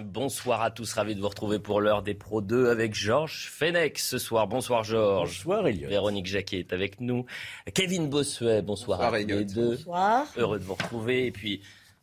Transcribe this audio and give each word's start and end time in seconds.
Bonsoir 0.00 0.62
à 0.62 0.70
tous, 0.70 0.90
ravi 0.94 1.14
de 1.14 1.20
vous 1.20 1.28
retrouver 1.28 1.58
pour 1.58 1.82
l'heure 1.82 2.02
des 2.02 2.14
Pro 2.14 2.40
2 2.40 2.70
avec 2.70 2.94
Georges 2.94 3.48
Fenech 3.50 3.98
ce 3.98 4.16
soir. 4.16 4.46
Bonsoir 4.48 4.84
Georges. 4.84 5.36
Bonsoir 5.44 5.66
Elliot. 5.66 5.88
Véronique 5.90 6.26
Jacquet 6.26 6.60
est 6.60 6.72
avec 6.72 6.98
nous. 7.02 7.26
Kevin 7.74 8.08
Bossuet, 8.08 8.62
bonsoir, 8.62 8.98
Bonsoir, 9.00 9.02
à 9.14 9.20
tous 9.20 9.26
les 9.28 9.34
Elliot. 9.34 9.44
deux. 9.54 9.76
Bonsoir. 9.76 10.26
Heureux 10.38 10.58
de 10.58 10.64
vous 10.64 10.74
retrouver. 10.74 11.26
Et 11.26 11.30
puis, 11.30 11.60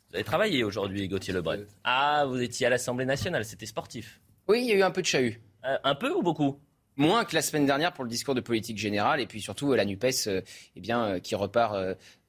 vous 0.10 0.16
avez 0.16 0.24
travaillé 0.24 0.64
aujourd'hui, 0.64 1.08
Gauthier 1.08 1.34
Lebret. 1.34 1.66
Ah, 1.84 2.26
vous 2.28 2.40
étiez 2.40 2.68
à 2.68 2.70
l'Assemblée 2.70 3.06
nationale, 3.06 3.44
c'était 3.44 3.66
sportif. 3.66 4.22
Oui, 4.48 4.60
il 4.62 4.68
y 4.68 4.72
a 4.74 4.76
eu 4.76 4.84
un 4.84 4.92
peu 4.92 5.02
de 5.02 5.08
chahut. 5.08 5.42
Euh, 5.66 5.78
un 5.84 5.96
peu 5.96 6.12
ou 6.14 6.22
beaucoup? 6.22 6.60
Moins 7.00 7.24
que 7.24 7.34
la 7.34 7.42
semaine 7.42 7.66
dernière 7.66 7.94
pour 7.94 8.04
le 8.04 8.10
discours 8.10 8.36
de 8.36 8.42
politique 8.42 8.78
générale 8.78 9.22
et 9.22 9.26
puis 9.26 9.40
surtout 9.40 9.72
euh, 9.72 9.78
la 9.78 9.86
NUPES 9.86 10.28
euh, 10.28 10.42
eh 10.76 10.92
euh, 10.92 11.20
qui 11.20 11.34
repart 11.34 11.74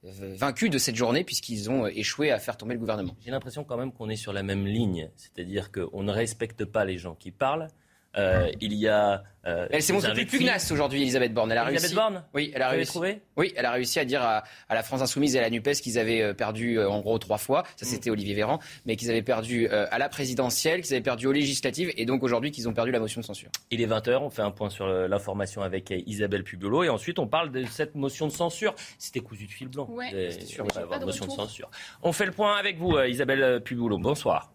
vaincue 0.01 0.69
de 0.69 0.77
cette 0.77 0.95
journée 0.95 1.25
puisqu'ils 1.25 1.69
ont 1.69 1.87
échoué 1.87 2.31
à 2.31 2.39
faire 2.39 2.55
tomber 2.55 2.75
le 2.75 2.79
gouvernement. 2.79 3.13
J'ai 3.19 3.31
l'impression 3.31 3.65
quand 3.65 3.75
même 3.75 3.91
qu'on 3.91 4.07
est 4.07 4.15
sur 4.15 4.31
la 4.31 4.43
même 4.43 4.65
ligne. 4.65 5.09
C'est-à-dire 5.17 5.73
qu'on 5.73 6.03
ne 6.03 6.11
respecte 6.13 6.63
pas 6.63 6.85
les 6.85 6.97
gens 6.97 7.15
qui 7.15 7.31
parlent. 7.31 7.67
Euh, 8.17 8.51
il 8.59 8.73
y 8.73 8.89
a. 8.89 9.23
euh, 9.45 9.67
Elle 9.71 9.81
s'est 9.81 9.93
montrée 9.93 10.11
plus 10.13 10.25
pugnace 10.25 10.69
aujourd'hui, 10.71 11.01
Elisabeth 11.01 11.33
Borne. 11.33 11.49
Elle 11.51 11.57
a 11.59 11.61
Elisabeth 11.69 11.81
réussi. 11.81 11.95
Borne 11.95 12.23
Oui, 12.33 12.51
elle 12.53 12.61
a 12.61 12.67
réussi. 12.67 12.91
trouvé 12.91 13.21
Oui, 13.37 13.53
elle 13.55 13.65
a 13.65 13.71
réussi 13.71 13.99
à 13.99 14.05
dire 14.05 14.21
à, 14.21 14.43
à 14.67 14.75
la 14.75 14.83
France 14.83 15.01
Insoumise 15.01 15.33
et 15.35 15.39
à 15.39 15.41
la 15.43 15.49
NUPES 15.49 15.75
qu'ils 15.81 15.97
avaient 15.97 16.21
euh, 16.21 16.33
perdu 16.33 16.77
euh, 16.77 16.89
en 16.89 16.99
gros 16.99 17.17
trois 17.19 17.37
fois. 17.37 17.61
Mm. 17.61 17.65
Ça, 17.77 17.85
c'était 17.85 18.09
Olivier 18.09 18.35
Véran. 18.35 18.59
Mais 18.85 18.97
qu'ils 18.97 19.09
avaient 19.09 19.21
perdu 19.21 19.69
euh, 19.69 19.85
à 19.91 19.97
la 19.97 20.09
présidentielle, 20.09 20.81
qu'ils 20.81 20.93
avaient 20.93 21.01
perdu 21.01 21.27
aux 21.27 21.31
législatives 21.31 21.91
et 21.95 22.05
donc 22.05 22.21
aujourd'hui 22.23 22.51
qu'ils 22.51 22.67
ont 22.67 22.73
perdu 22.73 22.91
la 22.91 22.99
motion 22.99 23.21
de 23.21 23.25
censure. 23.25 23.49
Il 23.71 23.81
est 23.81 23.87
20h, 23.87 24.17
on 24.17 24.29
fait 24.29 24.41
un 24.41 24.51
point 24.51 24.69
sur 24.69 24.87
l'information 24.87 25.61
avec 25.61 25.93
Isabelle 26.05 26.43
Pubolo 26.43 26.83
et 26.83 26.89
ensuite 26.89 27.17
on 27.17 27.27
parle 27.27 27.51
de 27.51 27.63
cette 27.65 27.95
motion 27.95 28.27
de 28.27 28.33
censure. 28.33 28.75
C'était 28.99 29.21
cousu 29.21 29.45
de 29.45 29.51
fil 29.51 29.69
blanc. 29.69 29.87
Ouais, 29.89 30.31
sûr, 30.45 30.65
il 30.69 30.73
va 30.75 30.81
avoir 30.81 30.99
de 30.99 31.05
motion 31.05 31.25
de 31.25 31.31
censure. 31.31 31.71
On 32.03 32.11
fait 32.11 32.25
le 32.25 32.33
point 32.33 32.57
avec 32.57 32.77
vous, 32.77 32.99
Isabelle 32.99 33.61
Pubolo. 33.63 33.97
Bonsoir. 33.97 34.51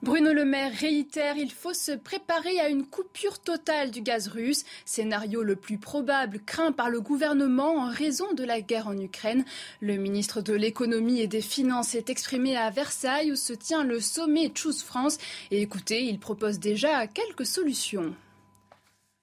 Bruno 0.00 0.32
Le 0.32 0.44
Maire 0.44 0.72
réitère, 0.72 1.36
il 1.36 1.50
faut 1.50 1.74
se 1.74 1.90
préparer 1.90 2.60
à 2.60 2.68
une 2.68 2.86
coupure 2.86 3.40
totale 3.40 3.90
du 3.90 4.00
gaz 4.00 4.28
russe, 4.28 4.64
scénario 4.84 5.42
le 5.42 5.56
plus 5.56 5.76
probable 5.76 6.38
craint 6.46 6.70
par 6.70 6.88
le 6.88 7.00
gouvernement 7.00 7.78
en 7.78 7.90
raison 7.90 8.32
de 8.32 8.44
la 8.44 8.60
guerre 8.60 8.86
en 8.86 8.96
Ukraine. 8.96 9.44
Le 9.80 9.96
ministre 9.96 10.40
de 10.40 10.52
l'économie 10.52 11.20
et 11.20 11.26
des 11.26 11.40
finances 11.40 11.96
est 11.96 12.10
exprimé 12.10 12.56
à 12.56 12.70
Versailles 12.70 13.32
où 13.32 13.36
se 13.36 13.52
tient 13.52 13.82
le 13.82 13.98
sommet 13.98 14.52
Choose 14.54 14.84
France 14.84 15.18
et 15.50 15.62
écoutez, 15.62 16.04
il 16.04 16.20
propose 16.20 16.60
déjà 16.60 17.08
quelques 17.08 17.46
solutions. 17.46 18.14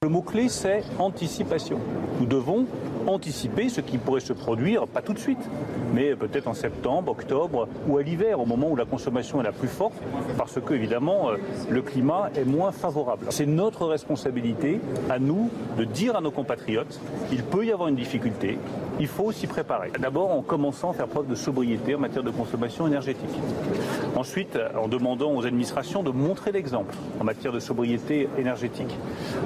Le 0.05 0.09
mot-clé, 0.09 0.49
c'est 0.49 0.83
anticipation. 0.99 1.79
Nous 2.19 2.27
devons 2.27 2.67
anticiper 3.07 3.69
ce 3.69 3.81
qui 3.81 3.97
pourrait 3.97 4.19
se 4.19 4.33
produire, 4.33 4.87
pas 4.87 5.01
tout 5.01 5.13
de 5.13 5.19
suite, 5.19 5.49
mais 5.93 6.15
peut-être 6.15 6.47
en 6.47 6.53
septembre, 6.53 7.11
octobre 7.11 7.67
ou 7.87 7.97
à 7.97 8.03
l'hiver, 8.03 8.39
au 8.39 8.45
moment 8.45 8.69
où 8.69 8.75
la 8.75 8.85
consommation 8.85 9.41
est 9.41 9.43
la 9.43 9.51
plus 9.51 9.67
forte, 9.67 9.95
parce 10.37 10.59
que, 10.59 10.73
évidemment, 10.73 11.29
euh, 11.29 11.37
le 11.69 11.81
climat 11.81 12.29
est 12.35 12.45
moins 12.45 12.71
favorable. 12.71 13.27
C'est 13.29 13.45
notre 13.45 13.85
responsabilité, 13.85 14.79
à 15.09 15.19
nous, 15.19 15.49
de 15.77 15.83
dire 15.83 16.15
à 16.15 16.21
nos 16.21 16.31
compatriotes, 16.31 16.99
il 17.31 17.43
peut 17.43 17.65
y 17.65 17.71
avoir 17.71 17.89
une 17.89 17.95
difficulté, 17.95 18.57
il 18.99 19.07
faut 19.07 19.31
s'y 19.31 19.47
préparer. 19.47 19.91
D'abord 19.99 20.31
en 20.31 20.41
commençant 20.41 20.91
à 20.91 20.93
faire 20.93 21.07
preuve 21.07 21.27
de 21.27 21.35
sobriété 21.35 21.95
en 21.95 21.99
matière 21.99 22.23
de 22.23 22.31
consommation 22.31 22.87
énergétique. 22.87 23.29
Ensuite, 24.15 24.57
en 24.79 24.87
demandant 24.87 25.33
aux 25.33 25.45
administrations 25.45 26.03
de 26.03 26.11
montrer 26.11 26.51
l'exemple 26.51 26.95
en 27.19 27.23
matière 27.23 27.51
de 27.51 27.59
sobriété 27.59 28.29
énergétique. 28.37 28.95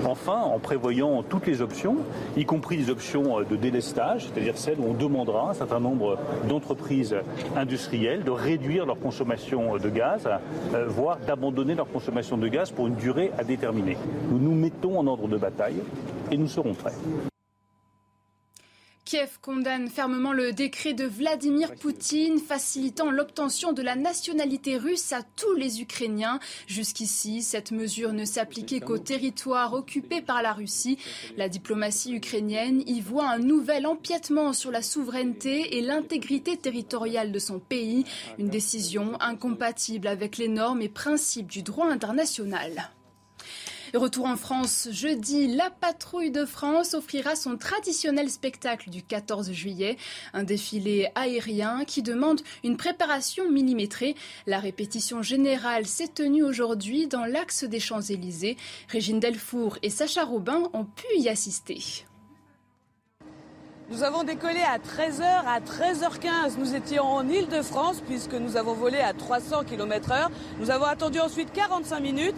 Enfin, 0.06 0.42
en 0.50 0.60
prévoyant 0.60 1.24
toutes 1.24 1.48
les 1.48 1.62
options, 1.62 1.98
y 2.38 2.46
compris 2.46 2.78
des 2.78 2.90
options 2.90 3.42
de 3.42 3.56
délestage, 3.56 4.28
c'est-à-dire 4.28 4.58
celles 4.58 4.80
où 4.80 4.86
on 4.90 4.94
demandera 4.94 5.48
à 5.48 5.52
un 5.52 5.54
certain 5.54 5.80
nombre 5.80 6.18
d'entreprises 6.48 7.16
industrielles 7.56 8.24
de 8.24 8.32
réduire 8.32 8.86
leur 8.86 9.00
consommation 9.00 9.78
de 9.78 9.90
gaz, 9.90 10.28
euh, 10.74 10.86
voire 10.88 11.18
d'abandonner 11.26 11.76
leur 11.76 11.90
consommation 11.92 12.38
de 12.38 12.48
gaz 12.48 12.72
pour 12.72 12.88
une 12.88 12.96
durée 12.96 13.32
à 13.38 13.44
déterminer. 13.44 13.98
Nous 14.30 14.40
nous 14.40 14.56
mettons 14.56 14.98
en 14.98 15.08
ordre 15.08 15.28
de 15.28 15.38
bataille 15.38 15.82
et 16.32 16.38
nous 16.38 16.48
serons 16.48 16.74
prêts. 16.74 16.94
Kiev 19.06 19.40
condamne 19.42 19.90
fermement 19.90 20.34
le 20.34 20.54
décret 20.54 20.94
de 20.94 21.06
Vladimir 21.06 21.74
Poutine 21.76 22.38
facilitant 22.38 23.10
l'obtention 23.10 23.74
de 23.74 23.82
la 23.82 23.96
nationalité 23.96 24.78
russe 24.78 25.12
à 25.14 25.24
tous 25.24 25.56
les 25.56 25.82
Ukrainiens. 25.82 26.40
Jusqu'ici, 26.68 27.42
cette 27.42 27.72
mesure 27.72 28.14
ne 28.14 28.26
s'appliquait 28.26 28.82
qu'aux 28.82 29.00
territoires 29.00 29.74
occupés 29.74 30.22
par 30.22 30.44
la 30.44 30.54
Russie. 30.54 31.00
La 31.38 31.50
diplomatie 31.50 32.14
ukrainienne 32.14 32.84
y 32.86 33.02
voit 33.02 33.28
un 33.28 33.40
nouvel 33.40 33.88
empiètement 33.88 34.54
sur 34.54 34.70
la 34.70 34.84
souveraineté 34.84 35.78
et 35.78 35.82
l'intégrité 35.82 36.56
territoriale 36.56 37.32
de 37.32 37.40
son 37.40 37.60
pays, 37.60 38.06
une 38.38 38.50
décision 38.50 39.20
incompatible 39.22 40.08
avec 40.08 40.38
les 40.38 40.50
normes 40.50 40.84
et 40.84 40.90
principes 40.90 41.48
du 41.48 41.64
droit 41.64 41.88
international. 41.88 42.92
Retour 43.94 44.26
en 44.26 44.38
France, 44.38 44.88
jeudi, 44.92 45.48
la 45.48 45.72
patrouille 45.72 46.30
de 46.30 46.46
France 46.46 46.94
offrira 46.94 47.36
son 47.36 47.58
traditionnel 47.58 48.30
spectacle 48.30 48.90
du 48.92 49.02
14 49.02 49.52
juillet, 49.52 49.98
un 50.34 50.44
défilé 50.44 51.10
aérien 51.16 51.86
qui 51.86 52.04
demande 52.04 52.42
une 52.64 52.78
préparation 52.78 53.50
millimétrée. 53.50 54.16
La 54.46 54.60
répétition 54.60 55.24
générale 55.24 55.88
s'est 55.88 56.08
tenue 56.08 56.44
aujourd'hui 56.44 57.08
dans 57.08 57.26
l'axe 57.26 57.64
des 57.64 57.80
Champs-Élysées. 57.80 58.58
Régine 58.90 59.20
Delfour 59.20 59.80
et 59.82 59.90
Sacha 59.90 60.24
Robin 60.24 60.70
ont 60.74 60.86
pu 60.86 61.08
y 61.18 61.28
assister. 61.28 62.06
Nous 63.92 64.04
avons 64.04 64.24
décollé 64.24 64.60
à 64.60 64.78
13h, 64.78 65.24
à 65.24 65.60
13h15. 65.62 66.60
Nous 66.60 66.76
étions 66.76 67.06
en 67.06 67.28
Ile-de-France 67.28 68.04
puisque 68.06 68.36
nous 68.36 68.56
avons 68.56 68.74
volé 68.74 69.00
à 69.00 69.14
300 69.14 69.64
km/h. 69.64 70.28
Nous 70.60 70.70
avons 70.70 70.86
attendu 70.86 71.20
ensuite 71.20 71.52
45 71.54 72.00
minutes. 72.00 72.36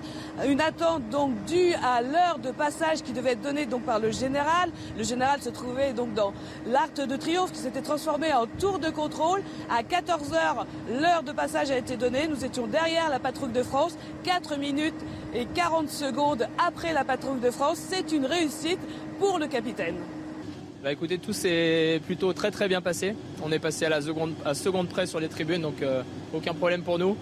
Une 0.47 0.61
attente 0.61 1.09
donc 1.09 1.33
due 1.47 1.73
à 1.83 2.01
l'heure 2.01 2.39
de 2.41 2.51
passage 2.51 3.03
qui 3.03 3.11
devait 3.11 3.31
être 3.31 3.41
donnée 3.41 3.65
donc 3.65 3.83
par 3.83 3.99
le 3.99 4.11
général. 4.11 4.71
Le 4.97 5.03
général 5.03 5.41
se 5.41 5.49
trouvait 5.49 5.91
donc 5.91 6.13
dans 6.13 6.31
l'Arc 6.67 6.93
de 6.95 7.15
Triomphe 7.17 7.51
qui 7.51 7.59
s'était 7.59 7.81
transformé 7.81 8.33
en 8.33 8.45
tour 8.47 8.79
de 8.79 8.89
contrôle. 8.89 9.43
À 9.69 9.83
14h, 9.83 10.65
l'heure 11.01 11.23
de 11.23 11.33
passage 11.33 11.69
a 11.69 11.77
été 11.77 11.97
donnée. 11.97 12.29
Nous 12.29 12.45
étions 12.45 12.65
derrière 12.65 13.09
la 13.09 13.19
patrouille 13.19 13.51
de 13.51 13.63
France. 13.63 13.97
4 14.23 14.57
minutes 14.57 14.95
et 15.33 15.45
40 15.47 15.89
secondes 15.89 16.47
après 16.65 16.93
la 16.93 17.03
patrouille 17.03 17.41
de 17.41 17.51
France. 17.51 17.77
C'est 17.89 18.13
une 18.13 18.25
réussite 18.25 18.79
pour 19.19 19.37
le 19.37 19.47
capitaine. 19.47 19.97
Bah 20.83 20.91
écoutez, 20.91 21.19
tout 21.19 21.31
s'est 21.31 22.01
plutôt 22.07 22.33
très 22.33 22.49
très 22.49 22.67
bien 22.67 22.81
passé. 22.81 23.13
On 23.43 23.51
est 23.51 23.59
passé 23.59 23.85
à 23.85 23.89
la 23.89 24.01
seconde, 24.01 24.33
à 24.43 24.55
seconde 24.55 24.87
près 24.87 25.05
sur 25.05 25.19
les 25.19 25.27
tribunes, 25.27 25.61
donc 25.61 25.83
euh, 25.83 26.01
aucun 26.33 26.55
problème 26.55 26.81
pour 26.81 26.97
nous. 26.97 27.15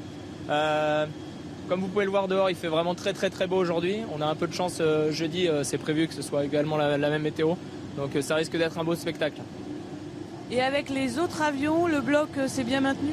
Euh, 0.49 1.05
comme 1.67 1.81
vous 1.81 1.89
pouvez 1.89 2.05
le 2.05 2.09
voir 2.09 2.29
dehors, 2.29 2.49
il 2.49 2.55
fait 2.55 2.69
vraiment 2.69 2.95
très 2.95 3.11
très 3.11 3.29
très 3.29 3.47
beau 3.47 3.57
aujourd'hui. 3.57 3.97
On 4.17 4.21
a 4.21 4.25
un 4.27 4.35
peu 4.35 4.47
de 4.47 4.53
chance 4.53 4.77
euh, 4.79 5.11
jeudi, 5.11 5.49
c'est 5.63 5.77
prévu 5.77 6.07
que 6.07 6.13
ce 6.13 6.21
soit 6.21 6.45
également 6.45 6.77
la, 6.77 6.97
la 6.97 7.09
même 7.09 7.21
météo. 7.21 7.55
Donc 7.97 8.11
ça 8.21 8.35
risque 8.35 8.57
d'être 8.57 8.77
un 8.77 8.85
beau 8.85 8.95
spectacle. 8.95 9.41
Et 10.51 10.61
avec 10.61 10.89
les 10.89 11.19
autres 11.19 11.41
avions, 11.41 11.85
le 11.85 11.99
bloc 11.99 12.29
s'est 12.47 12.63
bien 12.63 12.79
maintenu? 12.79 13.11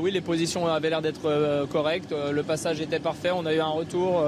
Oui, 0.00 0.12
les 0.12 0.20
positions 0.20 0.68
avaient 0.68 0.90
l'air 0.90 1.02
d'être 1.02 1.66
correctes. 1.66 2.12
Le 2.12 2.42
passage 2.44 2.80
était 2.80 3.00
parfait. 3.00 3.30
On 3.32 3.46
a 3.46 3.54
eu 3.54 3.60
un 3.60 3.68
retour 3.68 4.24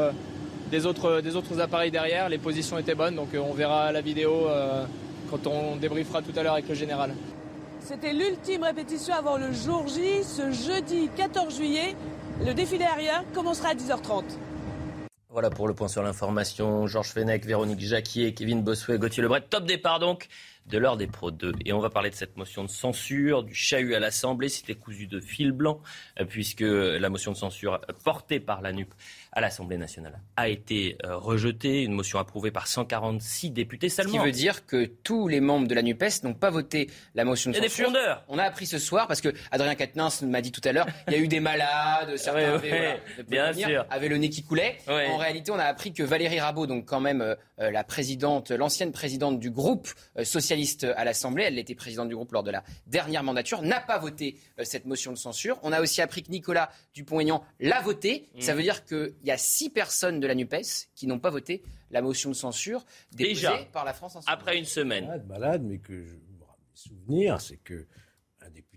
des, 0.71 0.85
autres, 0.85 1.21
des 1.21 1.37
autres 1.37 1.61
appareils 1.61 1.91
derrière. 1.91 2.29
Les 2.29 2.39
positions 2.39 2.79
étaient 2.79 2.95
bonnes, 2.95 3.17
donc 3.17 3.29
on 3.35 3.53
verra 3.53 3.93
la 3.93 4.01
vidéo 4.01 4.47
quand 5.33 5.47
on 5.47 5.77
débriefera 5.77 6.21
tout 6.21 6.39
à 6.39 6.43
l'heure 6.43 6.53
avec 6.53 6.69
le 6.69 6.75
général. 6.75 7.15
C'était 7.81 8.13
l'ultime 8.13 8.65
répétition 8.65 9.15
avant 9.15 9.39
le 9.39 9.51
jour 9.53 9.87
J, 9.89 10.23
ce 10.23 10.53
jeudi 10.53 11.09
14 11.17 11.57
juillet. 11.57 11.97
Le 12.45 12.53
défilé 12.53 12.85
aérien 12.85 13.25
commencera 13.35 13.71
à 13.71 13.75
10h30. 13.75 14.25
Voilà 15.31 15.49
pour 15.49 15.67
le 15.67 15.75
point 15.75 15.89
sur 15.89 16.03
l'information. 16.03 16.87
Georges 16.87 17.09
Fenech, 17.09 17.47
Véronique 17.47 17.81
Jacquier, 17.81 18.35
Kevin 18.35 18.63
Bossuet, 18.63 18.99
Gauthier 18.99 19.23
Lebret. 19.23 19.41
Top 19.49 19.65
départ 19.65 19.99
donc 19.99 20.29
de 20.67 20.79
l'heure 20.79 20.97
des 20.97 21.07
Pro 21.07 21.31
2. 21.31 21.53
Et 21.65 21.73
on 21.73 21.81
va 21.81 21.91
parler 21.91 22.11
de 22.11 22.15
cette 22.15 22.37
motion 22.37 22.65
de 22.65 22.69
censure, 22.71 23.43
du 23.43 23.55
chahut 23.55 23.95
à 23.95 24.01
l'Assemblée. 24.01 24.49
C'était 24.49 24.75
cousu 24.75 25.07
de 25.07 25.21
fil 25.21 25.53
blanc, 25.53 25.81
euh, 26.21 26.25
puisque 26.25 26.61
la 26.63 27.09
motion 27.09 27.33
de 27.33 27.37
censure 27.37 27.81
portée 28.05 28.41
par 28.41 28.63
la 28.63 28.73
NUP 28.73 28.93
à 29.33 29.41
l'Assemblée 29.41 29.79
nationale 29.79 30.21
a 30.37 30.49
été 30.49 30.97
euh, 31.05 31.17
rejetée, 31.17 31.83
une 31.83 31.93
motion 31.93 32.19
approuvée 32.19 32.51
par 32.51 32.67
146 32.67 33.51
députés 33.51 33.89
seulement. 33.89 34.13
Ce 34.13 34.19
qui 34.19 34.25
veut 34.25 34.33
dire 34.33 34.67
que 34.67 34.85
tous 34.85 35.29
les 35.29 35.41
membres 35.41 35.67
de 35.67 35.75
la 35.75 35.83
NUPES 35.83 36.23
n'ont 36.25 36.35
pas 36.35 36.51
voté 36.51 36.91
la 37.15 37.25
motion 37.25 37.51
de 37.51 37.57
censure. 37.57 37.67
Il 37.67 37.83
y 37.83 37.83
a 37.83 37.93
des 37.93 37.99
fondeurs. 37.99 38.25
On 38.29 38.39
a 38.39 38.45
appris 38.45 38.67
ce 38.67 38.79
soir, 38.79 39.09
parce 39.09 39.21
que 39.21 39.31
Adrien 39.51 39.75
Quatennens 39.75 40.23
m'a 40.23 40.41
dit 40.43 40.53
tout 40.53 40.61
à 40.65 40.73
l'heure, 40.73 40.87
il 41.09 41.15
y 41.15 41.17
a 41.17 41.19
eu 41.19 41.29
des 41.29 41.41
malades, 41.41 42.17
certains 42.17 42.55
avaient, 42.55 43.01
bien 43.27 43.53
sûr. 43.53 43.87
avaient, 43.91 44.09
le 44.09 44.19
nez 44.19 44.29
qui 44.29 44.43
coulait. 44.43 44.79
En 44.87 45.17
réalité, 45.17 45.51
on 45.51 45.59
a 45.59 45.65
appris 45.65 45.93
que 45.93 46.03
Valérie 46.03 46.41
Rabault, 46.41 46.67
donc 46.67 46.85
quand 46.85 47.01
même 47.01 47.23
euh, 47.63 47.71
la 47.71 47.85
présidente, 47.85 48.51
l'ancienne 48.51 48.93
présidente 48.93 49.39
du 49.39 49.51
groupe 49.51 49.89
euh, 50.19 50.25
socialiste 50.53 50.85
à 50.97 51.05
l'Assemblée, 51.05 51.45
elle 51.45 51.59
était 51.59 51.75
présidente 51.75 52.09
du 52.09 52.15
groupe 52.15 52.33
lors 52.33 52.43
de 52.43 52.51
la 52.51 52.63
dernière 52.87 53.23
mandature, 53.23 53.63
n'a 53.63 53.81
pas 53.81 53.99
voté 53.99 54.37
cette 54.63 54.85
motion 54.85 55.13
de 55.13 55.17
censure. 55.17 55.59
On 55.63 55.73
a 55.73 55.81
aussi 55.81 56.03
appris 56.03 56.23
que 56.23 56.31
Nicolas 56.31 56.71
Dupont-Aignan 56.95 57.43
l'a 57.61 57.81
voté. 57.81 58.29
Mm. 58.35 58.41
Ça 58.41 58.55
veut 58.55 58.63
dire 58.63 58.85
que 58.85 59.15
il 59.23 59.29
y 59.29 59.31
a 59.31 59.39
six 59.39 59.71
personnes 59.71 60.21
de 60.21 60.27
la 60.27 60.35
NUPES 60.35 60.89
qui 60.95 61.07
n'ont 61.07 61.19
pas 61.19 61.31
voté 61.31 61.63
la 61.91 62.03
motion 62.03 62.31
de 62.31 62.35
censure 62.35 62.85
déposée 63.13 63.35
Déjà, 63.35 63.59
par 63.73 63.85
la 63.85 63.95
France 63.95 64.19
Après 64.27 64.59
une 64.59 64.65
semaine. 64.65 65.07
Malade, 65.07 65.27
malade, 65.27 65.63
mais 65.65 65.79
que 65.79 66.05
je 66.05 66.15
me 66.15 66.23
souvenir, 66.75 67.41
c'est 67.41 67.59
que 67.59 67.87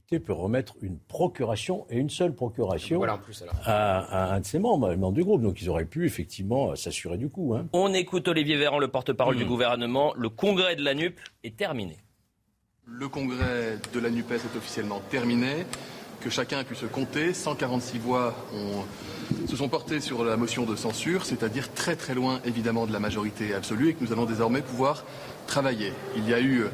député 0.05 0.19
peut 0.19 0.33
remettre 0.33 0.75
une 0.81 0.97
procuration 0.99 1.85
et 1.89 1.97
une 1.97 2.09
seule 2.09 2.33
procuration 2.33 2.97
voilà, 2.97 3.15
en 3.15 3.17
plus, 3.17 3.43
À, 3.65 4.33
un 4.35 4.39
de 4.39 4.45
ses 4.45 4.59
membres, 4.59 4.89
un 4.89 4.95
membre 4.97 5.13
du 5.15 5.23
groupe. 5.23 5.41
Donc 5.41 5.61
ils 5.61 5.69
auraient 5.69 5.85
pu 5.85 6.05
effectivement 6.05 6.75
s'assurer 6.75 7.17
du 7.17 7.29
coup. 7.29 7.55
Hein. 7.55 7.67
On 7.73 7.93
écoute 7.93 8.27
Olivier 8.27 8.57
Véran, 8.57 8.79
le 8.79 8.87
porte-parole 8.87 9.35
du 9.35 9.45
Mmh. 9.45 9.47
gouvernement. 9.47 10.13
Le 10.15 10.29
congrès 10.29 10.75
de 10.75 10.83
la 10.83 10.93
NUP 10.93 11.19
est 11.43 11.55
terminé. 11.57 11.97
Le 12.87 13.07
congrès 13.09 13.79
de 13.93 13.99
la 13.99 14.09
NUPES 14.11 14.31
est 14.33 14.57
officiellement 14.57 15.01
terminé, 15.09 15.65
que 16.21 16.29
chacun 16.29 16.59
a 16.59 16.63
pu 16.63 16.75
se 16.75 16.85
compter. 16.85 17.33
146 17.33 17.97
voix 17.97 18.35
ont- 18.53 19.47
se 19.47 19.55
sont 19.55 19.69
portées 19.69 19.99
sur 20.01 20.23
la 20.23 20.37
motion 20.37 20.65
de 20.65 20.75
censure, 20.75 21.25
c'est-à-dire 21.25 21.73
très 21.73 21.95
très 21.95 22.13
loin 22.13 22.39
évidemment 22.45 22.85
de 22.85 22.93
la 22.93 22.99
majorité 22.99 23.55
absolue 23.55 23.89
et 23.89 23.93
que 23.95 24.03
nous 24.03 24.13
allons 24.13 24.25
désormais 24.25 24.61
pouvoir 24.61 25.03
travailler. 25.47 25.93
Il 26.15 26.29
y 26.29 26.33
a 26.35 26.39
eu 26.39 26.65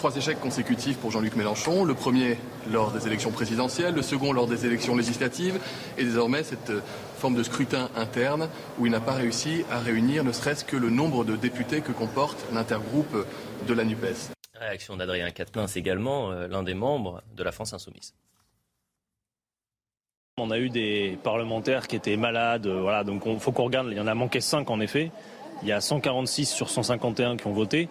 trois 0.00 0.16
échecs 0.16 0.40
consécutifs 0.40 0.96
pour 0.96 1.10
Jean-Luc 1.10 1.36
Mélenchon. 1.36 1.84
Le 1.84 1.92
premier 1.92 2.38
lors 2.72 2.90
des 2.90 3.06
élections 3.06 3.32
présidentielles, 3.32 3.94
le 3.94 4.00
second 4.00 4.32
lors 4.32 4.46
des 4.46 4.64
élections 4.64 4.96
législatives 4.96 5.60
et 5.98 6.04
désormais 6.04 6.42
cette 6.42 6.70
euh, 6.70 6.80
forme 7.18 7.34
de 7.34 7.42
scrutin 7.42 7.90
interne 7.94 8.48
où 8.78 8.86
il 8.86 8.92
n'a 8.92 9.00
pas 9.00 9.12
réussi 9.12 9.62
à 9.70 9.78
réunir 9.78 10.24
ne 10.24 10.32
serait-ce 10.32 10.64
que 10.64 10.78
le 10.78 10.88
nombre 10.88 11.26
de 11.26 11.36
députés 11.36 11.82
que 11.82 11.92
comporte 11.92 12.46
l'intergroupe 12.50 13.26
de 13.68 13.74
la 13.74 13.84
NUPES. 13.84 14.32
Réaction 14.54 14.96
d'Adrien 14.96 15.30
Quatennens 15.32 15.76
également, 15.76 16.32
euh, 16.32 16.48
l'un 16.48 16.62
des 16.62 16.72
membres 16.72 17.20
de 17.36 17.44
la 17.44 17.52
France 17.52 17.74
Insoumise. 17.74 18.14
On 20.38 20.50
a 20.50 20.58
eu 20.58 20.70
des 20.70 21.18
parlementaires 21.22 21.86
qui 21.88 21.96
étaient 21.96 22.16
malades, 22.16 22.66
euh, 22.66 22.80
voilà, 22.80 23.04
donc 23.04 23.24
il 23.26 23.38
faut 23.38 23.52
qu'on 23.52 23.64
regarde, 23.64 23.88
il 23.90 23.98
y 23.98 24.00
en 24.00 24.06
a 24.06 24.14
manqué 24.14 24.40
5 24.40 24.70
en 24.70 24.80
effet. 24.80 25.10
Il 25.62 25.68
y 25.68 25.72
a 25.72 25.80
146 25.80 26.46
sur 26.46 26.70
151 26.70 27.36
qui 27.36 27.46
ont 27.46 27.52
voté. 27.52 27.88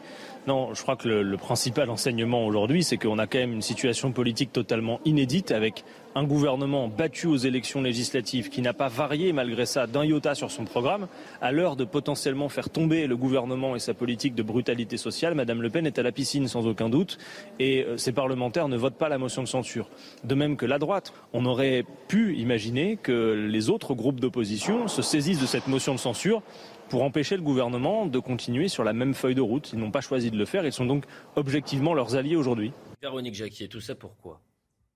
Non, 0.47 0.73
je 0.73 0.81
crois 0.81 0.95
que 0.95 1.07
le, 1.07 1.21
le 1.21 1.37
principal 1.37 1.89
enseignement 1.89 2.45
aujourd'hui, 2.45 2.83
c'est 2.83 2.97
qu'on 2.97 3.19
a 3.19 3.27
quand 3.27 3.37
même 3.37 3.53
une 3.53 3.61
situation 3.61 4.11
politique 4.11 4.51
totalement 4.51 4.99
inédite 5.05 5.51
avec 5.51 5.83
un 6.15 6.23
gouvernement 6.23 6.87
battu 6.87 7.27
aux 7.27 7.37
élections 7.37 7.81
législatives 7.81 8.49
qui 8.49 8.61
n'a 8.61 8.73
pas 8.73 8.87
varié 8.87 9.31
malgré 9.31 9.65
ça 9.65 9.85
d'un 9.85 10.03
iota 10.03 10.35
sur 10.35 10.49
son 10.49 10.65
programme. 10.65 11.07
À 11.41 11.51
l'heure 11.51 11.75
de 11.75 11.85
potentiellement 11.85 12.49
faire 12.49 12.69
tomber 12.69 13.05
le 13.05 13.15
gouvernement 13.15 13.75
et 13.75 13.79
sa 13.79 13.93
politique 13.93 14.35
de 14.35 14.43
brutalité 14.43 14.97
sociale, 14.97 15.35
Madame 15.35 15.61
Le 15.61 15.69
Pen 15.69 15.85
est 15.85 15.99
à 15.99 16.03
la 16.03 16.11
piscine 16.11 16.47
sans 16.47 16.65
aucun 16.65 16.89
doute 16.89 17.17
et 17.59 17.83
euh, 17.83 17.97
ces 17.97 18.11
parlementaires 18.11 18.67
ne 18.67 18.77
votent 18.77 18.97
pas 18.97 19.09
la 19.09 19.17
motion 19.17 19.43
de 19.43 19.47
censure. 19.47 19.89
De 20.23 20.35
même 20.35 20.57
que 20.57 20.65
la 20.65 20.79
droite, 20.79 21.13
on 21.33 21.45
aurait 21.45 21.85
pu 22.07 22.35
imaginer 22.35 22.97
que 22.97 23.47
les 23.49 23.69
autres 23.69 23.93
groupes 23.93 24.19
d'opposition 24.19 24.87
se 24.87 25.01
saisissent 25.01 25.41
de 25.41 25.45
cette 25.45 25.67
motion 25.67 25.93
de 25.93 25.99
censure 25.99 26.41
pour 26.89 27.03
empêcher 27.03 27.35
le 27.37 27.41
gouvernement 27.43 28.05
de 28.05 28.19
continuer 28.19 28.67
sur 28.67 28.83
la 28.83 28.93
même 28.93 29.13
feuille 29.13 29.35
de 29.35 29.41
route. 29.41 29.71
Ils 29.73 29.79
n'ont 29.79 29.91
pas 29.91 30.01
choisi 30.01 30.31
de 30.31 30.37
le 30.37 30.45
faire, 30.45 30.65
ils 30.65 30.73
sont 30.73 30.85
donc 30.85 31.05
objectivement 31.35 31.93
leurs 31.93 32.15
alliés 32.15 32.35
aujourd'hui. 32.35 32.71
Véronique 33.01 33.35
Jacquier, 33.35 33.67
tout 33.69 33.79
ça 33.81 33.95
pourquoi 33.95 34.41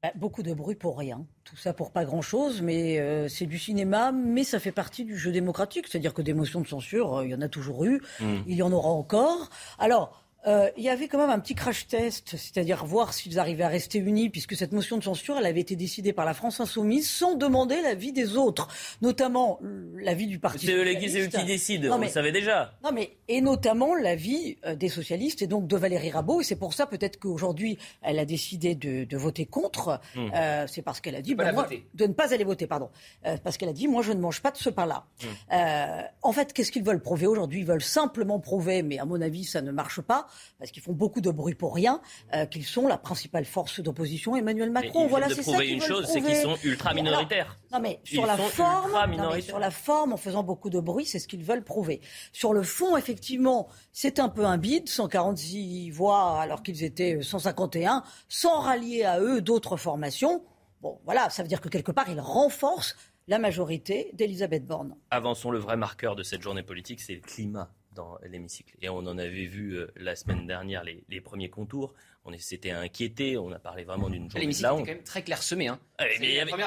Bah, 0.01 0.11
beaucoup 0.15 0.43
de 0.43 0.53
bruit 0.53 0.75
pour 0.75 0.97
rien. 0.97 1.25
Tout 1.43 1.55
ça 1.55 1.73
pour 1.73 1.91
pas 1.91 2.03
grand-chose, 2.03 2.61
mais 2.61 2.99
euh, 2.99 3.27
c'est 3.29 3.45
du 3.45 3.57
cinéma, 3.59 4.11
mais 4.11 4.43
ça 4.43 4.59
fait 4.59 4.71
partie 4.71 5.05
du 5.05 5.17
jeu 5.17 5.31
démocratique. 5.31 5.87
C'est-à-dire 5.87 6.13
que 6.13 6.21
des 6.21 6.33
motions 6.33 6.61
de 6.61 6.67
censure, 6.67 7.19
euh, 7.19 7.25
il 7.25 7.31
y 7.31 7.35
en 7.35 7.41
a 7.41 7.47
toujours 7.49 7.85
eu, 7.85 8.01
Hmm. 8.19 8.39
il 8.47 8.55
y 8.55 8.63
en 8.63 8.71
aura 8.71 8.89
encore. 8.89 9.49
Alors, 9.79 10.22
euh, 10.47 10.69
il 10.77 10.83
y 10.83 10.89
avait 10.89 11.07
quand 11.07 11.17
même 11.17 11.29
un 11.29 11.39
petit 11.39 11.55
crash 11.55 11.87
test, 11.87 12.35
c'est-à-dire 12.37 12.85
voir 12.85 13.13
s'ils 13.13 13.39
arrivaient 13.39 13.63
à 13.63 13.67
rester 13.69 13.99
unis, 13.99 14.29
puisque 14.29 14.55
cette 14.55 14.71
motion 14.73 14.97
de 14.97 15.03
censure, 15.03 15.37
elle 15.37 15.45
avait 15.45 15.61
été 15.61 15.75
décidée 15.75 16.13
par 16.13 16.25
la 16.25 16.33
France 16.33 16.59
insoumise 16.59 17.09
sans 17.09 17.35
demander 17.35 17.81
l'avis 17.81 18.11
des 18.11 18.35
autres, 18.35 18.67
notamment 19.01 19.59
l'avis 19.95 20.27
du 20.27 20.39
Parti 20.39 20.65
C'est 20.65 20.73
eux 20.73 20.83
les 20.83 20.97
qui, 20.97 21.09
c'est 21.09 21.19
eux 21.19 21.23
socialiste. 21.25 21.37
qui 21.39 21.45
décident, 21.45 21.89
Non, 21.89 21.95
on 21.95 21.99
mais- 21.99 22.07
le 22.07 22.11
savait 22.11 22.31
déjà. 22.31 22.73
non, 22.83 22.91
mais 22.91 23.17
et 23.27 23.41
notamment 23.41 23.95
l'avis 23.95 24.57
euh, 24.65 24.75
des 24.75 24.89
socialistes 24.89 25.41
et 25.41 25.47
donc 25.47 25.67
de 25.67 25.77
Valérie 25.77 26.11
Rabault. 26.11 26.41
Et 26.41 26.43
c'est 26.43 26.55
pour 26.55 26.73
ça 26.73 26.85
peut-être 26.85 27.19
qu'aujourd'hui 27.19 27.77
elle 28.01 28.19
a 28.19 28.25
décidé 28.25 28.75
de, 28.75 29.05
de 29.05 29.17
voter 29.17 29.45
contre. 29.45 29.99
Hmm. 30.15 30.27
Euh, 30.35 30.67
c'est 30.67 30.81
parce 30.81 30.99
qu'elle 31.01 31.15
a 31.15 31.21
dit 31.21 31.35
moi- 31.35 31.51
voter. 31.51 31.85
de 31.93 32.05
ne 32.05 32.13
pas 32.13 32.33
aller 32.33 32.43
voter, 32.43 32.67
pardon. 32.67 32.89
Euh, 33.25 33.37
parce 33.43 33.57
qu'elle 33.57 33.69
a 33.69 33.73
dit 33.73 33.87
moi 33.87 34.01
je 34.03 34.11
ne 34.11 34.19
mange 34.19 34.41
pas 34.41 34.51
de 34.51 34.57
ce 34.57 34.69
pain-là. 34.69 35.05
Hmm. 35.21 35.27
Euh, 35.53 36.01
en 36.21 36.31
fait, 36.33 36.53
qu'est-ce 36.53 36.71
qu'ils 36.71 36.83
veulent 36.83 37.01
prouver 37.01 37.27
aujourd'hui? 37.27 37.59
Ils 37.61 37.65
veulent 37.65 37.81
simplement 37.81 38.39
prouver, 38.39 38.83
mais 38.83 38.99
à 38.99 39.05
mon 39.05 39.21
avis 39.21 39.43
ça 39.45 39.61
ne 39.61 39.71
marche 39.71 40.01
pas 40.01 40.27
parce 40.59 40.71
qu'ils 40.71 40.83
font 40.83 40.93
beaucoup 40.93 41.21
de 41.21 41.31
bruit 41.31 41.55
pour 41.55 41.75
rien, 41.75 42.01
euh, 42.33 42.45
qu'ils 42.45 42.65
sont 42.65 42.87
la 42.87 42.97
principale 42.97 43.45
force 43.45 43.79
d'opposition. 43.79 44.35
Emmanuel 44.35 44.71
Macron, 44.71 45.05
ils 45.05 45.09
voilà, 45.09 45.29
c'est 45.29 45.35
ça 45.35 45.51
prouver 45.51 45.65
qu'ils 45.65 45.75
une 45.75 45.81
chose, 45.81 46.07
c'est 46.07 46.21
qu'ils 46.21 46.35
sont 46.35 46.57
ultra 46.63 46.93
minoritaires. 46.93 47.57
Non 47.71 47.79
mais 47.79 47.99
sur 48.03 48.23
Ils 48.23 48.27
la 48.27 48.37
forme, 48.37 49.15
non, 49.15 49.31
mais 49.33 49.41
sur 49.41 49.59
la 49.59 49.71
forme, 49.71 50.13
en 50.13 50.17
faisant 50.17 50.43
beaucoup 50.43 50.69
de 50.69 50.79
bruit, 50.79 51.05
c'est 51.05 51.19
ce 51.19 51.27
qu'ils 51.27 51.43
veulent 51.43 51.63
prouver. 51.63 52.01
Sur 52.31 52.53
le 52.53 52.63
fond, 52.63 52.97
effectivement, 52.97 53.67
c'est 53.91 54.19
un 54.19 54.29
peu 54.29 54.45
un 54.45 54.57
bide, 54.57 54.89
146 54.89 55.91
voix 55.91 56.41
alors 56.41 56.63
qu'ils 56.63 56.83
étaient 56.83 57.21
151, 57.21 58.03
sans 58.27 58.59
rallier 58.59 59.03
à 59.03 59.19
eux 59.19 59.41
d'autres 59.41 59.77
formations. 59.77 60.43
Bon, 60.81 60.99
voilà, 61.05 61.29
ça 61.29 61.43
veut 61.43 61.47
dire 61.47 61.61
que 61.61 61.69
quelque 61.69 61.91
part, 61.91 62.09
ils 62.09 62.19
renforcent 62.19 62.95
la 63.27 63.39
majorité 63.39 64.11
d'Elisabeth 64.13 64.65
Borne. 64.65 64.95
Avançons, 65.09 65.51
le 65.51 65.59
vrai 65.59 65.77
marqueur 65.77 66.15
de 66.15 66.23
cette 66.23 66.41
journée 66.41 66.63
politique, 66.63 66.99
c'est 66.99 67.15
le 67.15 67.21
climat 67.21 67.71
dans 67.93 68.17
l'hémicycle. 68.23 68.75
Et 68.81 68.89
on 68.89 68.97
en 68.97 69.17
avait 69.17 69.45
vu 69.45 69.77
euh, 69.77 69.87
la 69.95 70.15
semaine 70.15 70.47
dernière 70.47 70.83
les, 70.83 71.03
les 71.09 71.21
premiers 71.21 71.49
contours. 71.49 71.93
On 72.25 72.31
s'était 72.37 72.71
inquiété, 72.71 73.37
on 73.37 73.51
a 73.51 73.59
parlé 73.59 73.83
vraiment 73.83 74.09
d'une 74.09 74.29
journée 74.31 74.47
de 74.47 74.61
la 74.61 74.73
honte. 74.73 74.85
quand 74.85 74.93
même 74.93 75.03
très 75.03 75.23
clairsemé. 75.23 75.67
Hein. 75.67 75.77
Ah, 75.97 76.05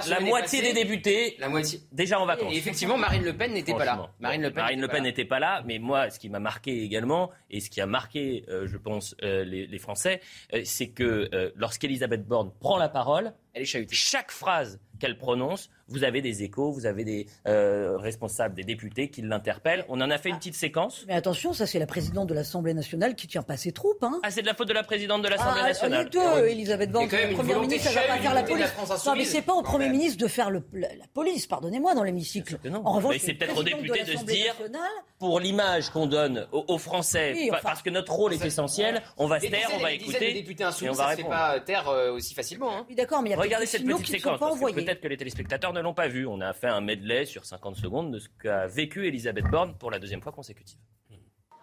la 0.09 0.21
moitié 0.21 0.61
passée, 0.61 0.73
des 0.75 0.85
députés 0.85 1.37
La 1.39 1.49
moitié. 1.49 1.81
déjà 1.93 2.21
en 2.21 2.27
vacances. 2.27 2.53
Et 2.53 2.57
effectivement, 2.59 2.97
Marine 2.99 3.25
Le 3.25 3.37
Pen 3.37 3.53
n'était 3.55 3.73
pas 3.75 3.85
là. 3.87 4.11
Marine 4.21 4.43
Le 4.43 4.51
Pen 4.51 4.63
Marine 4.63 4.81
Le 4.81 4.87
n'était 4.87 4.93
Pen 4.93 4.99
pas 4.99 5.01
là. 5.03 5.09
n'était 5.11 5.25
pas 5.25 5.39
là, 5.41 5.63
mais 5.67 5.79
moi, 5.79 6.11
ce 6.11 6.19
qui 6.19 6.29
m'a 6.29 6.41
marqué 6.41 6.83
également, 6.83 7.31
et 7.51 7.61
ce 7.61 7.71
qui 7.71 7.81
a 7.81 7.87
marqué, 7.87 8.45
euh, 8.49 8.67
je 8.67 8.77
pense, 8.77 9.17
euh, 9.23 9.45
les, 9.45 9.67
les 9.67 9.79
Français, 9.79 10.21
euh, 10.55 10.61
c'est 10.65 10.89
que 10.89 11.29
euh, 11.33 11.51
lorsqu'Elisabeth 11.57 12.27
Borne 12.27 12.53
prend 12.61 12.77
la 12.77 12.89
parole, 12.91 13.33
Elle 13.55 13.63
est 13.63 13.67
chahutée. 13.67 13.95
chaque 13.95 14.31
phrase 14.31 14.79
qu'elle 14.99 15.19
prononce, 15.19 15.69
vous 15.89 16.05
avez 16.05 16.23
des 16.23 16.43
échos, 16.43 16.73
vous 16.73 16.87
avez 16.87 17.05
des 17.05 17.27
euh, 17.47 17.99
responsables, 17.99 18.55
des 18.55 18.65
députés 18.65 19.11
qui 19.11 19.21
l'interpellent. 19.23 19.85
On 19.89 20.01
en 20.01 20.11
a 20.11 20.17
fait 20.17 20.31
une 20.31 20.39
petite 20.39 20.55
séquence. 20.55 21.05
Mais 21.07 21.13
attention, 21.15 21.53
ça 21.53 21.67
c'est 21.67 21.79
la 21.79 21.87
présidente 21.87 22.29
de 22.29 22.35
l'Assemblée 22.35 22.73
nationale 22.73 23.15
qui 23.15 23.27
tient 23.27 23.43
pas 23.43 23.57
ses 23.59 23.73
troupes. 23.73 24.03
Hein. 24.03 24.19
Ah, 24.23 24.31
c'est 24.31 24.41
de 24.41 24.47
la 24.47 24.55
faute 24.55 24.69
de 24.69 24.73
la 24.73 24.83
présidente 24.83 25.21
de 25.23 25.29
l'Assemblée 25.29 25.46
Ah, 25.57 25.63
nationale. 25.69 26.05
Les 26.05 26.11
deux, 26.11 26.47
Elisabeth 26.49 26.91
Borne, 26.91 27.09
première 27.09 27.29
volonté 27.57 27.67
ministre, 27.77 27.89
elle 27.91 27.95
va 28.09 28.15
pas 28.15 28.21
faire 28.21 28.35
la 28.35 28.43
police. 28.43 28.67
Non, 29.07 29.15
mais 29.17 29.25
c'est 29.25 29.43
pas 29.43 29.53
au 29.55 29.63
Premier 29.63 29.89
ministre 29.89 30.19
de 30.19 30.27
faire 30.29 30.51
le- 30.51 30.63
la, 30.73 30.89
la 30.95 31.07
police, 31.13 31.47
pardonnez-moi, 31.47 31.95
dans 31.95 32.03
l'hémicycle. 32.03 32.59
En 32.85 32.93
revanche, 32.95 33.15
Mais 33.15 33.19
c'est 33.19 33.33
le 33.33 33.39
peut-être 33.39 33.57
aux 33.59 33.63
députés 33.63 34.01
de 34.01 34.05
se 34.07 34.13
l'Assemblée 34.13 34.35
dire- 34.35 34.55
nationale, 34.55 34.91
Pour 35.19 35.41
l'image 35.41 35.91
qu'on 35.91 36.07
donne 36.07 36.47
aux, 36.53 36.65
aux 36.69 36.79
Français, 36.79 37.33
Oui, 37.35 37.49
pa- 37.51 37.57
enfin- 37.57 37.69
parce 37.71 37.83
que 37.83 37.91
notre 37.91 38.13
rôle 38.13 38.33
est 38.35 38.45
essentiel, 38.45 39.03
on 39.17 39.27
va 39.27 39.41
se 39.41 39.47
taire, 39.47 39.69
on 39.75 39.79
va 39.79 39.93
écouter. 39.93 40.33
députés 40.35 40.63
et 40.63 40.67
insoumis, 40.67 40.91
on 40.91 40.95
va 40.95 41.05
ça 41.05 41.11
se 41.13 41.17
fait 41.17 41.29
pas 41.29 41.61
taire 41.61 41.89
euh, 41.89 42.13
aussi 42.13 42.35
facilement. 42.35 42.77
hein. 42.79 42.87
Oui, 42.89 42.95
d'accord, 42.95 43.23
mais 43.23 43.31
il 43.31 43.33
y 43.33 43.35
a 43.35 43.41
Regardez 43.41 43.67
cette 43.67 43.85
petite 43.87 44.07
séquence, 44.07 44.39
peut-être 44.61 45.01
que 45.01 45.09
les 45.09 45.17
téléspectateurs 45.17 45.73
ne 45.73 45.81
l'ont 45.81 45.95
pas 45.95 46.09
vu. 46.09 46.27
On 46.27 46.41
a 46.41 46.53
fait 46.53 46.69
un 46.69 46.81
medley 46.81 47.25
sur 47.25 47.45
50 47.45 47.77
secondes 47.77 48.13
de 48.13 48.19
ce 48.19 48.29
qu'a 48.43 48.67
vécu 48.67 49.07
Elisabeth 49.07 49.47
Borne 49.47 49.75
pour 49.79 49.91
la 49.91 49.99
deuxième 49.99 50.21
fois 50.21 50.33
consécutive. 50.33 50.79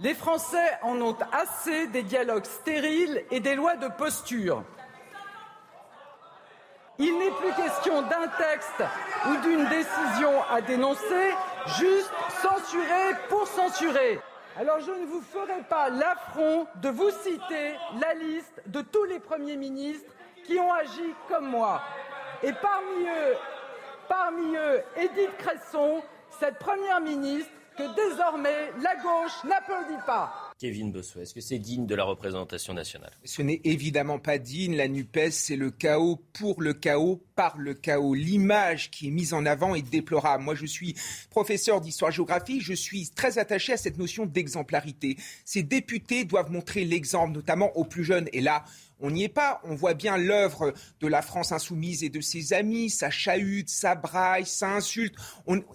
Les 0.03 0.13
Français 0.13 0.77
en 0.81 0.99
ont 0.99 1.15
assez 1.31 1.87
des 1.87 2.03
dialogues 2.03 2.43
stériles 2.43 3.23
et 3.31 3.39
des 3.39 3.55
lois 3.55 3.77
de 3.77 3.87
posture. 3.87 4.61
Il 6.99 7.17
n'est 7.17 7.31
plus 7.31 7.53
question 7.53 8.01
d'un 8.01 8.27
texte 8.37 8.83
ou 9.29 9.37
d'une 9.37 9.65
décision 9.69 10.43
à 10.51 10.59
dénoncer, 10.59 11.33
juste 11.79 12.11
censurer 12.41 13.15
pour 13.29 13.47
censurer. 13.47 14.19
Alors 14.59 14.81
je 14.81 14.91
ne 14.91 15.05
vous 15.05 15.21
ferai 15.21 15.61
pas 15.69 15.89
l'affront 15.89 16.67
de 16.81 16.89
vous 16.89 17.09
citer 17.23 17.75
la 17.97 18.13
liste 18.13 18.61
de 18.65 18.81
tous 18.81 19.05
les 19.05 19.21
premiers 19.21 19.55
ministres 19.55 20.11
qui 20.43 20.59
ont 20.59 20.73
agi 20.73 21.15
comme 21.29 21.47
moi. 21.47 21.81
Et 22.43 22.51
parmi 22.51 23.05
eux, 23.05 23.37
parmi 24.09 24.53
eux, 24.57 24.83
Édith 24.97 25.37
Cresson, 25.37 26.03
cette 26.41 26.59
première 26.59 26.99
ministre 26.99 27.49
que 27.77 27.95
désormais 27.95 28.71
la 28.81 28.95
gauche 28.95 29.43
n'applaudit 29.43 30.01
pas. 30.05 30.31
Kevin 30.59 30.91
Bossuet, 30.91 31.23
est-ce 31.23 31.33
que 31.33 31.41
c'est 31.41 31.59
digne 31.59 31.85
de 31.85 31.95
la 31.95 32.03
représentation 32.03 32.73
nationale? 32.73 33.11
Ce 33.25 33.41
n'est 33.41 33.61
évidemment 33.63 34.19
pas 34.19 34.37
digne. 34.37 34.75
La 34.75 34.87
NUPES, 34.87 35.31
c'est 35.31 35.55
le 35.55 35.71
chaos 35.71 36.21
pour 36.33 36.61
le 36.61 36.73
chaos, 36.73 37.21
par 37.35 37.57
le 37.57 37.73
chaos. 37.73 38.13
L'image 38.13 38.91
qui 38.91 39.07
est 39.07 39.11
mise 39.11 39.33
en 39.33 39.45
avant 39.45 39.75
est 39.75 39.81
déplorable. 39.81 40.43
Moi, 40.43 40.55
je 40.55 40.65
suis 40.65 40.95
professeur 41.29 41.81
d'histoire-géographie. 41.81 42.61
Je 42.61 42.73
suis 42.73 43.09
très 43.09 43.39
attaché 43.39 43.73
à 43.73 43.77
cette 43.77 43.97
notion 43.97 44.25
d'exemplarité. 44.25 45.17
Ces 45.43 45.63
députés 45.63 46.23
doivent 46.23 46.51
montrer 46.51 46.85
l'exemple, 46.85 47.33
notamment 47.33 47.75
aux 47.77 47.85
plus 47.85 48.03
jeunes. 48.03 48.29
Et 48.31 48.41
là, 48.41 48.63
on 49.03 49.11
n'y 49.11 49.25
est 49.25 49.29
pas. 49.29 49.61
On 49.65 49.75
voit 49.75 49.93
bien 49.93 50.17
l'œuvre 50.17 50.73
de 51.01 51.07
la 51.07 51.21
France 51.21 51.51
insoumise 51.51 52.03
et 52.03 52.09
de 52.09 52.21
ses 52.21 52.53
amis, 52.53 52.89
ça 52.89 53.11
chahute, 53.11 53.69
ça 53.69 53.95
braille, 53.95 54.45
ça 54.45 54.69
insulte. 54.71 55.15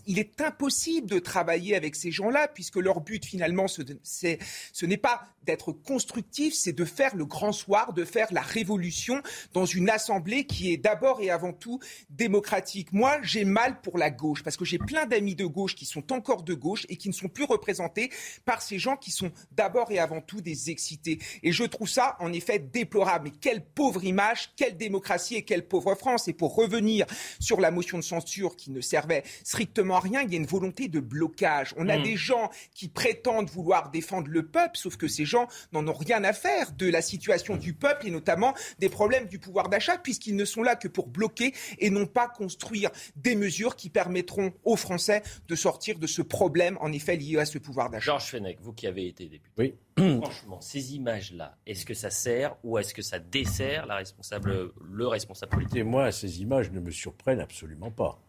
il 0.06 0.18
est 0.18 0.40
impossible 0.40 1.08
de 1.08 1.18
travailler 1.18 1.76
avec 1.76 1.94
ces 1.94 2.10
gens-là 2.10 2.48
puisque 2.48 2.76
leur 2.76 3.02
but 3.02 3.24
finalement, 3.24 3.68
ce, 3.68 3.82
ce 4.02 4.86
n'est 4.86 4.96
pas 4.96 5.22
d'être 5.44 5.72
constructif, 5.72 6.54
c'est 6.54 6.72
de 6.72 6.84
faire 6.84 7.14
le 7.14 7.26
grand 7.26 7.52
soir, 7.52 7.92
de 7.92 8.04
faire 8.04 8.28
la 8.32 8.40
révolution 8.40 9.22
dans 9.52 9.66
une 9.66 9.90
assemblée 9.90 10.44
qui 10.44 10.72
est 10.72 10.76
d'abord 10.78 11.20
et 11.20 11.30
avant 11.30 11.52
tout 11.52 11.80
démocratique. 12.10 12.92
Moi, 12.92 13.18
j'ai 13.22 13.44
mal 13.44 13.80
pour 13.80 13.98
la 13.98 14.10
gauche 14.10 14.42
parce 14.42 14.56
que 14.56 14.64
j'ai 14.64 14.78
plein 14.78 15.06
d'amis 15.06 15.34
de 15.34 15.46
gauche 15.46 15.74
qui 15.74 15.84
sont 15.84 16.12
encore 16.12 16.42
de 16.42 16.54
gauche 16.54 16.86
et 16.88 16.96
qui 16.96 17.08
ne 17.08 17.14
sont 17.14 17.28
plus 17.28 17.44
représentés 17.44 18.10
par 18.46 18.62
ces 18.62 18.78
gens 18.78 18.96
qui 18.96 19.10
sont 19.10 19.30
d'abord 19.52 19.90
et 19.90 19.98
avant 19.98 20.22
tout 20.22 20.40
des 20.40 20.70
excités. 20.70 21.18
Et 21.42 21.52
je 21.52 21.64
trouve 21.64 21.88
ça 21.88 22.16
en 22.20 22.32
effet 22.32 22.58
déplorable 22.58 23.17
mais 23.22 23.30
quelle 23.30 23.64
pauvre 23.64 24.04
image, 24.04 24.50
quelle 24.56 24.76
démocratie 24.76 25.36
et 25.36 25.42
quelle 25.42 25.66
pauvre 25.66 25.94
France. 25.94 26.28
Et 26.28 26.32
pour 26.32 26.54
revenir 26.54 27.06
sur 27.40 27.60
la 27.60 27.70
motion 27.70 27.98
de 27.98 28.04
censure 28.04 28.56
qui 28.56 28.70
ne 28.70 28.80
servait 28.80 29.22
strictement 29.44 29.96
à 29.96 30.00
rien, 30.00 30.22
il 30.22 30.32
y 30.32 30.34
a 30.34 30.38
une 30.38 30.46
volonté 30.46 30.88
de 30.88 31.00
blocage. 31.00 31.74
On 31.76 31.88
a 31.88 31.98
hmm. 31.98 32.02
des 32.02 32.16
gens 32.16 32.50
qui 32.74 32.88
prétendent 32.88 33.50
vouloir 33.50 33.90
défendre 33.90 34.28
le 34.28 34.46
peuple, 34.46 34.76
sauf 34.76 34.96
que 34.96 35.08
ces 35.08 35.24
gens 35.24 35.48
n'en 35.72 35.86
ont 35.86 35.92
rien 35.92 36.24
à 36.24 36.32
faire 36.32 36.72
de 36.72 36.88
la 36.88 37.02
situation 37.02 37.56
du 37.56 37.74
peuple 37.74 38.06
et 38.06 38.10
notamment 38.10 38.54
des 38.78 38.88
problèmes 38.88 39.26
du 39.26 39.38
pouvoir 39.38 39.68
d'achat, 39.68 39.98
puisqu'ils 39.98 40.36
ne 40.36 40.44
sont 40.44 40.62
là 40.62 40.76
que 40.76 40.88
pour 40.88 41.08
bloquer 41.08 41.52
et 41.78 41.90
non 41.90 42.06
pas 42.06 42.28
construire 42.28 42.90
des 43.16 43.34
mesures 43.34 43.76
qui 43.76 43.90
permettront 43.90 44.52
aux 44.64 44.76
Français 44.76 45.22
de 45.46 45.54
sortir 45.54 45.98
de 45.98 46.06
ce 46.06 46.22
problème, 46.22 46.78
en 46.80 46.92
effet, 46.92 47.16
lié 47.16 47.38
à 47.38 47.44
ce 47.44 47.58
pouvoir 47.58 47.90
d'achat. 47.90 48.04
Georges 48.04 48.30
Fenech, 48.30 48.58
vous 48.60 48.72
qui 48.72 48.86
avez 48.86 49.06
été 49.06 49.26
député. 49.26 49.50
Oui. 49.58 49.74
Franchement, 49.98 50.60
ces 50.60 50.94
images-là, 50.94 51.56
est-ce 51.66 51.84
que 51.84 51.94
ça 51.94 52.10
sert 52.10 52.56
ou 52.62 52.78
est-ce 52.78 52.94
que 52.94 52.97
ça 53.02 53.18
dessert 53.18 53.86
la 53.86 53.96
responsable, 53.96 54.72
le 54.82 55.06
responsable 55.06 55.52
politique 55.52 55.76
Et 55.76 55.82
moi, 55.82 56.12
ces 56.12 56.40
images 56.42 56.70
ne 56.70 56.80
me 56.80 56.90
surprennent 56.90 57.40
absolument 57.40 57.90
pas. 57.90 58.20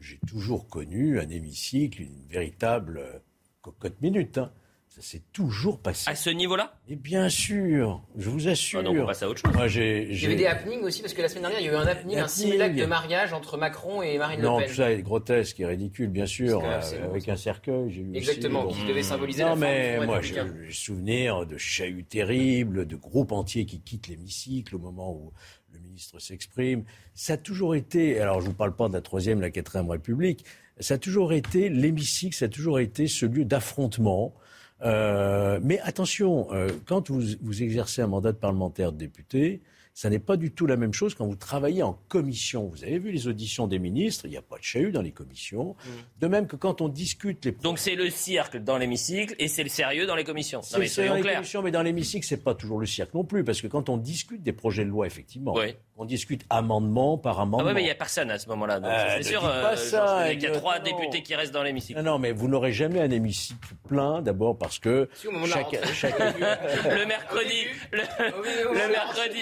J'ai 0.00 0.18
toujours 0.26 0.68
connu 0.68 1.18
un 1.18 1.28
hémicycle, 1.28 2.02
une 2.02 2.26
véritable 2.28 3.22
cocotte 3.62 4.00
minute. 4.00 4.38
Hein. 4.38 4.52
C'est 5.00 5.32
toujours 5.32 5.80
passé. 5.80 6.10
À 6.10 6.14
ce 6.14 6.30
niveau-là? 6.30 6.78
Et 6.88 6.96
bien 6.96 7.28
sûr, 7.28 8.02
je 8.16 8.28
vous 8.28 8.48
assure. 8.48 8.80
Ah 8.80 8.82
non, 8.82 9.02
on 9.02 9.06
passe 9.06 9.22
à 9.22 9.28
autre 9.28 9.40
chose. 9.40 9.54
Moi, 9.54 9.68
j'ai, 9.68 10.08
Il 10.10 10.22
y 10.22 10.26
avait 10.26 10.36
des 10.36 10.46
happenings 10.46 10.82
aussi, 10.82 11.02
parce 11.02 11.14
que 11.14 11.22
la 11.22 11.28
semaine 11.28 11.42
dernière, 11.42 11.60
il 11.60 11.66
y 11.66 11.68
a 11.68 11.72
eu 11.72 11.76
un 11.76 11.86
happening, 11.86 12.18
un 12.18 12.28
simulacre 12.28 12.76
de 12.76 12.86
mariage 12.86 13.32
entre 13.32 13.56
Macron 13.56 14.02
et 14.02 14.18
Marine 14.18 14.40
Le 14.40 14.46
Pen. 14.46 14.60
Non, 14.60 14.66
tout 14.66 14.74
ça 14.74 14.92
est 14.92 15.02
grotesque 15.02 15.60
et 15.60 15.66
ridicule, 15.66 16.08
bien 16.08 16.26
sûr, 16.26 16.62
euh, 16.64 16.80
avec 17.04 17.28
un 17.28 17.36
cercueil. 17.36 17.90
J'ai 17.90 18.06
Exactement, 18.14 18.66
qui 18.68 18.84
devait 18.86 19.02
symboliser 19.02 19.42
non, 19.42 19.50
la 19.50 19.56
mais 19.56 20.06
moi, 20.06 20.20
j'ai 20.20 20.42
souvenir 20.70 21.46
de 21.46 21.56
chahuts 21.56 22.02
terribles, 22.02 22.86
de 22.86 22.96
groupes 22.96 23.32
entiers 23.32 23.66
qui 23.66 23.80
quittent 23.80 24.08
l'hémicycle 24.08 24.74
au 24.76 24.78
moment 24.78 25.12
où 25.12 25.32
le 25.72 25.78
ministre 25.80 26.18
s'exprime. 26.18 26.84
Ça 27.14 27.34
a 27.34 27.36
toujours 27.36 27.74
été, 27.74 28.20
alors 28.20 28.40
je 28.40 28.46
ne 28.46 28.50
vous 28.50 28.56
parle 28.56 28.74
pas 28.74 28.88
de 28.88 28.94
la 28.94 29.00
Troisième, 29.00 29.40
la 29.40 29.50
Quatrième 29.50 29.90
République, 29.90 30.44
ça 30.80 30.94
a 30.94 30.98
toujours 30.98 31.32
été, 31.32 31.68
l'hémicycle, 31.68 32.36
ça 32.36 32.44
a 32.46 32.48
toujours 32.48 32.78
été 32.78 33.06
ce 33.08 33.26
lieu 33.26 33.44
d'affrontement 33.44 34.34
euh, 34.82 35.58
mais 35.62 35.80
attention, 35.80 36.52
euh, 36.52 36.70
quand 36.86 37.10
vous, 37.10 37.22
vous, 37.40 37.62
exercez 37.62 38.02
un 38.02 38.06
mandat 38.06 38.32
de 38.32 38.36
parlementaire 38.36 38.92
de 38.92 38.98
député, 38.98 39.60
ça 39.98 40.10
n'est 40.10 40.20
pas 40.20 40.36
du 40.36 40.52
tout 40.52 40.66
la 40.66 40.76
même 40.76 40.92
chose 40.92 41.16
quand 41.16 41.26
vous 41.26 41.34
travaillez 41.34 41.82
en 41.82 41.98
commission. 42.06 42.68
Vous 42.68 42.84
avez 42.84 43.00
vu 43.00 43.10
les 43.10 43.26
auditions 43.26 43.66
des 43.66 43.80
ministres, 43.80 44.26
il 44.26 44.30
n'y 44.30 44.36
a 44.36 44.42
pas 44.42 44.56
de 44.56 44.62
chahut 44.62 44.92
dans 44.92 45.02
les 45.02 45.10
commissions. 45.10 45.74
Mm. 45.84 46.20
De 46.20 46.26
même 46.28 46.46
que 46.46 46.54
quand 46.54 46.80
on 46.80 46.88
discute 46.88 47.44
les... 47.44 47.50
Donc 47.50 47.80
c'est 47.80 47.96
le 47.96 48.08
cirque 48.08 48.58
dans 48.58 48.78
l'hémicycle 48.78 49.34
et 49.40 49.48
c'est 49.48 49.64
le 49.64 49.68
sérieux 49.68 50.06
dans 50.06 50.14
les 50.14 50.22
commissions. 50.22 50.62
C'est 50.62 50.78
le 50.78 50.86
sérieux 50.86 51.08
dans 51.08 51.16
les 51.16 51.34
commissions, 51.34 51.62
mais 51.62 51.72
dans 51.72 51.82
l'hémicycle, 51.82 52.24
c'est 52.24 52.44
pas 52.44 52.54
toujours 52.54 52.78
le 52.78 52.86
cirque 52.86 53.12
non 53.12 53.24
plus. 53.24 53.42
Parce 53.42 53.60
que 53.60 53.66
quand 53.66 53.88
on 53.88 53.96
discute 53.96 54.44
des 54.44 54.52
projets 54.52 54.84
de 54.84 54.90
loi, 54.90 55.04
effectivement, 55.04 55.56
on 55.98 56.04
discute 56.04 56.44
amendement 56.48 57.18
par 57.18 57.40
amendement. 57.40 57.66
Ah 57.66 57.70
oui, 57.70 57.74
mais 57.74 57.80
il 57.82 57.86
n'y 57.86 57.90
a 57.90 57.96
personne 57.96 58.30
à 58.30 58.38
ce 58.38 58.48
moment-là. 58.50 58.80
Euh, 58.82 59.16
c'est 59.16 59.30
sûr, 59.30 59.44
euh, 59.44 59.74
ça, 59.74 60.32
il 60.32 60.40
y 60.40 60.46
a 60.46 60.52
trois 60.52 60.78
députés 60.78 61.22
qui 61.22 61.34
restent 61.34 61.52
dans 61.52 61.64
l'hémicycle. 61.64 62.00
Non, 62.00 62.12
non, 62.12 62.18
mais 62.20 62.30
vous 62.30 62.46
n'aurez 62.46 62.72
jamais 62.72 63.00
un 63.00 63.10
hémicycle 63.10 63.74
plein, 63.88 64.22
d'abord 64.22 64.56
parce 64.56 64.78
que... 64.78 65.08
chaque, 65.46 65.72
le 65.72 67.04
mercredi, 67.04 67.64
le 67.92 68.88
mercredi... 68.88 69.40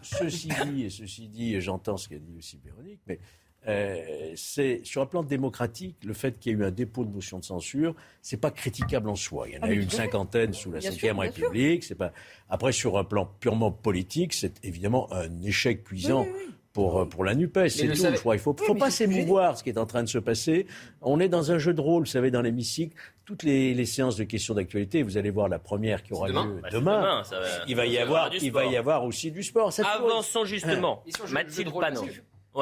Ceci 0.00 0.48
dit, 0.64 0.84
et 0.84 0.90
ceci 0.90 1.28
dit, 1.28 1.60
j'entends 1.60 1.98
ce 1.98 2.08
qu'a 2.08 2.18
dit 2.18 2.34
aussi 2.38 2.58
Véronique, 2.64 3.00
mais 3.06 3.20
euh, 3.68 4.32
c'est 4.34 4.80
sur 4.84 5.02
un 5.02 5.06
plan 5.06 5.22
démocratique, 5.22 5.96
le 6.04 6.14
fait 6.14 6.38
qu'il 6.38 6.52
y 6.52 6.54
ait 6.54 6.58
eu 6.58 6.64
un 6.64 6.70
dépôt 6.70 7.04
de 7.04 7.10
motion 7.10 7.38
de 7.38 7.44
censure, 7.44 7.94
c'est 8.22 8.40
pas 8.40 8.50
critiquable 8.50 9.08
en 9.08 9.14
soi. 9.14 9.46
Il 9.48 9.54
y 9.54 9.58
en 9.58 9.62
a 9.62 9.66
ah, 9.66 9.72
eu 9.72 9.80
une 9.80 9.90
cinquantaine 9.90 10.54
sous 10.54 10.72
la 10.72 10.80
Ve 10.80 11.18
République. 11.18 11.84
C'est 11.84 11.94
pas. 11.94 12.12
Après, 12.48 12.72
sur 12.72 12.96
un 12.96 13.04
plan 13.04 13.30
purement 13.40 13.70
politique, 13.70 14.32
c'est 14.32 14.64
évidemment 14.64 15.12
un 15.12 15.42
échec 15.42 15.84
cuisant 15.84 16.26
pour, 16.72 17.00
euh, 17.00 17.04
pour 17.04 17.24
la 17.24 17.34
NUPES. 17.34 17.68
C'est 17.68 17.88
tout, 17.88 17.96
je 17.96 18.16
crois. 18.18 18.36
Il 18.36 18.38
ne 18.38 18.42
faut, 18.42 18.56
faut 18.56 18.74
pas 18.74 18.90
s'émouvoir 18.90 19.58
ce 19.58 19.64
qui 19.64 19.70
est 19.70 19.78
en 19.78 19.86
train 19.86 20.02
de 20.02 20.08
se 20.08 20.18
passer. 20.18 20.66
On 21.02 21.20
est 21.20 21.28
dans 21.28 21.52
un 21.52 21.58
jeu 21.58 21.74
de 21.74 21.80
rôle, 21.80 22.04
vous 22.04 22.10
savez, 22.10 22.30
dans 22.30 22.42
l'hémicycle. 22.42 22.96
Toutes 23.24 23.42
les, 23.42 23.74
les, 23.74 23.84
séances 23.84 24.16
de 24.16 24.24
questions 24.24 24.54
d'actualité, 24.54 25.02
vous 25.02 25.18
allez 25.18 25.30
voir 25.30 25.48
la 25.48 25.58
première 25.58 26.02
qui 26.02 26.14
aura 26.14 26.28
lieu 26.28 26.62
demain. 26.72 27.22
Bah, 27.30 27.38
il, 27.66 27.76
va 27.76 27.84
y 27.84 27.98
avoir, 27.98 28.34
il 28.34 28.50
va 28.50 28.64
y 28.64 28.76
avoir 28.76 29.04
aussi 29.04 29.30
du 29.30 29.42
sport. 29.42 29.70
Avançons 29.84 30.46
justement. 30.46 31.04
Mathilde 31.30 31.70
Panot. 31.70 32.06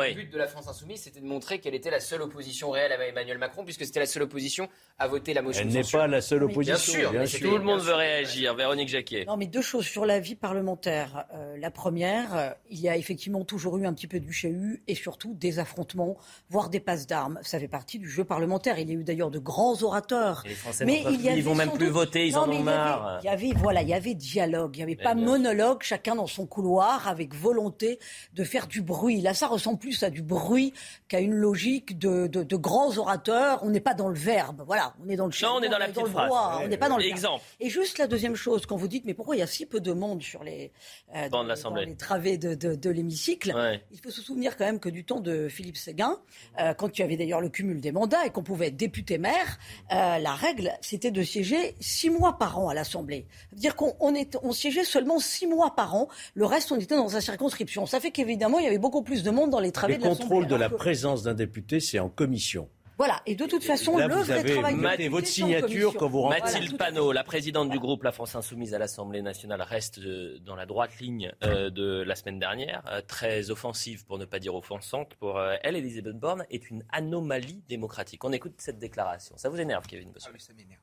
Le 0.04 0.14
but 0.14 0.32
de 0.32 0.38
la 0.38 0.46
France 0.46 0.68
Insoumise, 0.68 1.02
c'était 1.02 1.20
de 1.20 1.26
montrer 1.26 1.58
qu'elle 1.58 1.74
était 1.74 1.90
la 1.90 2.00
seule 2.00 2.22
opposition 2.22 2.70
réelle 2.70 2.92
à 2.92 3.06
Emmanuel 3.06 3.38
Macron, 3.38 3.64
puisque 3.64 3.84
c'était 3.84 4.00
la 4.00 4.06
seule 4.06 4.22
opposition 4.22 4.68
à 4.98 5.08
voter 5.08 5.34
la 5.34 5.42
motion. 5.42 5.62
Elle 5.62 5.72
n'est 5.72 5.82
pas 5.82 6.06
la 6.06 6.20
seule 6.20 6.44
opposition. 6.44 7.10
Bien 7.10 7.26
sûr, 7.26 7.40
tout 7.40 7.56
le 7.56 7.64
monde 7.64 7.80
veut 7.80 7.94
réagir. 7.94 8.54
Véronique 8.54 8.88
Jacquet. 8.88 9.24
Non, 9.26 9.36
mais 9.36 9.46
deux 9.46 9.62
choses 9.62 9.86
sur 9.86 10.06
la 10.06 10.20
vie 10.20 10.34
parlementaire. 10.34 11.26
Euh, 11.34 11.56
la 11.58 11.70
première, 11.70 12.36
euh, 12.36 12.50
il 12.70 12.80
y 12.80 12.88
a 12.88 12.96
effectivement 12.96 13.44
toujours 13.44 13.78
eu 13.78 13.86
un 13.86 13.92
petit 13.92 14.06
peu 14.06 14.20
du 14.20 14.32
chahut 14.32 14.82
et 14.86 14.94
surtout 14.94 15.34
des 15.34 15.58
affrontements, 15.58 16.16
voire 16.50 16.70
des 16.70 16.80
passes 16.80 17.06
d'armes. 17.06 17.38
Ça 17.42 17.58
fait 17.58 17.68
partie 17.68 17.98
du 17.98 18.08
jeu 18.08 18.24
parlementaire. 18.24 18.78
Il 18.78 18.88
y 18.88 18.92
a 18.92 18.94
eu 18.94 19.04
d'ailleurs 19.04 19.30
de 19.30 19.38
grands 19.38 19.82
orateurs. 19.82 20.42
les 20.46 20.54
Français 20.54 20.84
mais 20.84 21.02
il 21.10 21.20
y 21.20 21.28
ils 21.28 21.44
vont 21.44 21.54
même 21.54 21.72
plus 21.72 21.88
voter, 21.88 22.26
ils 22.26 22.36
en 22.36 22.48
ont 22.48 22.62
marre. 22.62 23.20
Il 23.22 23.26
y, 23.26 23.28
avait, 23.28 23.52
voilà, 23.56 23.82
il 23.82 23.88
y 23.88 23.94
avait 23.94 24.14
dialogue, 24.14 24.76
il 24.76 24.78
n'y 24.78 24.82
avait 24.82 24.96
pas 24.96 25.14
monologue, 25.14 25.82
chacun 25.82 26.14
dans 26.14 26.26
son 26.26 26.46
couloir, 26.46 27.08
avec 27.08 27.34
volonté 27.34 27.98
de 28.34 28.44
faire 28.44 28.66
du 28.66 28.82
bruit. 28.82 29.20
Là, 29.20 29.34
ça 29.34 29.46
ressemble 29.46 29.78
plus 29.78 29.85
à 30.02 30.10
du 30.10 30.22
bruit 30.22 30.72
qui 31.08 31.16
a 31.16 31.20
une 31.20 31.34
logique 31.34 31.98
de, 31.98 32.26
de, 32.26 32.56
grands 32.56 32.96
orateurs. 32.98 33.60
On 33.62 33.70
n'est 33.70 33.80
pas 33.80 33.94
dans 33.94 34.08
le 34.08 34.18
verbe, 34.18 34.62
voilà, 34.66 34.94
on 35.04 35.08
est 35.08 35.16
dans 35.16 35.26
le 35.26 35.32
Non, 35.42 35.56
on 35.58 35.62
est 35.62 35.68
dans 35.68 35.78
la 35.78 35.88
petite 35.88 36.06
phrase. 36.06 36.32
on 36.62 36.68
n'est 36.68 36.76
pas 36.76 36.88
dans 36.88 36.96
l'exemple. 36.96 37.42
Et 37.60 37.70
juste 37.70 37.98
la 37.98 38.06
deuxième 38.06 38.34
chose, 38.34 38.66
quand 38.66 38.76
vous 38.76 38.88
dites, 38.88 39.04
mais 39.04 39.14
pourquoi 39.14 39.36
il 39.36 39.40
y 39.40 39.42
a 39.42 39.46
si 39.46 39.66
peu 39.66 39.80
de 39.80 39.92
monde 39.92 40.22
sur 40.22 40.42
les, 40.42 40.72
euh, 41.14 41.28
dans, 41.28 41.42
les 41.42 41.96
travées 41.96 42.38
de, 42.38 42.54
de, 42.54 42.90
l'hémicycle 42.90 43.54
Il 43.92 44.00
faut 44.00 44.10
se 44.10 44.22
souvenir 44.22 44.56
quand 44.56 44.64
même 44.64 44.80
que 44.80 44.88
du 44.88 45.04
temps 45.04 45.20
de 45.20 45.48
Philippe 45.48 45.76
Séguin, 45.76 46.18
euh, 46.60 46.74
quand 46.74 46.90
tu 46.90 47.02
avais 47.02 47.16
d'ailleurs 47.16 47.40
le 47.40 47.48
cumul 47.48 47.80
des 47.80 47.92
mandats 47.92 48.24
et 48.24 48.30
qu'on 48.30 48.42
pouvait 48.42 48.68
être 48.68 48.76
député-maire, 48.76 49.58
euh, 49.92 50.18
la 50.18 50.34
règle, 50.34 50.72
c'était 50.80 51.10
de 51.10 51.22
siéger 51.22 51.76
six 51.80 52.10
mois 52.10 52.38
par 52.38 52.58
an 52.58 52.68
à 52.68 52.74
l'Assemblée. 52.74 53.26
C'est-à-dire 53.50 53.76
qu'on 53.76 53.94
on, 54.00 54.14
on 54.42 54.52
siégeait 54.52 54.84
seulement 54.84 55.18
six 55.18 55.46
mois 55.46 55.74
par 55.74 55.94
an. 55.94 56.08
Le 56.34 56.46
reste, 56.46 56.72
on 56.72 56.76
était 56.76 56.96
dans 56.96 57.08
sa 57.08 57.20
circonscription. 57.20 57.86
Ça 57.86 58.00
fait 58.00 58.10
qu'évidemment, 58.10 58.58
il 58.58 58.64
y 58.64 58.68
avait 58.68 58.78
beaucoup 58.78 59.02
plus 59.02 59.22
de 59.22 59.30
monde 59.30 59.50
dans 59.50 59.60
les 59.60 59.65
travées 59.72 59.98
de 59.98 60.04
l'Assemblée 60.04 60.46
de 60.46 60.54
la 60.54 60.70
présence 60.70 61.22
d'un 61.22 61.34
député, 61.34 61.80
c'est 61.80 61.98
en 61.98 62.08
commission. 62.08 62.68
Voilà, 62.98 63.20
et 63.26 63.34
de 63.34 63.44
toute 63.44 63.62
façon, 63.62 63.98
le 63.98 64.06
vrai 64.06 64.42
travail 64.42 65.08
votre 65.08 65.26
signature 65.26 65.94
quand 65.94 66.08
vous 66.08 66.26
Mathilde 66.28 66.78
Panot, 66.78 67.12
la 67.12 67.24
présidente 67.24 67.68
du 67.68 67.78
groupe 67.78 68.02
La 68.02 68.12
France 68.12 68.34
Insoumise 68.34 68.72
à 68.72 68.78
l'Assemblée 68.78 69.20
nationale, 69.20 69.60
reste 69.60 69.98
euh, 69.98 70.38
dans 70.40 70.56
la 70.56 70.64
droite 70.64 70.98
ligne 70.98 71.30
euh, 71.44 71.68
de 71.68 72.02
la 72.06 72.14
semaine 72.14 72.38
dernière, 72.38 72.82
euh, 72.90 73.02
très 73.06 73.50
offensive 73.50 74.06
pour 74.06 74.18
ne 74.18 74.24
pas 74.24 74.38
dire 74.38 74.54
offensante. 74.54 75.14
Pour 75.16 75.38
elle, 75.62 75.76
Elisabeth 75.76 76.16
Borne 76.18 76.46
est 76.50 76.70
une 76.70 76.84
anomalie 76.90 77.62
démocratique. 77.68 78.24
On 78.24 78.32
écoute 78.32 78.54
cette 78.56 78.78
déclaration. 78.78 79.36
Ça 79.36 79.50
vous 79.50 79.60
énerve, 79.60 79.86
Kevin 79.86 80.10
ah 80.16 80.20
ça 80.20 80.52
m'énerve. 80.54 80.80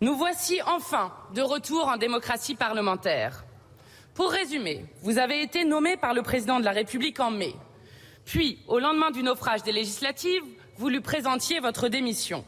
Nous 0.00 0.16
voici 0.16 0.60
enfin 0.66 1.12
de 1.34 1.42
retour 1.42 1.86
en 1.86 1.96
démocratie 1.96 2.56
parlementaire. 2.56 3.44
Pour 4.14 4.32
résumer, 4.32 4.84
vous 5.02 5.18
avez 5.18 5.42
été 5.42 5.64
nommé 5.64 5.96
par 5.96 6.12
le 6.12 6.22
président 6.22 6.58
de 6.58 6.64
la 6.64 6.72
République 6.72 7.20
en 7.20 7.30
mai. 7.30 7.54
Puis, 8.26 8.58
au 8.66 8.80
lendemain 8.80 9.12
du 9.12 9.22
naufrage 9.22 9.62
des 9.62 9.72
législatives, 9.72 10.42
vous 10.76 10.88
lui 10.88 11.00
présentiez 11.00 11.60
votre 11.60 11.88
démission. 11.88 12.44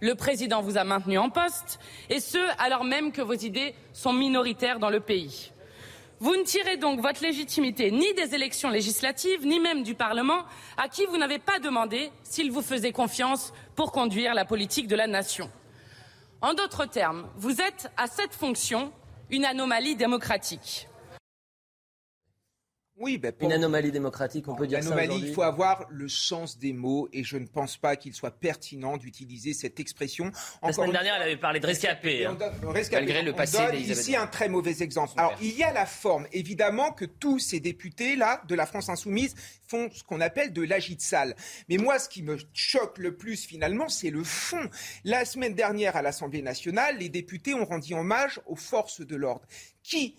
Le 0.00 0.14
président 0.14 0.62
vous 0.62 0.78
a 0.78 0.84
maintenu 0.84 1.18
en 1.18 1.30
poste, 1.30 1.80
et 2.08 2.20
ce, 2.20 2.38
alors 2.58 2.84
même 2.84 3.10
que 3.10 3.22
vos 3.22 3.34
idées 3.34 3.74
sont 3.92 4.12
minoritaires 4.12 4.78
dans 4.78 4.88
le 4.88 5.00
pays. 5.00 5.52
Vous 6.20 6.36
ne 6.36 6.44
tirez 6.44 6.76
donc 6.76 7.00
votre 7.00 7.22
légitimité 7.22 7.90
ni 7.90 8.14
des 8.14 8.34
élections 8.36 8.70
législatives, 8.70 9.44
ni 9.44 9.58
même 9.58 9.82
du 9.82 9.94
Parlement, 9.94 10.44
à 10.76 10.88
qui 10.88 11.04
vous 11.06 11.18
n'avez 11.18 11.40
pas 11.40 11.58
demandé 11.58 12.10
s'il 12.22 12.52
vous 12.52 12.62
faisait 12.62 12.92
confiance 12.92 13.52
pour 13.74 13.90
conduire 13.90 14.32
la 14.32 14.44
politique 14.44 14.86
de 14.86 14.96
la 14.96 15.08
nation. 15.08 15.50
En 16.40 16.54
d'autres 16.54 16.86
termes, 16.86 17.28
vous 17.36 17.60
êtes 17.60 17.90
à 17.96 18.06
cette 18.06 18.34
fonction 18.34 18.92
une 19.30 19.44
anomalie 19.44 19.96
démocratique. 19.96 20.86
Oui, 22.98 23.18
ben 23.18 23.34
Une 23.40 23.52
anomalie 23.52 23.92
démocratique, 23.92 24.48
on 24.48 24.54
peut 24.54 24.66
dire 24.66 24.82
ça 24.82 24.92
Anomalie, 24.94 25.20
il 25.26 25.34
faut 25.34 25.42
avoir 25.42 25.84
le 25.90 26.08
sens 26.08 26.58
des 26.58 26.72
mots 26.72 27.08
et 27.12 27.24
je 27.24 27.36
ne 27.36 27.46
pense 27.46 27.76
pas 27.76 27.94
qu'il 27.94 28.14
soit 28.14 28.30
pertinent 28.30 28.96
d'utiliser 28.96 29.52
cette 29.52 29.78
expression. 29.80 30.30
La 30.62 30.72
semaine 30.72 30.92
dernière, 30.92 31.16
elle 31.16 31.22
avait 31.22 31.36
parlé 31.36 31.60
de 31.60 31.66
rescapé. 31.66 32.24
Hein. 32.24 32.38
Malgré 32.92 33.22
le 33.22 33.32
on 33.32 33.36
passé 33.36 33.58
donne 33.58 33.76
ici 33.76 34.16
un 34.16 34.26
très 34.26 34.48
mauvais 34.48 34.82
exemple. 34.82 35.12
Alors, 35.18 35.34
il 35.42 35.54
y 35.54 35.62
a 35.62 35.72
la 35.74 35.84
forme. 35.84 36.26
Évidemment 36.32 36.90
que 36.92 37.04
tous 37.04 37.38
ces 37.38 37.60
députés-là 37.60 38.42
de 38.48 38.54
la 38.54 38.64
France 38.64 38.88
insoumise 38.88 39.34
font 39.66 39.90
ce 39.92 40.02
qu'on 40.02 40.22
appelle 40.22 40.54
de 40.54 40.62
l'agite 40.62 41.02
sale. 41.02 41.36
Mais 41.68 41.76
moi, 41.76 41.98
ce 41.98 42.08
qui 42.08 42.22
me 42.22 42.38
choque 42.54 42.96
le 42.96 43.14
plus, 43.14 43.44
finalement, 43.44 43.90
c'est 43.90 44.10
le 44.10 44.24
fond. 44.24 44.70
La 45.04 45.26
semaine 45.26 45.54
dernière, 45.54 45.96
à 45.96 46.02
l'Assemblée 46.02 46.40
nationale, 46.40 46.96
les 46.98 47.10
députés 47.10 47.52
ont 47.52 47.66
rendu 47.66 47.94
hommage 47.94 48.40
aux 48.46 48.56
forces 48.56 49.02
de 49.02 49.16
l'ordre. 49.16 49.46
Qui 49.82 50.16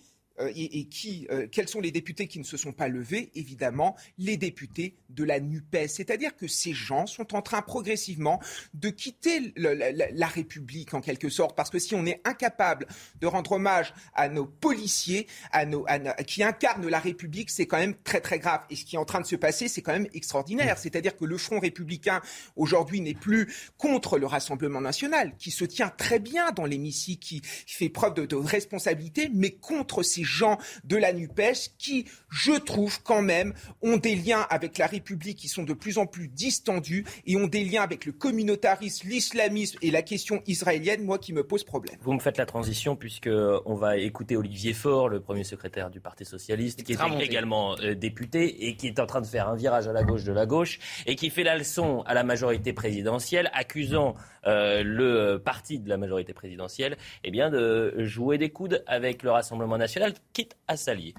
et, 0.54 0.78
et 0.80 0.84
qui, 0.86 1.26
euh, 1.30 1.46
quels 1.50 1.68
sont 1.68 1.80
les 1.80 1.90
députés 1.90 2.26
qui 2.28 2.38
ne 2.38 2.44
se 2.44 2.56
sont 2.56 2.72
pas 2.72 2.88
levés? 2.88 3.30
Évidemment, 3.34 3.96
les 4.18 4.36
députés 4.36 4.94
de 5.10 5.24
la 5.24 5.40
NUPES. 5.40 5.88
C'est-à-dire 5.88 6.36
que 6.36 6.46
ces 6.46 6.72
gens 6.72 7.06
sont 7.06 7.34
en 7.34 7.42
train 7.42 7.62
progressivement 7.62 8.40
de 8.74 8.90
quitter 8.90 9.52
le- 9.56 9.74
la, 9.74 9.92
la- 9.92 10.10
la 10.10 10.26
République, 10.26 10.94
en 10.94 11.00
quelque 11.00 11.28
sorte, 11.28 11.56
parce 11.56 11.70
que 11.70 11.78
si 11.78 11.94
on 11.94 12.06
est 12.06 12.20
incapable 12.24 12.86
de 13.20 13.26
rendre 13.26 13.52
hommage 13.52 13.92
à 14.14 14.28
nos 14.28 14.46
policiers, 14.46 15.26
à 15.52 15.64
nos, 15.66 15.84
à 15.88 15.98
nos- 15.98 16.12
qui 16.26 16.42
incarnent 16.42 16.86
la 16.88 17.00
République, 17.00 17.50
c'est 17.50 17.66
quand 17.66 17.78
même 17.78 17.94
très 18.04 18.20
très 18.20 18.38
grave. 18.38 18.60
Et 18.70 18.76
ce 18.76 18.84
qui 18.84 18.96
est 18.96 18.98
en 18.98 19.04
train 19.04 19.20
de 19.20 19.26
se 19.26 19.36
passer, 19.36 19.68
c'est 19.68 19.82
quand 19.82 19.92
même 19.92 20.08
extraordinaire. 20.14 20.78
C'est-à-dire 20.78 21.16
que 21.16 21.24
le 21.24 21.36
Front 21.38 21.58
républicain, 21.60 22.20
aujourd'hui, 22.56 23.00
n'est 23.00 23.14
plus 23.14 23.52
contre 23.76 24.18
le 24.18 24.26
Rassemblement 24.26 24.80
national, 24.80 25.34
qui 25.38 25.50
se 25.50 25.64
tient 25.64 25.88
très 25.88 26.18
bien 26.18 26.52
dans 26.52 26.64
l'hémicycle, 26.66 27.18
qui 27.26 27.42
fait 27.66 27.88
preuve 27.88 28.14
de, 28.14 28.26
de 28.26 28.36
responsabilité, 28.36 29.30
mais 29.32 29.50
contre 29.52 30.02
ces 30.02 30.24
gens 30.28 30.58
de 30.84 30.96
la 30.96 31.12
NUPES 31.12 31.74
qui, 31.78 32.06
je 32.30 32.52
trouve 32.52 33.02
quand 33.02 33.22
même, 33.22 33.54
ont 33.82 33.96
des 33.96 34.14
liens 34.14 34.46
avec 34.50 34.78
la 34.78 34.86
République 34.86 35.38
qui 35.38 35.48
sont 35.48 35.62
de 35.62 35.72
plus 35.72 35.98
en 35.98 36.06
plus 36.06 36.28
distendus 36.28 37.04
et 37.26 37.36
ont 37.36 37.46
des 37.46 37.64
liens 37.64 37.82
avec 37.82 38.04
le 38.04 38.12
communautarisme, 38.12 39.08
l'islamisme 39.08 39.78
et 39.82 39.90
la 39.90 40.02
question 40.02 40.42
israélienne, 40.46 41.04
moi, 41.04 41.18
qui 41.18 41.32
me 41.32 41.44
pose 41.44 41.64
problème. 41.64 41.96
Vous 42.02 42.12
me 42.12 42.20
faites 42.20 42.38
la 42.38 42.46
transition 42.46 42.96
puisque 42.96 43.30
on 43.64 43.74
va 43.74 43.96
écouter 43.96 44.36
Olivier 44.36 44.72
Faure, 44.72 45.08
le 45.08 45.20
premier 45.20 45.44
secrétaire 45.44 45.90
du 45.90 46.00
Parti 46.00 46.24
socialiste, 46.24 46.82
qui 46.82 46.92
est 46.92 47.20
également 47.20 47.76
euh, 47.78 47.94
député 47.94 48.68
et 48.68 48.76
qui 48.76 48.86
est 48.86 49.00
en 49.00 49.06
train 49.06 49.20
de 49.20 49.26
faire 49.26 49.48
un 49.48 49.56
virage 49.56 49.88
à 49.88 49.92
la 49.92 50.02
gauche 50.02 50.24
de 50.24 50.32
la 50.32 50.46
gauche 50.46 50.78
et 51.06 51.16
qui 51.16 51.30
fait 51.30 51.44
la 51.44 51.56
leçon 51.56 52.02
à 52.06 52.14
la 52.14 52.24
majorité 52.24 52.72
présidentielle, 52.72 53.50
accusant 53.52 54.14
euh, 54.46 54.82
le 54.82 55.38
parti 55.38 55.78
de 55.78 55.88
la 55.88 55.96
majorité 55.96 56.32
présidentielle, 56.32 56.96
eh 57.24 57.30
bien 57.30 57.50
de 57.50 57.94
jouer 58.04 58.38
des 58.38 58.50
coudes 58.50 58.82
avec 58.86 59.22
le 59.22 59.30
Rassemblement 59.30 59.78
national, 59.78 60.14
quitte 60.32 60.56
à 60.66 60.76
s'allier. 60.76 61.14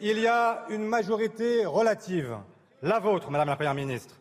Il 0.00 0.18
y 0.18 0.26
a 0.26 0.66
une 0.70 0.84
majorité 0.84 1.64
relative, 1.66 2.36
la 2.82 2.98
vôtre, 2.98 3.30
Madame 3.30 3.48
la 3.48 3.56
Première 3.56 3.74
ministre. 3.74 4.16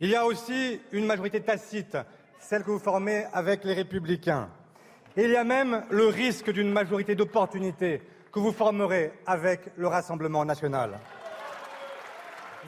Il 0.00 0.10
y 0.10 0.16
a 0.16 0.24
aussi 0.24 0.80
une 0.92 1.06
majorité 1.06 1.40
tacite, 1.40 1.96
celle 2.38 2.62
que 2.62 2.70
vous 2.70 2.78
formez 2.78 3.24
avec 3.32 3.64
les 3.64 3.74
Républicains. 3.74 4.48
Il 5.16 5.30
y 5.30 5.36
a 5.36 5.44
même 5.44 5.84
le 5.90 6.08
risque 6.08 6.50
d'une 6.50 6.70
majorité 6.70 7.14
d'opportunité 7.14 8.02
que 8.30 8.38
vous 8.38 8.52
formerez 8.52 9.12
avec 9.26 9.60
le 9.76 9.88
Rassemblement 9.88 10.44
national. 10.44 10.98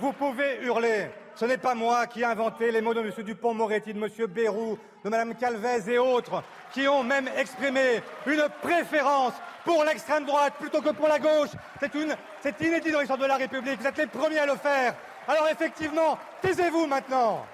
Vous 0.00 0.12
pouvez 0.12 0.58
hurler. 0.62 1.08
Ce 1.34 1.44
n'est 1.44 1.58
pas 1.58 1.74
moi 1.74 2.06
qui 2.06 2.22
ai 2.22 2.24
inventé 2.24 2.72
les 2.72 2.80
mots 2.80 2.94
de 2.94 3.00
M. 3.00 3.12
Dupont-Moretti, 3.22 3.92
de 3.92 4.02
M. 4.02 4.26
Bayrou, 4.26 4.78
de 5.04 5.10
Mme 5.10 5.34
Calvez 5.34 5.92
et 5.92 5.98
autres, 5.98 6.42
qui 6.72 6.88
ont 6.88 7.02
même 7.02 7.28
exprimé 7.36 8.00
une 8.26 8.46
préférence 8.62 9.34
pour 9.68 9.84
l'extrême 9.84 10.24
droite 10.24 10.54
plutôt 10.58 10.80
que 10.80 10.88
pour 10.88 11.08
la 11.08 11.18
gauche. 11.18 11.50
C'est 11.78 11.94
une, 11.94 12.16
c'est 12.40 12.58
inédit 12.62 12.90
dans 12.90 13.00
l'histoire 13.00 13.18
de 13.18 13.26
la 13.26 13.36
République. 13.36 13.78
Vous 13.78 13.86
êtes 13.86 13.98
les 13.98 14.06
premiers 14.06 14.38
à 14.38 14.46
le 14.46 14.56
faire. 14.56 14.94
Alors 15.26 15.46
effectivement, 15.50 16.18
taisez-vous 16.40 16.86
maintenant. 16.86 17.44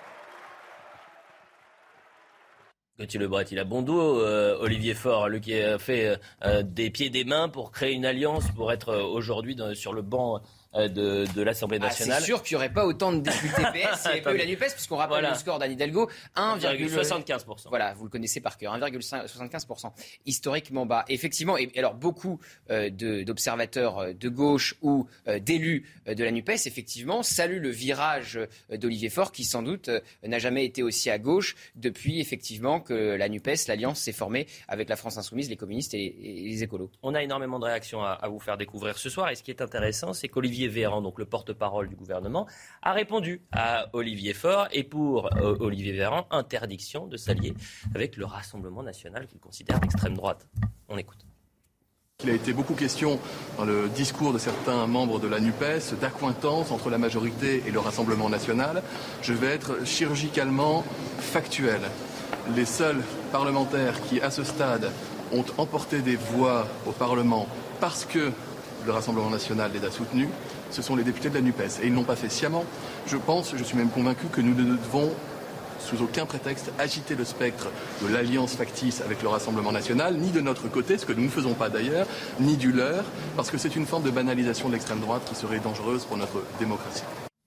Gauthier 2.97 3.19
Lebret, 3.19 3.47
il 3.51 3.59
a 3.59 3.65
bon 3.65 3.83
dos. 3.83 4.21
euh, 4.21 4.57
Olivier 4.61 4.95
Faure, 4.95 5.29
lui 5.29 5.41
qui 5.41 5.61
a 5.61 5.77
fait 5.81 6.17
euh, 6.45 6.63
des 6.63 6.91
pieds 6.91 7.11
des 7.11 7.25
mains 7.25 7.49
pour 7.49 7.73
créer 7.73 7.93
une 7.95 8.07
alliance, 8.07 8.49
pour 8.53 8.71
être 8.71 8.91
euh, 8.91 9.03
aujourd'hui 9.03 9.59
sur 9.75 9.93
le 9.93 10.03
banc 10.03 10.37
euh, 10.37 10.39
de, 10.75 11.25
de 11.35 11.43
l'Assemblée 11.43 11.79
Ah, 11.81 11.87
nationale. 11.87 12.21
c'est 12.21 12.27
sûr 12.27 12.43
qu'il 12.43 12.57
n'y 12.57 12.65
aurait 12.65 12.73
pas 12.73 12.85
autant 12.87 13.13
de 13.13 13.21
députés 13.21 13.63
PS 13.75 14.01
s'il 14.01 14.11
n'y 14.11 14.13
avait 14.15 14.23
pas 14.23 14.35
eu 14.35 14.39
la. 14.39 14.47
NUPES, 14.47 14.73
puisqu'on 14.75 14.97
rappelle 14.97 15.15
Voilà. 15.15 15.31
le 15.31 15.35
score 15.37 15.59
d'Anne 15.59 15.73
Hidalgo, 15.73 16.09
1,75%. 16.37 17.69
Voilà, 17.69 17.95
vous 17.95 18.05
le 18.05 18.11
connaissez 18.11 18.41
par 18.41 18.57
cœur, 18.59 18.77
1,75%. 18.79 19.93
Historiquement 20.27 20.87
bas. 20.87 21.05
Effectivement, 21.09 21.57
et 21.57 21.71
alors 21.77 21.95
beaucoup 21.95 22.41
euh, 22.71 22.91
d'observateurs 22.91 23.99
euh, 23.99 24.13
de 24.13 24.29
gauche 24.29 24.75
ou 24.83 25.07
euh, 25.29 25.39
d'élus 25.39 25.87
euh, 26.09 26.15
de 26.15 26.25
la 26.25 26.31
NUPES, 26.31 26.67
effectivement, 26.67 27.23
saluent 27.23 27.61
le 27.61 27.71
virage 27.71 28.37
euh, 28.71 28.77
d'Olivier 28.77 29.09
Faure, 29.11 29.33
qui 29.33 29.45
sans 29.45 29.63
doute 29.63 29.89
euh, 29.89 30.01
n'a 30.25 30.39
jamais 30.39 30.65
été 30.65 30.83
aussi 30.83 31.11
à 31.11 31.19
gauche 31.19 31.55
depuis, 31.77 32.21
effectivement, 32.21 32.81
que 32.81 32.95
la 33.17 33.29
NUPES, 33.29 33.67
l'Alliance, 33.69 34.01
s'est 34.01 34.13
formée 34.13 34.47
avec 34.69 34.89
la 34.89 34.97
France 34.97 35.17
Insoumise, 35.19 35.49
les 35.49 35.57
communistes 35.57 35.95
et 35.95 35.99
les, 35.99 36.29
et 36.29 36.49
les 36.49 36.63
écolos. 36.63 36.91
On 37.03 37.15
a 37.15 37.23
énormément 37.23 37.59
de 37.59 37.65
réactions 37.65 38.03
à, 38.03 38.11
à 38.13 38.29
vous 38.29 38.41
faire 38.41 38.57
découvrir 38.57 38.99
ce 38.99 39.09
soir. 39.09 39.31
Et 39.31 39.35
ce 39.37 39.43
qui 39.43 39.51
est 39.51 39.63
intéressant, 39.63 40.13
c'est 40.13 40.29
qu'Olivier 40.29 40.64
Véran, 40.69 41.03
donc 41.03 41.19
le 41.19 41.25
porte-parole 41.25 41.89
du 41.89 41.97
gouvernement, 41.97 42.47
a 42.83 42.93
répondu 42.93 43.43
à 43.53 43.89
Olivier 43.93 44.35
Faure. 44.35 44.69
Et 44.73 44.85
pour 44.85 45.35
euh, 45.37 45.57
Olivier 45.61 45.93
Véran, 45.93 46.27
interdiction 46.31 47.07
de 47.07 47.17
s'allier 47.17 47.55
avec 47.95 48.17
le 48.17 48.25
Rassemblement 48.25 48.83
national 48.83 49.27
qu'il 49.27 49.41
considère 49.41 49.81
d'extrême 49.81 50.15
droite. 50.15 50.49
On 50.89 50.97
écoute. 50.97 51.25
Il 52.23 52.31
a 52.31 52.35
été 52.35 52.53
beaucoup 52.53 52.75
question 52.75 53.19
dans 53.59 53.65
le 53.65 53.89
discours 53.89 54.33
de 54.33 54.39
certains 54.39 54.87
membres 54.87 55.19
de 55.19 55.27
la 55.27 55.41
NUPES 55.41 55.95
d'accointance 56.01 56.71
entre 56.71 56.89
la 56.89 56.97
majorité 56.97 57.63
et 57.67 57.71
le 57.71 57.81
Rassemblement 57.81 58.31
national. 58.31 58.83
Je 59.21 59.33
vais 59.33 59.49
être 59.49 59.85
chirurgicalement 59.85 60.85
factuel. 61.19 61.81
Les 62.55 62.65
seuls 62.65 63.03
parlementaires 63.33 64.01
qui, 64.03 64.21
à 64.21 64.31
ce 64.31 64.45
stade, 64.45 64.91
ont 65.33 65.45
emporté 65.59 66.03
des 66.03 66.17
voix 66.17 66.67
au 66.87 66.93
Parlement 66.93 67.49
parce 67.81 68.05
que 68.05 68.33
le 68.87 68.93
Rassemblement 68.93 69.31
national 69.31 69.73
les 69.75 69.85
a 69.85 69.91
soutenus, 69.91 70.29
ce 70.75 70.83
sont 70.83 70.97
les 70.97 71.05
députés 71.05 71.31
de 71.31 71.35
la 71.35 71.41
NUPES. 71.41 71.81
Et 71.83 71.87
ils 71.87 71.91
ne 71.91 71.97
l'ont 71.97 72.05
pas 72.05 72.17
fait 72.17 72.29
sciemment. 72.29 72.65
Je 73.07 73.17
pense, 73.17 73.55
je 73.57 73.65
suis 73.65 73.77
même 73.77 73.91
convaincu 73.91 74.27
que 74.27 74.41
nous 74.41 74.55
ne 74.55 74.77
devons 74.77 75.11
sous 75.79 76.03
aucun 76.03 76.27
prétexte 76.27 76.73
agiter 76.79 77.15
le 77.15 77.25
spectre 77.25 77.69
de 78.03 78.13
l'alliance 78.13 78.55
factice 78.55 79.01
avec 79.03 79.23
le 79.23 79.29
Rassemblement 79.29 79.73
national, 79.73 80.17
ni 80.17 80.31
de 80.31 80.41
notre 80.41 80.69
côté, 80.69 80.99
ce 80.99 81.07
que 81.07 81.13
nous 81.13 81.25
ne 81.25 81.29
faisons 81.29 81.55
pas 81.55 81.69
d'ailleurs, 81.69 82.07
ni 82.41 82.57
du 82.57 82.73
leur, 82.73 83.05
parce 83.37 83.51
que 83.51 83.59
c'est 83.59 83.77
une 83.77 83.87
forme 83.87 84.03
de 84.03 84.11
banalisation 84.11 84.69
de 84.69 84.75
l'extrême 84.75 85.01
droite 85.01 85.23
qui 85.27 85.35
serait 85.35 85.59
dangereuse 85.59 86.05
pour 86.05 86.17
notre 86.17 86.43
démocratie. 86.59 87.05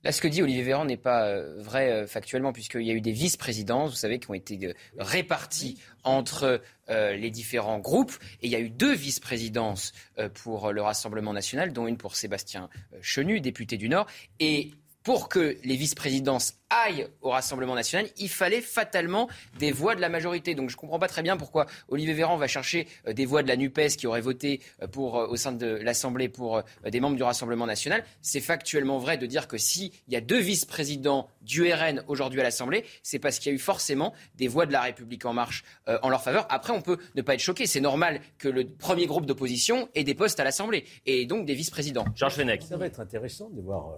Ce 0.10 0.22
que 0.22 0.28
dit 0.28 0.41
Olivier 0.41 0.63
Véran 0.63 0.86
n'est 0.86 0.96
pas 0.96 1.26
euh, 1.26 1.56
vrai 1.62 1.91
euh, 1.91 2.08
factuellement, 2.08 2.54
puisqu'il 2.54 2.84
y 2.84 2.91
a 2.91 2.93
eu 2.93 3.02
des 3.02 3.12
vice-présidences, 3.12 3.91
vous 3.91 3.98
savez, 3.98 4.20
qui 4.20 4.30
ont 4.30 4.34
été 4.34 4.58
euh, 4.65 4.74
réparties 4.98 5.78
entre 6.04 6.62
les 6.89 7.32
différents 7.32 7.80
groupes. 7.80 8.13
Et 8.41 8.48
il 8.48 8.50
y 8.50 8.56
a 8.56 8.62
eu 8.62 8.70
deux 8.70 8.96
vice-présidences 8.96 9.91
pour 10.36 10.72
le 10.72 10.82
Rassemblement 10.82 11.34
national, 11.34 11.74
dont 11.74 11.86
une 11.86 11.98
pour 11.98 12.15
Sébastien 12.15 12.70
Chenu, 13.02 13.41
député 13.41 13.76
du 13.76 13.89
Nord. 13.89 14.08
Et 14.39 14.72
pour 15.08 15.30
que 15.30 15.56
les 15.63 15.78
vice-présidences 15.78 16.56
aillent 16.70 17.08
au 17.22 17.30
Rassemblement 17.30 17.76
national, 17.76 18.10
il 18.17 18.28
fallait 18.28 18.60
fatalement 18.60 19.30
des 19.58 19.72
voix 19.72 19.96
de 19.96 20.02
la 20.02 20.10
majorité. 20.10 20.54
Donc 20.54 20.70
je 20.70 20.76
ne 20.76 20.80
comprends 20.82 21.00
pas 21.00 21.08
très 21.08 21.22
bien 21.22 21.38
pourquoi 21.38 21.65
Olivier 21.88 22.13
Véran 22.13 22.36
va 22.36 22.48
chercher 22.48 22.89
euh, 23.08 23.13
des 23.13 23.26
voix 23.26 23.41
de 23.41 23.48
la 23.48 23.56
NUPES 23.56 23.96
qui 23.98 24.06
auraient 24.06 24.20
voté 24.20 24.60
euh, 24.82 24.88
pour, 24.88 25.17
euh, 25.17 25.28
au 25.28 25.38
sein 25.38 25.54
de 25.54 25.65
l'Assemblée 25.65 26.28
pour 26.28 26.62
des 26.86 27.00
membres 27.00 27.15
du 27.15 27.24
Rassemblement 27.24 27.65
national. 27.65 28.04
C'est 28.22 28.41
factuellement 28.41 28.98
vrai 28.98 29.17
de 29.17 29.26
dire 29.26 29.48
que 29.48 29.58
s'il 29.58 29.91
y 30.10 30.17
a 30.17 30.20
deux 30.20 30.39
vice-présidents 30.39 31.30
du 31.41 31.72
RN 31.72 32.04
aujourd'hui 32.08 32.41
à 32.41 32.43
l'Assemblée, 32.43 32.84
c'est 33.02 33.20
parce 33.20 33.39
qu'il 33.39 33.52
y 33.52 33.54
a 33.54 33.56
eu 33.56 33.60
forcément 33.60 34.13
des 34.36 34.50
voix 34.50 34.65
de 34.65 34.74
la 34.74 34.82
République 34.82 35.26
en 35.26 35.34
marche 35.34 35.63
euh, 35.88 35.98
en 36.04 36.10
leur 36.10 36.22
faveur. 36.22 36.46
Après, 36.50 36.74
on 36.74 36.82
peut 36.82 36.98
ne 37.15 37.22
pas 37.22 37.34
être 37.34 37.39
choqué. 37.39 37.65
C'est 37.65 37.80
normal 37.80 38.20
que 38.38 38.50
le 38.50 38.67
premier 38.67 39.06
groupe 39.06 39.26
d'opposition 39.26 39.89
ait 39.96 40.04
des 40.04 40.15
postes 40.15 40.39
à 40.39 40.43
l'Assemblée 40.43 40.86
et 41.06 41.26
donc 41.26 41.46
des 41.46 41.54
vice-présidents. 41.54 42.06
Georges 42.15 42.36
Fenech. 42.36 42.63
Ça 42.63 42.78
va 42.78 42.86
être 42.86 43.00
intéressant 43.00 43.50
de 43.50 43.62
voir 43.62 43.91
euh, 43.91 43.98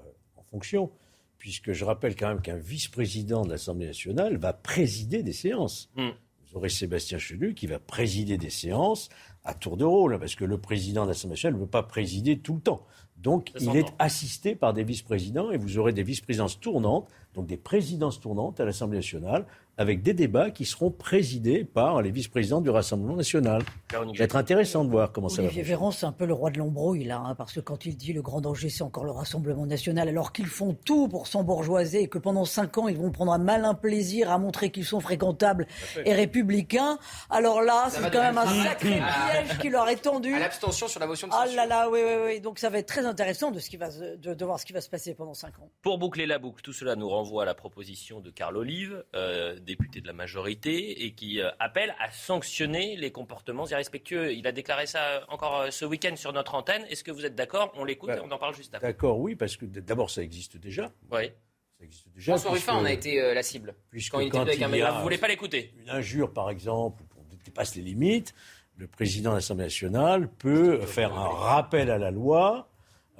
fonction, 0.52 0.92
puisque 1.38 1.72
je 1.72 1.86
rappelle 1.86 2.16
quand 2.16 2.28
même 2.28 2.42
qu'un 2.42 2.58
vice-président 2.58 3.44
de 3.44 3.50
l'Assemblée 3.50 3.88
nationale 3.88 4.38
va 4.38 4.54
présider 4.54 5.24
des 5.24 5.34
séances. 5.34 5.90
Hmm. 5.96 6.10
Vous 6.50 6.58
aurez 6.58 6.70
Sébastien 6.70 7.18
Chenu 7.18 7.54
qui 7.54 7.68
va 7.68 7.80
présider 7.80 8.38
des 8.38 8.50
séances 8.50 9.10
à 9.44 9.54
tour 9.54 9.78
de 9.78 9.86
rôle, 9.86 10.20
parce 10.20 10.36
que 10.36 10.46
le 10.46 10.58
président 10.58 11.04
de 11.04 11.10
l'Assemblée 11.10 11.34
nationale 11.34 11.60
ne 11.60 11.66
peut 11.66 11.70
pas 11.70 11.84
présider 11.84 12.40
tout 12.40 12.56
le 12.56 12.62
temps. 12.62 12.86
Donc 13.18 13.52
il 13.60 13.76
est 13.76 13.94
assisté 14.00 14.56
par 14.56 14.74
des 14.74 14.84
vice-présidents 14.84 15.52
et 15.52 15.58
vous 15.58 15.78
aurez 15.78 15.92
des 15.92 16.04
vice-présidences 16.04 16.60
tournantes, 16.60 17.10
donc 17.34 17.48
des 17.48 17.58
présidences 17.58 18.20
tournantes 18.20 18.60
à 18.60 18.66
l'Assemblée 18.66 18.98
nationale, 18.98 19.46
avec 19.80 20.04
des 20.04 20.14
débats 20.14 20.52
qui 20.52 20.66
seront 20.66 20.92
présidés 20.92 21.64
par 21.64 22.02
les 22.02 22.12
vice-présidents 22.12 22.60
du 22.60 22.70
Rassemblement 22.70 23.16
national. 23.16 23.64
Ça 23.90 24.00
va 24.02 24.24
être 24.26 24.36
intéressant 24.36 24.84
de 24.84 24.90
voir 24.92 25.14
comment 25.14 25.30
ça 25.30 25.42
va. 25.42 25.48
Olivier 25.48 25.64
Véran, 25.64 25.92
c'est 25.92 26.06
un 26.06 26.12
peu 26.12 26.26
le 26.26 26.34
roi 26.34 26.52
de 26.52 26.60
l'embrouille, 26.60 27.06
là, 27.06 27.22
hein, 27.26 27.34
parce 27.34 27.54
que 27.54 27.62
quand 27.62 27.86
il 27.86 27.96
dit 27.96 28.12
le 28.12 28.22
grand 28.22 28.42
danger, 28.42 28.70
c'est 28.70 28.84
encore 28.84 29.06
le 29.06 29.12
Rassemblement 29.12 29.66
national, 29.66 30.10
alors 30.10 30.34
qu'ils 30.34 30.48
font 30.48 30.74
tout 30.86 31.08
pour 31.08 31.28
s'embourgeoiser 31.28 32.02
et 32.04 32.08
que 32.10 32.18
pendant 32.18 32.44
cinq 32.44 32.78
ans, 32.78 32.90
ils 32.90 32.98
vont 32.98 33.10
prendre 33.10 33.32
un 33.32 33.38
malin 33.38 33.74
plaisir 33.74 34.30
à 34.32 34.38
montrer 34.38 34.70
qu'ils 34.70 34.84
sont 34.84 35.00
fréquentables 35.00 35.66
et 36.06 36.14
républicains, 36.14 37.00
alors 37.30 37.62
là, 37.62 37.88
c'est 37.90 38.02
quand 38.12 38.22
même 38.22 38.38
un 38.38 38.64
sacré 38.64 39.00
piège 39.00 39.58
qui 39.60 39.70
leur 39.70 39.88
est 39.88 39.96
tendu. 39.96 40.34
À 40.36 40.40
l'abstention 40.40 40.90
sur 40.90 41.00
la 41.00 41.08
motion 41.08 41.30
de 41.30 41.34
Ah 41.34 41.44
censure. 41.46 41.56
là 41.56 41.66
là, 41.66 41.90
oui, 41.90 42.00
oui, 42.06 42.14
oui. 42.26 42.42
Donc 42.42 42.60
ça 42.60 42.70
va 42.70 42.80
être 42.80 42.88
très 42.88 43.06
intéressant 43.06 43.52
de, 43.52 43.60
ce 43.60 43.70
qui 43.70 43.78
va, 43.78 43.90
se- 43.92 44.18
de, 44.18 44.34
de 44.34 44.46
voir 44.46 44.60
ce 44.60 44.66
qui 44.66 44.74
va 44.74 44.82
se 44.82 44.90
passer 44.90 45.14
pendant 45.14 45.34
cinq 45.34 45.58
ans. 45.60 45.70
Pour 45.82 45.98
boucler 45.98 46.26
la 46.26 46.38
boucle, 46.38 46.62
tout 46.62 46.74
cela 46.74 46.98
nous 46.98 47.08
renvoie 47.08 47.44
à 47.44 47.46
la 47.46 47.56
proposition 47.56 48.20
de 48.20 48.30
Carl 48.30 48.58
Olive, 48.58 49.06
euh, 49.16 49.58
député 49.70 50.02
de 50.02 50.08
la 50.08 50.14
majorité, 50.14 51.06
et 51.06 51.14
qui 51.14 51.40
euh, 51.40 51.50
appelle 51.60 51.96
à 52.00 52.12
sanctionner 52.12 52.96
les 52.96 53.12
comportements 53.12 53.68
irrespectueux. 53.68 54.34
Il 54.34 54.48
a 54.48 54.52
déclaré 54.52 54.88
ça 54.88 55.24
encore 55.30 55.62
euh, 55.62 55.72
ce 55.72 55.86
week-end 55.86 56.16
sur 56.16 56.34
notre 56.34 56.56
antenne. 56.56 56.84
Est-ce 56.90 57.04
que 57.04 57.12
vous 57.12 57.26
êtes 57.26 57.36
d'accord? 57.36 57.72
On 57.76 57.86
l'écoute 57.86 58.10
et 58.10 58.20
on 58.20 58.32
en 58.32 58.38
parle 58.40 58.56
juste 58.56 58.74
après. 58.74 58.88
D'accord, 58.88 59.20
oui, 59.20 59.36
parce 59.36 59.56
que 59.58 59.66
d'abord, 59.66 60.10
ça 60.10 60.24
existe 60.24 60.58
déjà. 60.58 60.92
Oui. 61.12 61.32
Ça 61.78 61.86
existe 61.86 62.08
déjà. 62.16 62.34
François 62.34 62.52
Ruffin 62.52 62.74
en 62.74 62.86
a 62.86 62.92
été 62.92 63.22
euh, 63.22 63.34
la 63.34 63.44
cible. 63.44 63.76
puisque 63.92 64.12
Quand 64.12 64.20
il 64.20 64.28
était 64.28 64.38
quand 64.38 64.44
avec 64.44 64.60
il 64.60 64.82
un 64.82 64.92
Vous 64.92 65.04
voulez 65.04 65.18
pas 65.18 65.28
l'écouter? 65.28 65.74
Une 65.82 65.90
injure, 65.92 66.34
par 66.34 66.50
exemple, 66.50 67.04
on 67.16 67.36
dépasse 67.46 67.76
les 67.76 67.84
limites, 67.84 68.34
le 68.76 68.88
président 68.88 69.32
de 69.32 69.36
l'Assemblée 69.36 69.66
nationale 69.66 70.30
peut 70.30 70.80
faire 70.82 71.14
un 71.14 71.30
rappel 71.30 71.92
à 71.92 71.98
la 71.98 72.12
loi, 72.12 72.70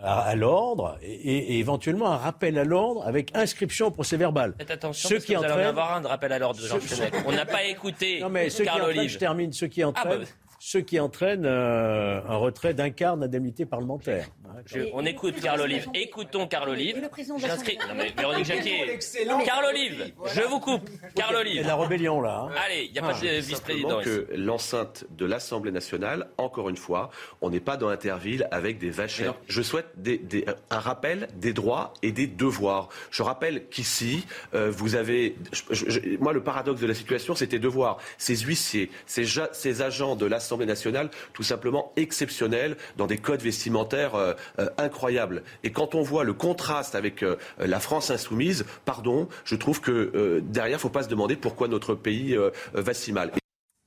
à, 0.02 0.22
à 0.22 0.36
l'ordre, 0.36 0.98
et, 1.02 1.12
et- 1.12 1.60
éventuellement 1.60 2.12
un 2.12 2.18
rappel 2.18 2.58
à 2.58 2.64
l'ordre 2.64 3.06
avec 3.06 3.36
inscription 3.36 3.88
au 3.88 3.92
procès 3.92 4.18
verbal. 4.18 4.54
Faites 4.58 4.72
attention, 4.72 5.10
Ce 5.10 5.14
parce 5.16 5.26
qui 5.26 5.34
que 5.34 5.38
vous 5.38 5.44
allez 5.44 5.52
en 5.52 5.56
entraîne- 5.56 5.68
avoir 5.70 5.96
un 5.96 6.02
de 6.02 6.08
rappel 6.08 6.32
à 6.32 6.40
l'ordre 6.40 6.62
de 6.62 6.68
Jean. 6.68 6.78
On 7.26 7.32
n'a 7.32 7.46
pas 7.46 7.64
écouté 7.66 8.20
Non, 8.22 8.30
mais 8.30 8.50
ce 8.50 8.58
qui 8.60 8.64
Carl 8.64 8.82
entraîne, 8.82 8.98
Olive. 9.00 9.10
je 9.12 9.18
termine, 9.18 9.52
ce 9.54 9.66
qui 9.66 9.84
entraîne, 9.84 10.12
Ah, 10.22 10.26
bah. 10.26 10.56
ce 10.60 10.78
qui 10.78 11.00
entraîne 11.00 11.46
euh, 11.46 12.22
un 12.28 12.36
retrait 12.38 12.74
d'un 12.74 12.90
quart 12.92 13.18
d'indemnité 13.18 13.66
parlementaire. 13.66 14.28
Je- 14.66 14.82
on 14.94 15.06
écoute 15.06 15.36
Carl 15.42 15.62
Olive. 15.62 15.88
Écoutons 15.94 16.48
Carl 16.48 16.70
Olive. 16.70 17.10
J'inscris. 17.38 17.78
Non 17.88 17.96
mais 17.96 18.12
Véronique 18.18 18.46
Jacquier. 18.46 18.90
Excellent. 18.92 19.40
Carl 19.46 19.66
Olive. 19.66 20.12
Je 20.34 20.42
vous 20.42 20.60
coupe. 20.60 20.90
Carl 21.16 21.32
Il 21.32 21.34
y 21.34 21.36
a 21.36 21.40
Olive. 21.40 21.62
de 21.64 21.68
la 21.68 21.76
rébellion 21.76 22.22
là. 22.22 22.48
hein. 22.50 22.52
Allez, 22.66 22.86
il 22.86 22.92
n'y 22.92 23.00
a 23.00 23.02
pas 23.02 23.10
de 23.14 23.14
Simplement 23.14 23.40
vice-président. 23.42 24.02
que 24.02 24.28
l'enceinte 24.36 25.06
de 25.12 25.26
l'Assemblée 25.26 25.72
nationale, 25.72 26.28
encore 26.38 26.70
une 26.70 26.78
fois, 26.78 27.10
on 27.42 27.50
n'est 27.50 27.60
pas 27.60 27.78
dans 27.78 27.90
Interville 27.90 28.48
avec 28.52 28.78
des 28.78 28.90
vachettes. 28.90 29.34
Je 29.48 29.62
souhaite 29.62 29.88
des- 29.96 30.18
des- 30.18 30.46
un 30.70 30.80
rappel 30.80 31.28
des 31.36 31.54
droits 31.54 31.94
et 32.02 32.12
des 32.12 32.28
devoirs. 32.28 32.90
Je 33.12 33.24
rappelle 33.24 33.68
qu'ici, 33.70 34.26
euh, 34.54 34.70
vous 34.72 34.96
avez... 34.96 35.36
je- 35.52 35.64
je- 35.76 35.90
je- 35.90 36.18
moi, 36.20 36.34
le 36.34 36.44
paradoxe 36.44 36.82
de 36.82 36.88
la 36.88 36.94
situation, 36.94 37.36
c'était 37.36 37.60
de 37.60 37.68
voir 37.68 37.98
ces 38.18 38.36
huissiers, 38.38 38.90
ces 39.06 39.82
agents 39.82 40.16
de 40.16 40.26
l'Assemblée 40.26 40.66
nationale, 40.66 41.10
tout 41.34 41.44
simplement 41.44 41.92
exceptionnels, 41.96 42.78
dans 42.98 43.08
des 43.08 43.18
codes 43.18 43.42
vestimentaires 43.42 44.16
euh, 44.16 44.34
euh, 44.58 44.70
incroyables. 44.78 45.44
Et 45.64 45.72
quand 45.72 45.96
on 45.96 46.02
voit 46.02 46.24
le 46.24 46.34
contraste 46.34 46.96
avec 46.96 47.24
euh, 47.24 47.38
la 47.60 47.80
France 47.80 48.12
insoumise, 48.12 48.66
pardon, 48.86 49.28
je 49.46 49.56
trouve 49.56 49.82
que 49.82 50.12
euh, 50.16 50.42
derrière, 50.42 50.78
il 50.78 50.80
ne 50.80 50.82
faut 50.82 50.90
pas 50.90 51.04
se 51.04 51.10
demander 51.10 51.36
pourquoi 51.36 51.68
notre 51.68 51.96
pays 51.96 52.38
va 52.74 52.94
si 52.94 53.12
mal. 53.12 53.32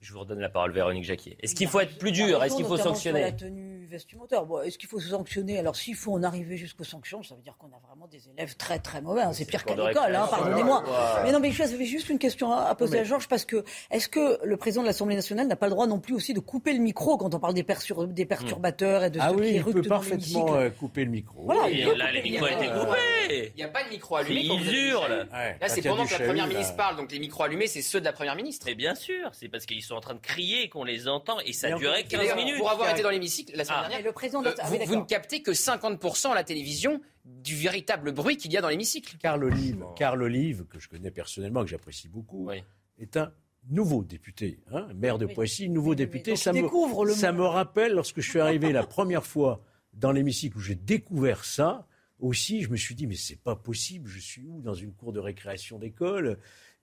Je 0.00 0.12
vous 0.12 0.20
redonne 0.20 0.40
la 0.40 0.48
parole, 0.48 0.72
Véronique 0.72 1.04
Jacquier. 1.04 1.36
Est-ce 1.40 1.54
qu'il 1.54 1.68
faut 1.68 1.80
être 1.80 1.96
plus 1.96 2.12
dur? 2.12 2.42
Est-ce 2.42 2.56
qu'il 2.56 2.64
faut 2.64 2.76
Notamment 2.76 2.94
sur 2.94 3.12
La 3.12 3.20
sanctionner 3.20 3.36
tenue 3.36 3.71
vestimentaire. 3.92 4.44
Bon, 4.44 4.60
Est-ce 4.62 4.78
qu'il 4.78 4.88
faut 4.88 4.98
sanctionner? 5.00 5.58
Alors, 5.58 5.76
s'il 5.76 5.94
faut 5.94 6.12
en 6.12 6.22
arriver 6.22 6.56
jusqu'aux 6.56 6.84
sanctions, 6.84 7.22
ça 7.22 7.34
veut 7.36 7.42
dire 7.42 7.56
qu'on 7.58 7.68
a 7.68 7.78
vraiment 7.88 8.06
des 8.08 8.28
élèves 8.28 8.56
très 8.56 8.78
très 8.78 9.00
mauvais. 9.00 9.22
hein. 9.22 9.32
C'est 9.32 9.44
pire 9.44 9.64
qu'à 9.64 9.76
l'école, 9.76 10.14
hein, 10.16 10.26
pardonnez-moi. 10.28 10.82
Ouais. 10.82 11.22
Mais 11.24 11.32
non, 11.32 11.38
mais 11.40 11.52
j'avais 11.52 11.84
juste 11.84 12.08
une 12.08 12.18
question 12.18 12.52
à 12.52 12.74
poser 12.74 12.94
mais- 12.96 13.00
à 13.00 13.04
Georges 13.04 13.28
parce 13.28 13.44
que 13.44 13.64
est-ce 13.90 14.08
que 14.08 14.38
le 14.44 14.56
président 14.56 14.82
de 14.82 14.86
l'Assemblée 14.88 15.14
nationale 15.14 15.46
n'a 15.46 15.56
pas 15.56 15.66
le 15.66 15.72
droit 15.72 15.86
non 15.86 16.00
plus 16.00 16.14
aussi 16.14 16.34
de 16.34 16.40
couper 16.40 16.72
le 16.72 16.80
micro 16.80 17.16
quand 17.16 17.34
on 17.34 17.38
parle 17.38 17.54
des, 17.54 17.62
persur- 17.62 18.06
des 18.08 18.26
perturbateurs 18.26 19.04
et 19.04 19.10
de 19.10 19.18
Ah 19.20 19.28
ceux 19.30 19.36
oui, 19.36 19.48
qui 19.50 19.54
il 19.56 19.64
peut 19.64 19.82
parfaitement 19.82 20.54
euh, 20.56 20.70
couper 20.70 21.04
le 21.04 21.10
micro. 21.10 21.42
Voilà, 21.44 21.68
Et 21.70 21.84
là, 21.94 22.10
les 22.10 22.18
le 22.18 22.22
micros 22.30 22.46
micro. 22.48 22.62
étaient 22.62 22.72
coupés. 22.72 23.52
Il 23.54 23.56
n'y 23.58 23.62
a 23.64 23.68
pas 23.68 23.84
de 23.84 23.88
micro 23.90 24.16
allumé. 24.16 24.40
Ils 24.42 24.74
hurlent. 24.88 25.28
Ouais, 25.32 25.56
Là, 25.60 25.68
c'est 25.68 25.82
pendant 25.82 26.04
que 26.06 26.12
la 26.12 26.20
première 26.20 26.46
ministre 26.46 26.74
parle, 26.76 26.96
donc 26.96 27.12
les 27.12 27.18
micros 27.18 27.44
allumés, 27.44 27.66
c'est 27.66 27.82
ceux 27.82 28.00
de 28.00 28.04
la 28.04 28.12
première 28.12 28.34
ministre. 28.36 28.66
Mais 28.66 28.74
bien 28.74 28.94
sûr, 28.94 29.28
c'est 29.32 29.48
parce 29.48 29.66
qu'ils 29.66 29.82
sont 29.82 29.94
en 29.94 30.00
train 30.00 30.14
de 30.14 30.20
crier 30.20 30.68
qu'on 30.68 30.84
les 30.84 31.08
entend 31.08 31.38
et 31.44 31.52
ça 31.52 31.70
durait 31.72 32.00
Et 32.00 32.04
15 32.04 32.20
d'ailleurs, 32.20 32.36
minutes. 32.36 32.58
Pour 32.58 32.70
avoir 32.70 32.90
été 32.90 33.02
dans 33.02 33.10
l'hémicycle 33.10 33.52
la 33.56 33.64
semaine 33.64 33.81
Et 33.86 33.88
dernière, 33.88 34.06
le 34.06 34.12
président 34.12 34.42
de 34.42 34.48
euh, 34.48 34.54
ah 34.58 34.68
vous, 34.68 34.76
oui, 34.76 34.84
vous 34.86 34.96
ne 34.96 35.04
captez 35.04 35.42
que 35.42 35.50
50% 35.50 36.30
à 36.30 36.34
la 36.34 36.44
télévision 36.44 37.00
du 37.24 37.56
véritable 37.56 38.12
bruit 38.12 38.36
qu'il 38.36 38.52
y 38.52 38.56
a 38.56 38.60
dans 38.60 38.68
l'hémicycle. 38.68 39.16
Carl 39.18 39.44
Olive, 39.44 39.84
Carl 39.96 40.22
Olive, 40.22 40.64
que 40.66 40.78
je 40.78 40.88
connais 40.88 41.10
personnellement, 41.10 41.62
que 41.62 41.68
j'apprécie 41.68 42.08
beaucoup, 42.08 42.48
Oui. 42.48 42.62
est 42.98 43.16
un 43.16 43.32
nouveau 43.70 44.02
député, 44.02 44.60
hein, 44.72 44.88
maire 44.94 45.18
de. 45.18 45.26
Poissy, 45.26 45.68
nouveau 45.68 45.94
député. 45.94 46.36
ça 46.36 46.52
me, 46.52 46.62
le 46.62 47.12
ça 47.12 47.32
me 47.32 47.44
rappelle 47.44 47.92
lorsque 47.92 48.20
je 48.20 48.28
suis 48.28 48.40
arrivé 48.40 48.72
la 48.72 48.84
première 48.84 49.24
fois 49.24 49.62
dans 49.92 50.12
l'hémicycle 50.12 50.56
où 50.56 50.60
j'ai 50.60 50.74
découvert 50.74 51.44
ça. 51.44 51.86
Aussi, 52.18 52.62
je 52.62 52.70
me 52.70 52.76
suis 52.76 52.94
dit, 52.94 53.08
mais 53.08 53.16
c'est 53.16 53.40
pas 53.40 53.56
possible, 53.56 54.08
je 54.08 54.20
suis 54.20 54.46
où 54.46 54.62
Dans 54.62 54.74
une 54.74 54.92
cour 54.92 55.12
de 55.12 55.18
récréation 55.18 55.80
d'école? 55.80 56.38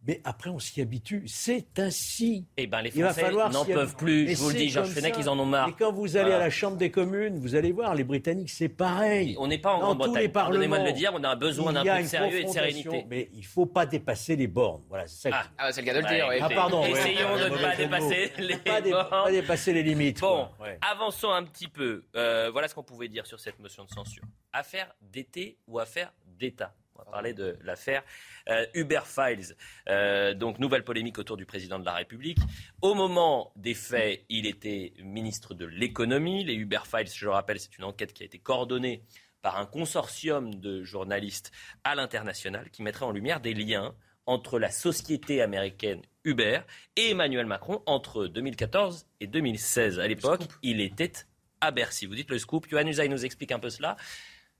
Mais 0.07 0.21
après, 0.23 0.49
on 0.49 0.59
s'y 0.59 0.79
habitue. 0.81 1.23
C'est 1.27 1.77
ainsi. 1.77 2.47
Eh 2.55 2.67
ben, 2.67 2.81
les 2.81 2.89
Français 2.89 3.31
n'en 3.31 3.65
peuvent 3.65 3.97
plus. 3.97 4.29
Je 4.29 4.37
vous 4.37 4.49
le 4.49 4.55
dis, 4.55 4.69
Georges 4.69 4.89
Fenech, 4.91 5.13
ils 5.19 5.27
en 5.27 5.37
ont 5.37 5.45
marre. 5.45 5.67
Et 5.69 5.73
quand 5.77 5.91
vous 5.91 6.15
allez 6.15 6.29
Voilà. 6.29 6.37
à 6.37 6.39
la 6.45 6.49
Chambre 6.49 6.77
des 6.77 6.89
communes, 6.89 7.37
vous 7.39 7.55
allez 7.55 7.73
voir, 7.73 7.93
les 7.95 8.05
Britanniques, 8.05 8.49
c'est 8.49 8.69
pareil. 8.69 9.35
On 9.37 9.47
n'est 9.47 9.57
pas 9.57 9.73
en 9.73 9.79
Dans 9.79 9.91
tous 9.95 9.97
Grande-Bretagne. 10.03 10.31
Pardonnez-moi 10.31 10.79
de 10.79 10.85
le 10.85 10.91
dire, 10.93 11.11
on 11.13 11.23
a 11.23 11.35
besoin 11.35 11.73
d'un 11.73 11.83
peu 11.83 12.01
de 12.01 12.07
sérieux 12.07 12.39
et 12.39 12.43
de 12.45 12.49
sérénité. 12.49 13.05
Mais 13.09 13.29
il 13.33 13.39
ne 13.41 13.45
faut 13.45 13.65
pas 13.65 13.85
dépasser 13.85 14.37
les 14.37 14.47
bornes. 14.47 14.83
Voilà, 14.87 15.05
c'est 15.07 15.31
ça. 15.31 15.41
Ah. 15.43 15.47
Ah, 15.57 15.71
c'est 15.73 15.81
le 15.81 15.87
cas 15.87 15.93
de 15.93 15.99
le 15.99 16.05
Ouais, 16.05 16.15
dire. 16.15 16.27
ouais. 16.29 16.39
Ah, 16.41 16.49
pardon, 16.49 16.81
ouais. 16.83 16.91
Essayons 16.91 17.35
de 17.37 17.49
ne 17.49 17.57
pas 17.61 17.75
dépasser 17.75 18.31
les 18.39 18.55
Pas, 18.57 18.81
bornes. 18.81 19.09
pas 19.09 19.31
dépasser 19.31 19.73
les 19.73 19.83
limites. 19.83 20.21
Bon. 20.21 20.47
Ouais. 20.61 20.79
avançons 20.89 21.29
un 21.31 21.43
petit 21.43 21.67
peu. 21.67 22.05
Euh, 22.15 22.49
voilà 22.51 22.69
ce 22.69 22.73
qu'on 22.75 22.83
pouvait 22.83 23.09
dire 23.09 23.25
sur 23.27 23.39
cette 23.39 23.59
motion 23.59 23.83
de 23.83 23.89
censure. 23.89 24.23
Affaire 24.53 24.93
d'été 25.01 25.57
ou 25.67 25.77
affaire 25.77 26.13
d'État 26.25 26.73
On 26.99 27.05
va 27.05 27.11
parler 27.11 27.33
de 27.33 27.57
l'affaire 27.63 28.03
euh, 28.49 28.65
Uber 28.73 29.01
Files. 29.05 29.55
Euh, 29.87 30.33
donc, 30.33 30.59
nouvelle 30.59 30.83
polémique 30.83 31.17
autour 31.17 31.37
du 31.37 31.45
président 31.45 31.79
de 31.79 31.85
la 31.85 31.93
République. 31.93 32.39
Au 32.81 32.93
moment 32.93 33.51
des 33.55 33.73
faits, 33.73 34.25
il 34.29 34.45
était 34.45 34.93
ministre 35.01 35.53
de 35.53 35.65
l'économie. 35.65 36.43
Les 36.43 36.55
Uber 36.55 36.81
Files, 36.85 37.09
je 37.13 37.25
le 37.25 37.31
rappelle, 37.31 37.59
c'est 37.59 37.77
une 37.77 37.85
enquête 37.85 38.13
qui 38.13 38.23
a 38.23 38.25
été 38.25 38.39
coordonnée 38.39 39.03
par 39.41 39.57
un 39.57 39.65
consortium 39.65 40.55
de 40.55 40.83
journalistes 40.83 41.51
à 41.83 41.95
l'international 41.95 42.69
qui 42.71 42.83
mettrait 42.83 43.05
en 43.05 43.11
lumière 43.11 43.39
des 43.39 43.53
liens 43.53 43.95
entre 44.25 44.59
la 44.59 44.69
société 44.69 45.41
américaine 45.41 46.01
Uber 46.23 46.59
et 46.95 47.11
Emmanuel 47.11 47.45
Macron 47.45 47.81
entre 47.85 48.27
2014 48.27 49.07
et 49.21 49.27
2016. 49.27 49.99
À 49.99 50.07
l'époque, 50.07 50.41
il 50.61 50.81
était 50.81 51.13
à 51.61 51.71
Bercy. 51.71 52.05
Vous 52.05 52.15
dites 52.15 52.29
le 52.29 52.37
scoop. 52.37 52.67
Yohann 52.67 52.87
Usaï 52.87 53.09
nous 53.09 53.25
explique 53.25 53.51
un 53.51 53.59
peu 53.59 53.69
cela. 53.69 53.97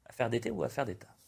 Affaire 0.06 0.30
d'été 0.30 0.50
ou 0.50 0.64
affaire 0.64 0.86
d'État? 0.86 1.19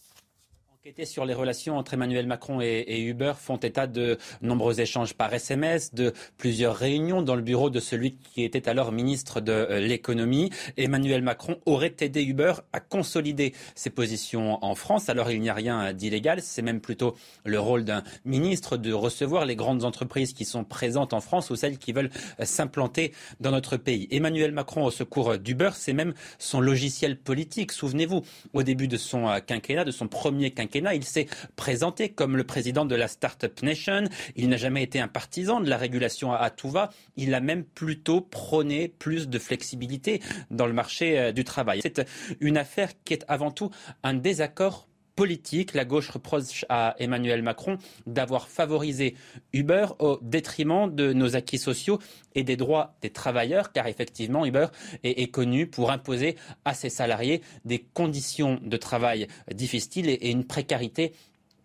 Enquêter 0.83 1.05
sur 1.05 1.25
les 1.25 1.35
relations 1.35 1.77
entre 1.77 1.93
Emmanuel 1.93 2.25
Macron 2.25 2.59
et, 2.59 2.83
et 2.87 3.03
Uber 3.03 3.33
font 3.37 3.57
état 3.57 3.85
de 3.85 4.17
nombreux 4.41 4.81
échanges 4.81 5.13
par 5.13 5.31
SMS, 5.31 5.93
de 5.93 6.11
plusieurs 6.39 6.75
réunions 6.75 7.21
dans 7.21 7.35
le 7.35 7.43
bureau 7.43 7.69
de 7.69 7.79
celui 7.79 8.15
qui 8.15 8.43
était 8.43 8.67
alors 8.67 8.91
ministre 8.91 9.41
de 9.41 9.51
euh, 9.51 9.79
l'économie. 9.79 10.49
Emmanuel 10.77 11.21
Macron 11.21 11.59
aurait 11.67 11.95
aidé 11.99 12.23
Uber 12.23 12.53
à 12.73 12.79
consolider 12.79 13.53
ses 13.75 13.91
positions 13.91 14.57
en 14.65 14.73
France. 14.73 15.07
Alors 15.07 15.29
il 15.29 15.41
n'y 15.41 15.49
a 15.49 15.53
rien 15.53 15.93
d'illégal, 15.93 16.41
c'est 16.41 16.63
même 16.63 16.81
plutôt 16.81 17.15
le 17.45 17.59
rôle 17.59 17.83
d'un 17.83 18.01
ministre 18.25 18.75
de 18.75 18.91
recevoir 18.91 19.45
les 19.45 19.55
grandes 19.55 19.83
entreprises 19.83 20.33
qui 20.33 20.45
sont 20.45 20.63
présentes 20.63 21.13
en 21.13 21.21
France 21.21 21.51
ou 21.51 21.55
celles 21.55 21.77
qui 21.77 21.93
veulent 21.93 22.09
euh, 22.39 22.45
s'implanter 22.45 23.13
dans 23.39 23.51
notre 23.51 23.77
pays. 23.77 24.07
Emmanuel 24.09 24.51
Macron 24.51 24.83
au 24.83 24.89
secours 24.89 25.37
d'Uber, 25.37 25.69
c'est 25.75 25.93
même 25.93 26.15
son 26.39 26.59
logiciel 26.59 27.19
politique. 27.19 27.71
Souvenez-vous, 27.71 28.23
au 28.53 28.63
début 28.63 28.87
de 28.87 28.97
son 28.97 29.29
euh, 29.29 29.41
quinquennat, 29.41 29.85
de 29.85 29.91
son 29.91 30.07
premier 30.07 30.49
quinquennat, 30.49 30.70
il 30.75 31.03
s'est 31.03 31.27
présenté 31.55 32.09
comme 32.09 32.37
le 32.37 32.43
président 32.43 32.85
de 32.85 32.95
la 32.95 33.07
Startup 33.07 33.61
Nation. 33.61 34.03
Il 34.35 34.49
n'a 34.49 34.57
jamais 34.57 34.83
été 34.83 34.99
un 34.99 35.07
partisan 35.07 35.59
de 35.59 35.69
la 35.69 35.77
régulation 35.77 36.33
à, 36.33 36.49
tout. 36.49 36.71
Il 37.17 37.33
a 37.33 37.39
même 37.39 37.63
plutôt 37.63 38.21
prôné 38.21 38.87
plus 38.87 39.27
de 39.27 39.39
flexibilité 39.39 40.21
dans 40.49 40.67
le 40.67 40.73
marché 40.73 41.19
euh, 41.19 41.31
du 41.31 41.43
travail. 41.43 41.81
C'est 41.81 42.05
une 42.39 42.57
affaire 42.57 42.91
qui 43.03 43.13
est 43.13 43.25
avant 43.27 43.51
tout 43.51 43.71
un 44.03 44.13
désaccord 44.13 44.87
politique. 45.15 45.73
La 45.73 45.85
gauche 45.85 46.09
reproche 46.09 46.65
à 46.69 46.95
Emmanuel 46.99 47.41
Macron 47.41 47.77
d'avoir 48.05 48.47
favorisé 48.47 49.15
Uber 49.53 49.87
au 49.99 50.19
détriment 50.21 50.93
de 50.93 51.13
nos 51.13 51.35
acquis 51.35 51.57
sociaux 51.57 51.99
et 52.35 52.43
des 52.43 52.55
droits 52.55 52.95
des 53.01 53.09
travailleurs, 53.09 53.71
car 53.71 53.87
effectivement 53.87 54.45
Uber 54.45 54.67
est, 55.03 55.31
connu 55.31 55.67
pour 55.67 55.91
imposer 55.91 56.35
à 56.65 56.73
ses 56.73 56.89
salariés 56.89 57.41
des 57.65 57.79
conditions 57.79 58.59
de 58.61 58.77
travail 58.77 59.27
difficiles 59.53 60.09
et, 60.09 60.13
et 60.13 60.31
une 60.31 60.45
précarité 60.45 61.13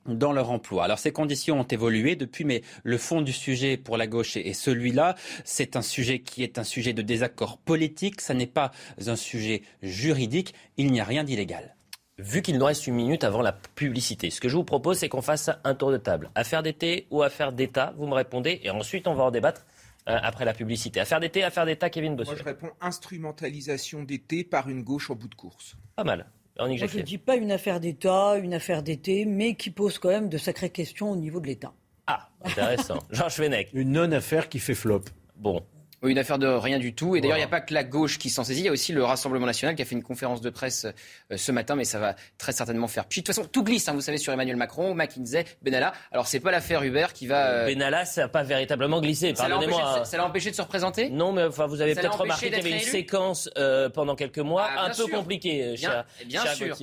dans 0.07 0.33
leur 0.33 0.51
emploi. 0.51 0.85
Alors 0.85 0.99
ces 0.99 1.13
conditions 1.13 1.61
ont 1.61 1.65
évolué 1.65 2.17
depuis, 2.17 2.45
mais 2.45 2.63
le 2.83 2.99
fond 2.99 3.23
du 3.23 3.33
sujet 3.33 3.77
pour 3.77 3.97
la 3.97 4.07
gauche 4.07 4.37
est 4.37 4.47
est 4.47 4.53
celui-là. 4.53 5.17
C'est 5.45 5.77
un 5.77 5.83
sujet 5.83 6.21
qui 6.21 6.43
est 6.43 6.59
un 6.59 6.65
sujet 6.65 6.93
de 6.93 7.03
désaccord 7.03 7.59
politique, 7.59 8.21
ça 8.21 8.35
n'est 8.35 8.47
pas 8.47 8.71
un 9.07 9.17
sujet 9.17 9.63
juridique, 9.83 10.55
il 10.77 10.93
n'y 10.93 11.01
a 11.01 11.05
rien 11.05 11.25
d'illégal. 11.25 11.76
Vu 12.19 12.43
qu'il 12.43 12.59
nous 12.59 12.65
reste 12.65 12.87
une 12.87 12.95
minute 12.95 13.25
avant 13.25 13.43
la 13.43 13.53
publicité, 13.53 14.31
ce 14.31 14.41
que 14.41 14.49
je 14.49 14.57
vous 14.57 14.65
propose, 14.65 14.99
c'est 14.99 15.09
qu'on 15.09 15.23
fasse 15.23 15.51
un 15.65 15.75
tour 15.75 15.91
de 15.91 15.97
table. 15.97 16.31
Affaire 16.35 16.63
d'été 16.63 17.07
ou 17.11 17.23
affaire 17.23 17.53
d'État 17.53 17.95
Vous 17.97 18.07
me 18.07 18.15
répondez 18.15 18.61
et 18.63 18.71
ensuite 18.71 19.07
on 19.07 19.15
va 19.15 19.25
en 19.25 19.31
débattre 19.31 19.67
euh, 20.09 20.19
après 20.23 20.45
la 20.45 20.55
publicité. 20.55 21.01
Affaire 21.01 21.21
d'été, 21.21 21.43
affaire 21.43 21.67
d'État, 21.67 21.91
Kevin 21.91 22.17
Bossuet. 22.17 22.33
Moi, 22.33 22.39
je 22.39 22.45
réponds 22.45 22.71
instrumentalisation 22.81 24.05
d'été 24.05 24.45
par 24.45 24.69
une 24.69 24.83
gauche 24.83 25.11
en 25.11 25.15
bout 25.15 25.29
de 25.29 25.35
course. 25.35 25.77
Pas 25.97 26.05
mal. 26.05 26.27
Moi, 26.59 26.75
je 26.75 26.99
ne 26.99 27.03
dis 27.03 27.19
pas 27.19 27.37
une 27.37 27.53
affaire 27.53 27.81
d'État, 27.81 28.37
une 28.39 28.55
affaire 28.55 28.83
d'été, 28.83 29.27
mais 29.27 29.57
qui 29.57 29.71
pose 29.71 29.99
quand 29.99 30.09
même 30.09 30.31
de 30.31 30.39
sacrées 30.39 30.71
questions 30.71 31.11
au 31.11 31.17
niveau 31.17 31.39
de 31.41 31.47
l'État. 31.47 31.75
Ah, 32.07 32.31
intéressant. 32.43 32.99
Georges 33.11 33.35
Fenech. 33.35 33.69
Une 33.75 33.93
non-affaire 33.93 34.49
qui 34.49 34.59
fait 34.59 34.75
flop. 34.75 35.03
Bon, 35.37 35.63
une 36.09 36.19
affaire 36.19 36.39
de 36.39 36.47
rien 36.47 36.79
du 36.79 36.95
tout. 36.95 37.17
Et 37.17 37.21
d'ailleurs, 37.21 37.37
il 37.37 37.41
n'y 37.41 37.45
a 37.45 37.49
pas 37.49 37.61
que 37.61 37.75
la 37.75 37.85
gauche 37.85 38.19
qui 38.19 38.31
s'en 38.31 38.45
saisit. 38.45 38.63
Il 38.63 38.67
y 38.67 38.69
a 38.69 38.73
aussi 38.73 38.93
le 38.93 39.05
Rassemblement 39.05 39.47
national 39.47 39.75
qui 39.75 39.83
a 39.83 39.85
fait 39.85 39.95
une 39.95 40.03
conférence 40.03 40.41
de 40.41 40.51
presse 40.51 40.87
euh, 41.33 41.37
ce 41.37 41.53
matin, 41.53 41.77
mais 41.77 41.85
ça 41.85 41.99
va 41.99 42.17
très 42.39 42.53
certainement 42.53 42.89
faire 42.89 43.07
Puis 43.07 43.21
De 43.21 43.27
toute 43.27 43.35
façon, 43.35 43.49
tout 43.49 43.63
glisse, 43.63 43.89
hein, 43.89 43.93
vous 43.93 44.01
savez, 44.01 44.19
sur 44.19 44.33
Emmanuel 44.33 44.57
Macron, 44.57 44.95
McKinsey, 44.95 45.45
Benalla. 45.63 45.93
Alors, 46.13 46.27
c'est 46.27 46.41
pas 46.41 46.51
l'affaire 46.51 46.83
Uber 46.83 47.07
qui 47.15 47.27
va. 47.27 47.47
Euh, 47.47 47.67
Benalla, 47.67 48.05
ça 48.05 48.23
n'a 48.23 48.29
pas 48.29 48.43
véritablement 48.43 49.01
glissé. 49.01 49.33
Pardonnez-moi. 49.33 50.05
Ça 50.05 50.17
l'a 50.17 50.27
empêché 50.27 50.51
de 50.51 50.57
se 50.57 50.63
représenter? 50.63 51.11
Non, 51.11 51.33
mais 51.33 51.45
enfin, 51.45 51.67
vous 51.67 51.81
avez 51.81 51.95
peut-être 51.95 52.21
remarqué 52.21 52.47
qu'il 52.47 52.57
y 52.57 52.61
avait 52.61 52.71
une 52.71 52.81
séquence 52.81 53.49
euh, 53.57 53.89
pendant 53.89 54.15
quelques 54.15 54.39
mois 54.39 54.69
ah, 54.77 54.87
un 54.87 54.91
peu 54.91 55.07
compliquée, 55.07 55.75
bien, 55.77 56.05
bien 56.27 56.47
sûr. 56.55 56.77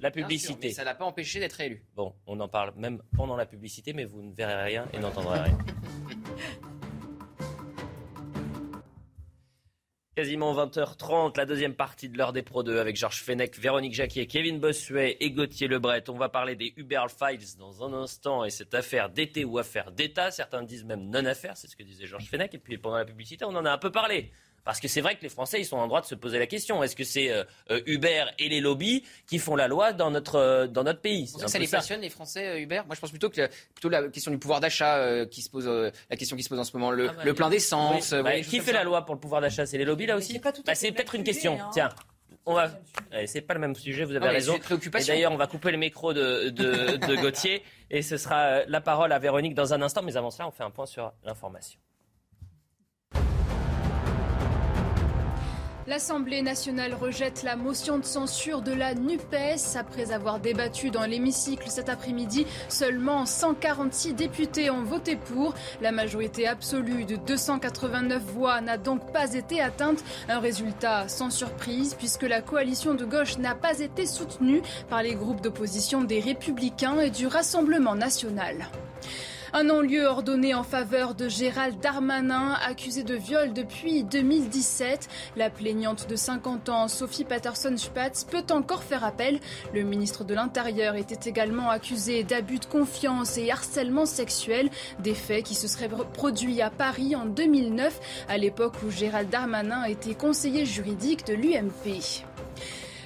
La 0.00 0.10
publicité. 0.12 0.68
mais 0.68 0.72
ça 0.72 0.84
l'a 0.84 0.94
pas 0.94 1.04
empêché 1.04 1.40
d'être 1.40 1.60
élu. 1.60 1.82
Bon, 1.96 2.14
on 2.26 2.38
en 2.38 2.48
parle 2.48 2.72
même 2.76 3.02
pendant 3.16 3.36
la 3.36 3.46
publicité, 3.46 3.92
mais 3.92 4.04
vous 4.04 4.22
ne 4.22 4.32
verrez 4.32 4.62
rien 4.62 4.86
et 4.92 4.98
n'entendrez 4.98 5.40
rien. 5.40 5.58
Quasiment 10.18 10.52
20h30, 10.52 11.36
la 11.36 11.46
deuxième 11.46 11.74
partie 11.74 12.08
de 12.08 12.18
l'heure 12.18 12.32
des 12.32 12.42
Pro 12.42 12.64
2 12.64 12.80
avec 12.80 12.96
Georges 12.96 13.22
Fenech, 13.22 13.56
Véronique 13.56 13.94
Jacquier, 13.94 14.26
Kevin 14.26 14.58
Bossuet 14.58 15.16
et 15.20 15.30
Gauthier 15.30 15.68
Lebret. 15.68 16.10
On 16.10 16.18
va 16.18 16.28
parler 16.28 16.56
des 16.56 16.74
Uber 16.76 17.04
Files 17.08 17.56
dans 17.56 17.84
un 17.84 17.92
instant 17.92 18.44
et 18.44 18.50
cette 18.50 18.74
affaire 18.74 19.10
d'été 19.10 19.44
ou 19.44 19.58
affaire 19.58 19.92
d'État. 19.92 20.32
Certains 20.32 20.64
disent 20.64 20.82
même 20.82 21.08
non-affaire, 21.08 21.56
c'est 21.56 21.68
ce 21.68 21.76
que 21.76 21.84
disait 21.84 22.08
Georges 22.08 22.28
Fenech. 22.28 22.52
Et 22.52 22.58
puis 22.58 22.78
pendant 22.78 22.96
la 22.96 23.04
publicité, 23.04 23.44
on 23.44 23.54
en 23.54 23.64
a 23.64 23.70
un 23.70 23.78
peu 23.78 23.92
parlé. 23.92 24.32
Parce 24.64 24.80
que 24.80 24.88
c'est 24.88 25.00
vrai 25.00 25.16
que 25.16 25.22
les 25.22 25.28
Français, 25.28 25.60
ils 25.60 25.64
sont 25.64 25.78
en 25.78 25.86
droit 25.86 26.00
de 26.00 26.06
se 26.06 26.14
poser 26.14 26.38
la 26.38 26.46
question. 26.46 26.82
Est-ce 26.82 26.94
que 26.94 27.04
c'est 27.04 27.30
euh, 27.30 27.44
euh, 27.70 27.80
Uber 27.86 28.24
et 28.38 28.48
les 28.48 28.60
lobbies 28.60 29.04
qui 29.26 29.38
font 29.38 29.56
la 29.56 29.66
loi 29.66 29.92
dans 29.92 30.10
notre, 30.10 30.36
euh, 30.36 30.66
dans 30.66 30.84
notre 30.84 31.00
pays? 31.00 31.26
Ça, 31.26 31.48
ça 31.48 31.58
les 31.58 31.68
passionne, 31.68 32.00
les 32.00 32.10
Français, 32.10 32.60
Uber? 32.60 32.82
Moi, 32.86 32.94
je 32.94 33.00
pense 33.00 33.10
plutôt 33.10 33.30
que 33.30 33.48
plutôt 33.74 33.88
la 33.88 34.08
question 34.08 34.30
du 34.30 34.38
pouvoir 34.38 34.60
d'achat 34.60 35.24
qui 35.26 35.42
se 35.42 35.50
pose, 35.50 35.66
la 35.66 36.16
question 36.16 36.36
qui 36.36 36.42
se 36.42 36.48
pose 36.48 36.58
en 36.58 36.64
ce 36.64 36.76
moment, 36.76 36.90
le, 36.90 37.08
ah 37.08 37.24
bah, 37.24 37.34
plein 37.34 37.50
d'essence. 37.50 38.12
Bah, 38.12 38.40
qui 38.40 38.60
fait 38.60 38.72
la 38.72 38.84
loi 38.84 39.04
pour 39.04 39.14
le 39.14 39.20
pouvoir 39.20 39.40
d'achat? 39.40 39.66
C'est 39.66 39.78
les 39.78 39.84
lobbies, 39.84 40.06
là 40.06 40.16
aussi? 40.16 40.38
bah, 40.38 40.74
C'est 40.74 40.92
peut-être 40.92 41.14
une 41.14 41.24
question. 41.24 41.58
Hein. 41.60 41.70
Tiens. 41.72 41.88
On 42.44 42.54
va... 42.54 42.70
C'est 43.26 43.42
pas 43.42 43.52
le 43.54 43.60
même 43.60 43.74
sujet, 43.74 44.04
vous 44.04 44.16
avez 44.16 44.28
raison. 44.28 44.56
Et 44.56 45.00
d'ailleurs, 45.06 45.32
on 45.32 45.36
va 45.36 45.46
couper 45.46 45.70
le 45.70 45.76
micro 45.76 46.14
de, 46.14 46.48
de, 46.48 46.96
de 46.96 47.16
Gauthier 47.20 47.62
et 47.90 48.00
ce 48.00 48.16
sera 48.16 48.64
la 48.64 48.80
parole 48.80 49.12
à 49.12 49.18
Véronique 49.18 49.54
dans 49.54 49.74
un 49.74 49.82
instant. 49.82 50.02
Mais 50.02 50.16
avant 50.16 50.30
cela, 50.30 50.48
on 50.48 50.50
fait 50.50 50.64
un 50.64 50.70
point 50.70 50.86
sur 50.86 51.12
l'information. 51.24 51.78
L'Assemblée 55.88 56.42
nationale 56.42 56.92
rejette 56.92 57.42
la 57.44 57.56
motion 57.56 57.96
de 57.96 58.04
censure 58.04 58.60
de 58.60 58.74
la 58.74 58.94
NUPES. 58.94 59.74
Après 59.74 60.12
avoir 60.12 60.38
débattu 60.38 60.90
dans 60.90 61.06
l'hémicycle 61.06 61.70
cet 61.70 61.88
après-midi, 61.88 62.46
seulement 62.68 63.24
146 63.24 64.12
députés 64.12 64.68
ont 64.68 64.82
voté 64.82 65.16
pour. 65.16 65.54
La 65.80 65.90
majorité 65.90 66.46
absolue 66.46 67.06
de 67.06 67.16
289 67.16 68.22
voix 68.22 68.60
n'a 68.60 68.76
donc 68.76 69.14
pas 69.14 69.32
été 69.32 69.62
atteinte. 69.62 70.04
Un 70.28 70.40
résultat 70.40 71.08
sans 71.08 71.30
surprise 71.30 71.94
puisque 71.94 72.24
la 72.24 72.42
coalition 72.42 72.92
de 72.92 73.06
gauche 73.06 73.38
n'a 73.38 73.54
pas 73.54 73.78
été 73.78 74.04
soutenue 74.04 74.60
par 74.90 75.02
les 75.02 75.14
groupes 75.14 75.40
d'opposition 75.40 76.04
des 76.04 76.20
Républicains 76.20 77.00
et 77.00 77.08
du 77.08 77.26
Rassemblement 77.26 77.94
national. 77.94 78.68
Un 79.54 79.64
non-lieu 79.64 80.04
ordonné 80.04 80.52
en 80.52 80.62
faveur 80.62 81.14
de 81.14 81.26
Gérald 81.26 81.80
Darmanin, 81.80 82.52
accusé 82.66 83.02
de 83.02 83.14
viol 83.14 83.54
depuis 83.54 84.04
2017. 84.04 85.08
La 85.36 85.48
plaignante 85.48 86.06
de 86.06 86.16
50 86.16 86.68
ans, 86.68 86.86
Sophie 86.86 87.24
Patterson-Spatz, 87.24 88.24
peut 88.24 88.44
encore 88.50 88.82
faire 88.82 89.04
appel. 89.04 89.40
Le 89.72 89.84
ministre 89.84 90.22
de 90.24 90.34
l'Intérieur 90.34 90.96
était 90.96 91.30
également 91.30 91.70
accusé 91.70 92.24
d'abus 92.24 92.58
de 92.58 92.66
confiance 92.66 93.38
et 93.38 93.50
harcèlement 93.50 94.04
sexuel, 94.04 94.68
des 94.98 95.14
faits 95.14 95.44
qui 95.46 95.54
se 95.54 95.66
seraient 95.66 95.88
produits 96.12 96.60
à 96.60 96.68
Paris 96.68 97.16
en 97.16 97.24
2009, 97.24 98.26
à 98.28 98.36
l'époque 98.36 98.74
où 98.86 98.90
Gérald 98.90 99.30
Darmanin 99.30 99.84
était 99.84 100.14
conseiller 100.14 100.66
juridique 100.66 101.26
de 101.26 101.32
l'UMP. 101.32 102.27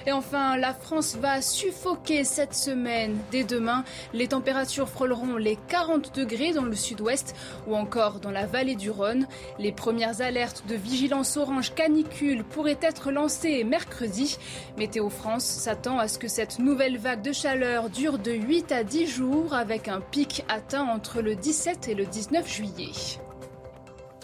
Et 0.05 0.11
enfin, 0.11 0.57
la 0.57 0.73
France 0.73 1.15
va 1.15 1.41
suffoquer 1.41 2.23
cette 2.23 2.53
semaine. 2.53 3.17
Dès 3.31 3.43
demain, 3.43 3.83
les 4.13 4.27
températures 4.27 4.89
frôleront 4.89 5.37
les 5.37 5.57
40 5.67 6.15
degrés 6.15 6.51
dans 6.51 6.65
le 6.65 6.75
sud-ouest 6.75 7.35
ou 7.67 7.75
encore 7.75 8.19
dans 8.19 8.31
la 8.31 8.45
vallée 8.45 8.75
du 8.75 8.89
Rhône. 8.89 9.27
Les 9.59 9.71
premières 9.71 10.21
alertes 10.21 10.63
de 10.67 10.75
vigilance 10.75 11.37
orange 11.37 11.73
canicule 11.73 12.43
pourraient 12.43 12.79
être 12.81 13.11
lancées 13.11 13.63
mercredi. 13.63 14.37
Météo 14.77 15.09
France 15.09 15.45
s'attend 15.45 15.99
à 15.99 16.07
ce 16.07 16.19
que 16.19 16.27
cette 16.27 16.59
nouvelle 16.59 16.97
vague 16.97 17.21
de 17.21 17.31
chaleur 17.31 17.89
dure 17.89 18.19
de 18.19 18.31
8 18.31 18.71
à 18.71 18.83
10 18.83 19.07
jours 19.07 19.53
avec 19.53 19.87
un 19.87 20.01
pic 20.01 20.43
atteint 20.49 20.83
entre 20.83 21.21
le 21.21 21.35
17 21.35 21.87
et 21.87 21.95
le 21.95 22.05
19 22.05 22.47
juillet. 22.47 22.91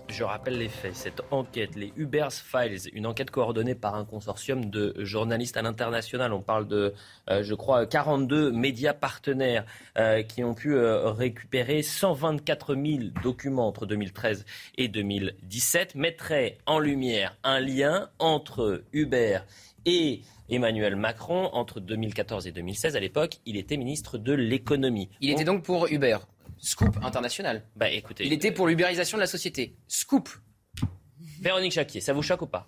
Je 0.09 0.23
rappelle 0.23 0.57
les 0.57 0.69
faits. 0.69 0.95
Cette 0.95 1.21
enquête, 1.29 1.75
les 1.75 1.93
Uber's 1.95 2.41
Files, 2.41 2.89
une 2.93 3.05
enquête 3.05 3.29
coordonnée 3.29 3.75
par 3.75 3.93
un 3.93 4.05
consortium 4.05 4.65
de 4.65 4.95
journalistes 4.97 5.55
à 5.55 5.61
l'international. 5.61 6.33
On 6.33 6.41
parle 6.41 6.67
de, 6.67 6.93
euh, 7.29 7.43
je 7.43 7.53
crois, 7.53 7.85
42 7.85 8.51
médias 8.51 8.93
partenaires 8.93 9.65
euh, 9.97 10.23
qui 10.23 10.43
ont 10.43 10.55
pu 10.55 10.73
euh, 10.73 11.11
récupérer 11.11 11.83
124 11.83 12.75
000 12.75 12.97
documents 13.21 13.67
entre 13.67 13.85
2013 13.85 14.45
et 14.77 14.87
2017, 14.87 15.93
mettrait 15.93 16.57
en 16.65 16.79
lumière 16.79 17.37
un 17.43 17.59
lien 17.59 18.09
entre 18.17 18.83
Uber 18.91 19.39
et 19.85 20.21
Emmanuel 20.49 20.95
Macron 20.95 21.49
entre 21.53 21.79
2014 21.79 22.47
et 22.47 22.51
2016. 22.51 22.95
À 22.95 22.99
l'époque, 22.99 23.37
il 23.45 23.57
était 23.57 23.77
ministre 23.77 24.17
de 24.17 24.33
l'économie. 24.33 25.09
Il 25.21 25.29
était 25.29 25.43
donc 25.43 25.63
pour 25.63 25.87
Uber 25.87 26.17
Scoop 26.61 26.97
international. 27.03 27.63
Bah 27.75 27.89
écoutez. 27.89 28.25
Il 28.25 28.33
était 28.33 28.51
pour 28.51 28.67
l'ubérisation 28.67 29.17
de 29.17 29.21
la 29.21 29.27
société. 29.27 29.75
Scoop. 29.87 30.29
Véronique 31.41 31.71
Chaquier, 31.71 32.01
ça 32.01 32.13
vous 32.13 32.21
choque 32.21 32.41
ou 32.41 32.47
pas? 32.47 32.67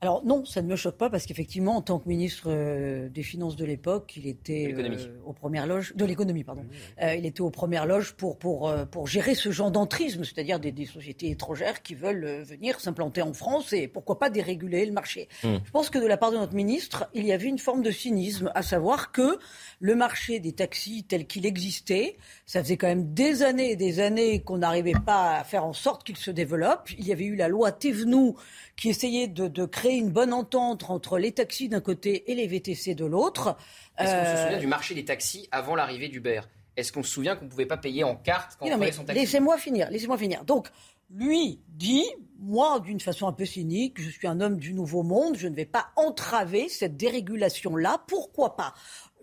Alors 0.00 0.24
non, 0.24 0.44
ça 0.44 0.62
ne 0.62 0.68
me 0.68 0.76
choque 0.76 0.96
pas 0.96 1.10
parce 1.10 1.26
qu'effectivement, 1.26 1.74
en 1.76 1.82
tant 1.82 1.98
que 1.98 2.08
ministre 2.08 2.44
euh, 2.46 3.08
des 3.08 3.24
Finances 3.24 3.56
de 3.56 3.64
l'époque, 3.64 4.12
il 4.16 4.28
était 4.28 4.72
euh, 4.72 4.96
aux 5.26 5.32
premières 5.32 5.66
loges 5.66 5.92
de 5.96 6.04
l'économie, 6.04 6.44
pardon. 6.44 6.64
Euh, 7.02 7.16
il 7.16 7.26
était 7.26 7.40
aux 7.40 7.50
premières 7.50 7.84
loges 7.84 8.12
pour 8.14 8.38
pour 8.38 8.72
pour 8.92 9.08
gérer 9.08 9.34
ce 9.34 9.50
genre 9.50 9.72
d'entrisme, 9.72 10.22
c'est-à-dire 10.22 10.60
des, 10.60 10.86
sociétés 10.86 11.30
étrangères 11.30 11.82
qui 11.82 11.96
veulent 11.96 12.42
venir 12.42 12.78
s'implanter 12.78 13.22
en 13.22 13.32
France 13.32 13.72
et 13.72 13.88
pourquoi 13.88 14.20
pas 14.20 14.30
déréguler 14.30 14.86
le 14.86 14.92
marché. 14.92 15.28
Hmm. 15.42 15.56
Je 15.64 15.70
pense 15.72 15.90
que 15.90 15.98
de 15.98 16.06
la 16.06 16.16
part 16.16 16.30
de 16.30 16.36
notre 16.36 16.54
ministre, 16.54 17.10
il 17.12 17.26
y 17.26 17.32
avait 17.32 17.48
une 17.48 17.58
forme 17.58 17.82
de 17.82 17.90
cynisme, 17.90 18.52
à 18.54 18.62
savoir 18.62 19.10
que 19.10 19.38
le 19.80 19.96
marché 19.96 20.38
des 20.38 20.52
taxis 20.52 21.04
tel 21.08 21.26
qu'il 21.26 21.44
existait, 21.44 22.18
ça 22.46 22.62
faisait 22.62 22.76
quand 22.76 22.86
même 22.86 23.12
des 23.14 23.42
années 23.42 23.72
et 23.72 23.76
des 23.76 23.98
années 23.98 24.42
qu'on 24.42 24.58
n'arrivait 24.58 24.92
pas 25.04 25.38
à 25.38 25.44
faire 25.44 25.64
en 25.64 25.72
sorte 25.72 26.04
qu'il 26.04 26.16
se 26.16 26.30
développe. 26.30 26.88
Il 26.96 27.06
y 27.06 27.12
avait 27.12 27.24
eu 27.24 27.34
la 27.34 27.48
loi 27.48 27.72
Thévenoud 27.72 28.36
qui 28.76 28.90
essayait 28.90 29.26
de, 29.26 29.48
de 29.48 29.64
créer 29.64 29.87
une 29.96 30.10
bonne 30.10 30.32
entente 30.32 30.90
entre 30.90 31.18
les 31.18 31.32
taxis 31.32 31.68
d'un 31.68 31.80
côté 31.80 32.30
et 32.30 32.34
les 32.34 32.46
VTC 32.46 32.94
de 32.94 33.04
l'autre. 33.04 33.56
Est-ce 33.98 34.12
qu'on 34.12 34.36
se 34.36 34.42
souvient 34.42 34.56
euh, 34.56 34.60
du 34.60 34.66
marché 34.66 34.94
des 34.94 35.04
taxis 35.04 35.48
avant 35.50 35.74
l'arrivée 35.74 36.08
d'Uber 36.08 36.40
Est-ce 36.76 36.92
qu'on 36.92 37.02
se 37.02 37.10
souvient 37.10 37.36
qu'on 37.36 37.46
ne 37.46 37.50
pouvait 37.50 37.66
pas 37.66 37.76
payer 37.76 38.04
en 38.04 38.16
carte 38.16 38.56
quand 38.58 38.66
on 38.66 38.92
son 38.92 39.04
taxi? 39.04 39.20
Laissez-moi 39.20 39.58
finir, 39.58 39.90
laissez-moi 39.90 40.18
finir. 40.18 40.44
Donc, 40.44 40.68
lui 41.10 41.60
dit, 41.68 42.04
moi, 42.38 42.80
d'une 42.80 43.00
façon 43.00 43.26
un 43.26 43.32
peu 43.32 43.44
cynique, 43.44 44.00
je 44.00 44.10
suis 44.10 44.26
un 44.26 44.40
homme 44.40 44.58
du 44.58 44.74
nouveau 44.74 45.02
monde, 45.02 45.36
je 45.36 45.48
ne 45.48 45.54
vais 45.54 45.64
pas 45.64 45.88
entraver 45.96 46.68
cette 46.68 46.96
dérégulation-là. 46.96 48.02
Pourquoi 48.06 48.56
pas? 48.56 48.74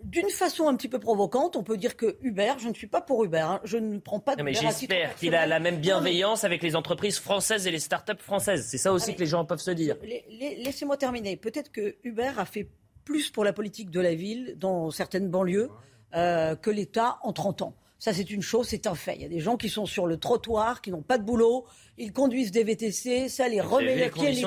D'une 0.06 0.30
façon 0.30 0.68
un 0.68 0.76
petit 0.76 0.88
peu 0.88 1.00
provocante, 1.00 1.56
on 1.56 1.64
peut 1.64 1.76
dire 1.76 1.96
que 1.96 2.16
Uber, 2.22 2.54
je 2.58 2.68
ne 2.68 2.74
suis 2.74 2.86
pas 2.86 3.00
pour 3.00 3.24
Uber, 3.24 3.38
hein. 3.38 3.60
je 3.64 3.76
ne 3.76 3.98
prends 3.98 4.20
pas 4.20 4.36
de 4.36 4.42
mais 4.42 4.54
j'espère 4.54 5.16
qu'il 5.16 5.34
a 5.34 5.46
la 5.46 5.58
même 5.58 5.78
bienveillance 5.78 6.44
avec 6.44 6.62
les 6.62 6.76
entreprises 6.76 7.18
françaises 7.18 7.66
et 7.66 7.72
les 7.72 7.80
start-up 7.80 8.22
françaises. 8.22 8.66
C'est 8.68 8.78
ça 8.78 8.92
aussi 8.92 9.14
que 9.14 9.20
les 9.20 9.26
gens 9.26 9.44
peuvent 9.44 9.58
se 9.58 9.72
dire. 9.72 9.96
Laissez-moi 10.28 10.96
terminer. 10.96 11.36
Peut-être 11.36 11.72
que 11.72 11.96
Uber 12.04 12.32
a 12.38 12.44
fait 12.44 12.68
plus 13.04 13.30
pour 13.30 13.44
la 13.44 13.52
politique 13.52 13.90
de 13.90 14.00
la 14.00 14.14
ville 14.14 14.54
dans 14.58 14.90
certaines 14.90 15.28
banlieues 15.28 15.70
euh, 16.14 16.54
que 16.54 16.70
l'État 16.70 17.18
en 17.22 17.32
30 17.32 17.62
ans. 17.62 17.74
Ça, 17.98 18.12
c'est 18.12 18.30
une 18.30 18.42
chose, 18.42 18.68
c'est 18.68 18.86
un 18.86 18.94
fait. 18.94 19.16
Il 19.16 19.22
y 19.22 19.24
a 19.24 19.28
des 19.28 19.40
gens 19.40 19.56
qui 19.56 19.70
sont 19.70 19.86
sur 19.86 20.06
le 20.06 20.18
trottoir, 20.18 20.82
qui 20.82 20.90
n'ont 20.90 21.02
pas 21.02 21.16
de 21.16 21.24
boulot, 21.24 21.66
ils 21.96 22.12
conduisent 22.12 22.50
des 22.50 22.62
VTC, 22.62 23.30
ça 23.30 23.48
les 23.48 23.60
remet 23.60 23.96
les 23.96 24.10
pieds 24.10 24.32
les 24.32 24.42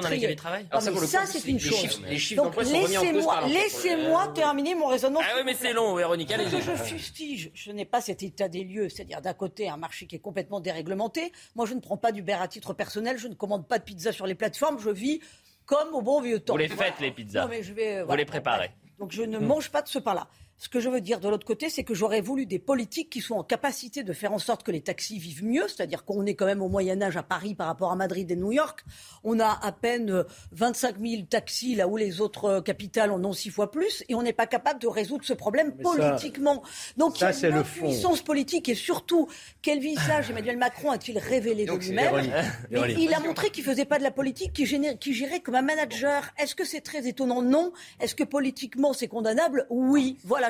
ça, 1.08 1.26
c'est 1.26 1.46
une 1.48 1.60
chose. 1.60 2.00
Donc, 2.36 2.56
laissez-moi 2.58 3.48
laissez 3.48 3.98
terminer 4.36 4.76
mon 4.76 4.88
raisonnement. 4.88 5.22
Ah 5.24 5.34
oui, 5.38 5.42
mais 5.46 5.56
c'est 5.56 5.74
long, 5.74 5.96
Véronique. 5.96 6.32
Ce 6.32 6.56
que 6.56 6.62
je 6.62 6.76
fustige, 6.76 7.52
je 7.56 7.72
n'ai 7.72 7.86
pas 7.86 8.02
cet 8.02 8.22
état 8.22 8.48
des 8.48 8.64
lieux, 8.64 8.88
c'est-à-dire 8.90 9.22
d'un 9.22 9.34
côté 9.34 9.68
un 9.68 9.78
marché 9.78 10.06
qui 10.06 10.16
est 10.16 10.20
complètement 10.20 10.60
déréglementé. 10.60 11.32
Moi, 11.56 11.66
je 11.66 11.74
ne 11.74 11.80
prends 11.80 11.98
pas 11.98 12.12
d'Uber 12.12 12.34
à 12.34 12.48
titre 12.48 12.74
personnel, 12.74 13.18
je 13.18 13.28
ne 13.28 13.34
commande 13.34 13.68
pas 13.68 13.80
de 13.80 13.84
pizza 13.84 14.12
sur 14.12 14.28
les 14.28 14.36
plateformes, 14.36 14.80
je 14.80 14.92
vis 14.92 15.22
comme 15.66 15.94
au 15.94 16.02
bon 16.02 16.22
vieux 16.22 16.40
temps. 16.40 16.54
Vous 16.54 16.60
les 16.60 16.68
faites, 16.68 17.00
les 17.00 17.12
pizzas. 17.12 17.48
Vous 17.48 18.16
les 18.16 18.26
préparez. 18.26 18.72
Donc 19.00 19.12
je 19.12 19.24
ne 19.24 19.40
mange 19.40 19.72
pas 19.72 19.82
de 19.82 19.88
ce 19.88 19.98
pain-là. 19.98 20.28
Ce 20.60 20.68
que 20.68 20.82
je 20.82 20.90
veux 20.90 21.00
dire 21.00 21.22
de 21.22 21.30
l'autre 21.30 21.46
côté, 21.46 21.70
c'est 21.70 21.86
que 21.86 21.94
j'aurais 21.94 22.20
voulu 22.20 22.46
des 22.46 22.60
politiques 22.60 23.10
qui 23.10 23.22
soient 23.22 23.38
en 23.38 23.46
capacité 23.46 24.04
de 24.04 24.12
faire 24.12 24.34
en 24.34 24.40
sorte 24.40 24.64
que 24.64 24.72
les 24.72 24.82
taxis 24.82 25.18
vivent 25.18 25.46
mieux, 25.46 25.66
c'est-à-dire 25.70 26.04
qu'on 26.04 26.26
est 26.26 26.36
quand 26.36 26.46
même 26.46 26.62
au 26.62 26.68
Moyen 26.68 27.02
Âge 27.02 27.16
à 27.16 27.24
Paris 27.24 27.56
par 27.56 27.68
rapport 27.68 27.94
à 27.94 27.96
Madrid 27.96 28.30
et 28.30 28.36
New 28.36 28.52
York. 28.52 28.84
On 29.24 29.40
a 29.40 29.58
à 29.64 29.72
peine 29.72 30.26
25 30.52 30.98
euh, 30.98 31.08
000 31.08 31.22
taxis 31.30 31.76
là 31.76 31.88
où 31.88 31.96
les 31.96 32.20
autres 32.20 32.46
euh, 32.46 32.62
capitales 32.62 33.12
en 33.12 33.24
ont 33.24 33.32
six 33.32 33.50
fois 33.52 33.72
plus, 33.72 34.04
et 34.10 34.16
on 34.16 34.22
n'est 34.22 34.34
pas 34.34 34.48
capable 34.48 34.82
de 34.82 34.88
résoudre 34.88 35.24
ce 35.24 35.32
problème 35.32 35.78
politiquement. 35.78 36.62
Donc 36.98 37.16
ça, 37.16 37.32
il 37.32 37.40
y 37.42 37.46
a 37.46 37.50
une 37.50 37.64
puissance 37.64 38.22
politique 38.22 38.68
et 38.68 38.76
surtout, 38.76 39.30
quel 39.62 39.80
visage 39.80 40.30
Emmanuel 40.30 40.58
Macron 40.58 40.92
a-t-il 40.92 41.20
révélé 41.20 41.68
de 41.68 41.72
lui-même 41.72 42.34
Il 42.70 43.14
a 43.14 43.22
montré 43.22 43.50
qu'il 43.50 43.64
faisait 43.64 43.86
pas 43.86 43.98
de 43.98 44.04
la 44.04 44.12
politique, 44.12 44.52
qu'il 44.52 45.14
gérait 45.14 45.40
comme 45.40 45.56
un 45.56 45.62
manager. 45.62 46.32
Est-ce 46.38 46.54
que 46.54 46.66
c'est 46.66 46.82
très 46.82 47.08
étonnant? 47.08 47.42
Non. 47.42 47.72
Est-ce 48.02 48.14
que 48.14 48.26
politiquement 48.26 48.92
c'est 48.92 49.08
condamnable? 49.08 49.66
Oui. 49.70 50.18
Voilà 50.26 50.49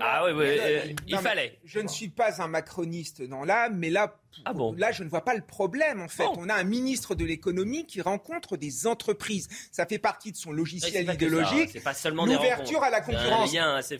ah 0.00 0.24
oui, 0.24 0.32
euh, 0.36 0.84
il 1.06 1.18
fallait. 1.18 1.58
Je 1.64 1.80
ne 1.80 1.88
suis 1.88 2.08
pas 2.08 2.42
un 2.42 2.48
macroniste 2.48 3.22
dans 3.22 3.44
l'âme, 3.44 3.76
mais 3.76 3.90
là, 3.90 4.18
ah 4.44 4.52
bon 4.52 4.72
là, 4.76 4.92
je 4.92 5.04
ne 5.04 5.08
vois 5.08 5.24
pas 5.24 5.34
le 5.34 5.42
problème, 5.42 6.00
en 6.00 6.08
fait. 6.08 6.26
On 6.36 6.48
a 6.48 6.54
un 6.54 6.64
ministre 6.64 7.14
de 7.14 7.24
l'économie 7.24 7.86
qui 7.86 8.00
rencontre 8.00 8.56
des 8.56 8.86
entreprises. 8.86 9.48
Ça 9.70 9.86
fait 9.86 9.98
partie 9.98 10.32
de 10.32 10.36
son 10.36 10.52
logiciel 10.52 11.10
idéologique. 11.10 11.70
C'est 11.72 11.80
pas 11.80 11.94
seulement 11.94 12.26
l'ouverture 12.26 12.82
à 12.82 12.90
la 12.90 13.00
concurrence. 13.00 13.52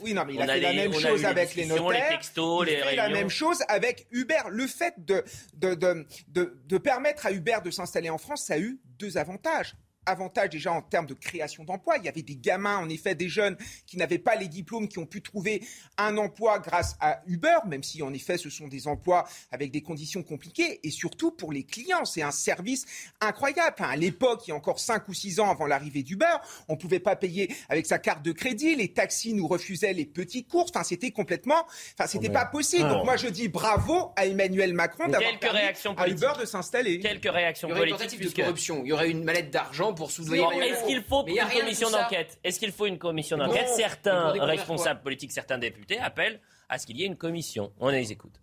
oui, 0.02 0.14
non, 0.14 0.24
mais 0.26 0.34
il 0.34 0.42
a, 0.42 0.46
fait 0.46 0.60
la 0.60 0.72
même 0.72 0.94
chose 0.94 1.24
avec 1.24 1.54
les 1.54 1.66
notaires. 1.66 1.88
Les 1.90 2.16
textos, 2.16 2.66
il 2.68 2.76
fait 2.76 2.96
la 2.96 3.08
même 3.08 3.30
chose 3.30 3.62
avec 3.68 4.06
Uber. 4.10 4.42
Le 4.50 4.66
fait 4.66 4.94
de, 4.98 5.24
de, 5.54 5.74
de, 5.74 6.06
de, 6.28 6.60
de 6.64 6.78
permettre 6.78 7.26
à 7.26 7.32
Uber 7.32 7.58
de 7.64 7.70
s'installer 7.70 8.10
en 8.10 8.18
France, 8.18 8.44
ça 8.44 8.54
a 8.54 8.58
eu 8.58 8.80
deux 8.98 9.18
avantages 9.18 9.74
avantage 10.06 10.50
déjà 10.50 10.72
en 10.72 10.82
termes 10.82 11.06
de 11.06 11.14
création 11.14 11.64
d'emplois. 11.64 11.96
Il 11.98 12.04
y 12.04 12.08
avait 12.08 12.22
des 12.22 12.36
gamins, 12.36 12.78
en 12.78 12.88
effet, 12.88 13.14
des 13.14 13.28
jeunes 13.28 13.56
qui 13.86 13.96
n'avaient 13.96 14.18
pas 14.18 14.36
les 14.36 14.48
diplômes, 14.48 14.88
qui 14.88 14.98
ont 14.98 15.06
pu 15.06 15.22
trouver 15.22 15.62
un 15.98 16.16
emploi 16.16 16.58
grâce 16.58 16.96
à 17.00 17.22
Uber, 17.26 17.58
même 17.66 17.82
si 17.82 18.02
en 18.02 18.12
effet 18.12 18.38
ce 18.38 18.50
sont 18.50 18.68
des 18.68 18.86
emplois 18.86 19.28
avec 19.50 19.70
des 19.70 19.82
conditions 19.82 20.22
compliquées. 20.22 20.80
Et 20.82 20.90
surtout 20.90 21.30
pour 21.30 21.52
les 21.52 21.64
clients, 21.64 22.04
c'est 22.04 22.22
un 22.22 22.30
service 22.30 22.86
incroyable. 23.20 23.76
à 23.78 23.96
l'époque, 23.96 24.42
il 24.46 24.50
y 24.50 24.52
a 24.52 24.56
encore 24.56 24.80
5 24.80 25.08
ou 25.08 25.14
6 25.14 25.40
ans 25.40 25.50
avant 25.50 25.66
l'arrivée 25.66 26.02
d'Uber, 26.02 26.36
on 26.68 26.74
ne 26.74 26.78
pouvait 26.78 27.00
pas 27.00 27.16
payer 27.16 27.54
avec 27.68 27.86
sa 27.86 27.98
carte 27.98 28.22
de 28.22 28.32
crédit, 28.32 28.74
les 28.74 28.92
taxis 28.92 29.34
nous 29.34 29.46
refusaient 29.46 29.92
les 29.92 30.06
petites 30.06 30.48
courses. 30.48 30.70
Enfin, 30.74 30.84
c'était 30.84 31.10
complètement, 31.10 31.66
enfin, 31.98 32.06
c'était 32.06 32.30
pas 32.30 32.44
possible. 32.44 32.88
Donc 32.88 33.04
moi, 33.04 33.16
je 33.16 33.28
dis 33.28 33.48
bravo 33.48 34.12
à 34.16 34.26
Emmanuel 34.26 34.74
Macron 34.74 35.08
d'avoir 35.08 35.38
permis 35.38 35.60
à 35.96 36.08
Uber 36.08 36.32
de 36.40 36.44
s'installer. 36.44 36.98
Quelques 37.00 37.30
réactions 37.32 37.68
il 37.68 37.70
y 37.70 37.74
aurait 37.74 37.90
politiques. 37.90 38.20
Une 38.20 38.28
de 38.28 38.34
corruption. 38.34 38.82
Il 38.84 38.88
y 38.88 38.92
aurait 38.92 39.10
une 39.10 39.24
mallette 39.24 39.50
d'argent 39.50 39.91
pour 39.94 40.10
Est-ce 40.10 40.86
qu'il 40.86 41.02
faut 41.02 41.26
une 41.26 41.36
commission 41.48 41.90
d'enquête? 41.90 42.38
Est-ce 42.44 42.58
qu'il 42.58 42.72
faut 42.72 42.86
une 42.86 42.98
commission 42.98 43.36
d'enquête? 43.36 43.68
Certains 43.68 44.32
responsables 44.32 45.02
politiques, 45.02 45.32
certains 45.32 45.58
députés 45.58 45.98
appellent 45.98 46.40
à 46.68 46.78
ce 46.78 46.86
qu'il 46.86 46.96
y 46.96 47.02
ait 47.02 47.06
une 47.06 47.16
commission. 47.16 47.72
On 47.80 47.88
les 47.88 48.12
écoute. 48.12 48.40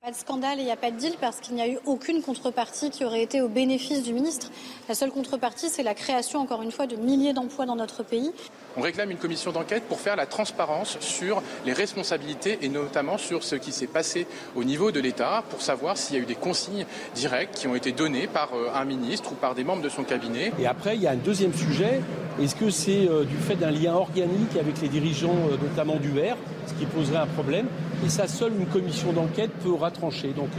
Pas 0.00 0.12
de 0.12 0.16
scandale 0.16 0.60
et 0.60 0.62
il 0.62 0.64
n'y 0.64 0.70
a 0.70 0.76
pas 0.76 0.92
de 0.92 0.96
deal 0.96 1.14
parce 1.20 1.40
qu'il 1.40 1.56
n'y 1.56 1.60
a 1.60 1.66
eu 1.66 1.76
aucune 1.84 2.22
contrepartie 2.22 2.90
qui 2.90 3.04
aurait 3.04 3.20
été 3.20 3.42
au 3.42 3.48
bénéfice 3.48 4.04
du 4.04 4.12
ministre. 4.12 4.48
La 4.88 4.94
seule 4.94 5.10
contrepartie, 5.10 5.68
c'est 5.68 5.82
la 5.82 5.94
création, 5.94 6.38
encore 6.38 6.62
une 6.62 6.70
fois, 6.70 6.86
de 6.86 6.94
milliers 6.94 7.32
d'emplois 7.32 7.66
dans 7.66 7.74
notre 7.74 8.04
pays. 8.04 8.30
On 8.76 8.80
réclame 8.80 9.10
une 9.10 9.18
commission 9.18 9.50
d'enquête 9.50 9.82
pour 9.88 9.98
faire 9.98 10.14
la 10.14 10.26
transparence 10.26 10.98
sur 11.00 11.42
les 11.66 11.72
responsabilités 11.72 12.60
et 12.62 12.68
notamment 12.68 13.18
sur 13.18 13.42
ce 13.42 13.56
qui 13.56 13.72
s'est 13.72 13.88
passé 13.88 14.28
au 14.54 14.62
niveau 14.62 14.92
de 14.92 15.00
l'État 15.00 15.42
pour 15.50 15.62
savoir 15.62 15.96
s'il 15.96 16.14
y 16.14 16.20
a 16.20 16.22
eu 16.22 16.26
des 16.26 16.36
consignes 16.36 16.86
directes 17.16 17.56
qui 17.56 17.66
ont 17.66 17.74
été 17.74 17.90
données 17.90 18.28
par 18.28 18.54
euh, 18.54 18.70
un 18.72 18.84
ministre 18.84 19.32
ou 19.32 19.34
par 19.34 19.56
des 19.56 19.64
membres 19.64 19.82
de 19.82 19.88
son 19.88 20.04
cabinet. 20.04 20.52
Et 20.60 20.68
après, 20.68 20.94
il 20.94 21.02
y 21.02 21.08
a 21.08 21.10
un 21.10 21.16
deuxième 21.16 21.52
sujet. 21.52 22.00
Est-ce 22.40 22.54
que 22.54 22.70
c'est 22.70 23.08
euh, 23.08 23.24
du 23.24 23.36
fait 23.36 23.56
d'un 23.56 23.72
lien 23.72 23.94
organique 23.94 24.56
avec 24.60 24.80
les 24.80 24.88
dirigeants, 24.88 25.34
euh, 25.50 25.56
notamment 25.60 25.96
du 25.96 26.12
d'UR, 26.12 26.36
ce 26.68 26.74
qui 26.74 26.86
poserait 26.86 27.18
un 27.18 27.26
problème 27.26 27.66
Et 28.04 28.08
ça, 28.08 28.28
seule 28.28 28.52
une 28.58 28.66
commission 28.66 29.12
d'enquête 29.12 29.50
peut 29.62 29.70
trancher. 29.92 30.32
Donc 30.32 30.50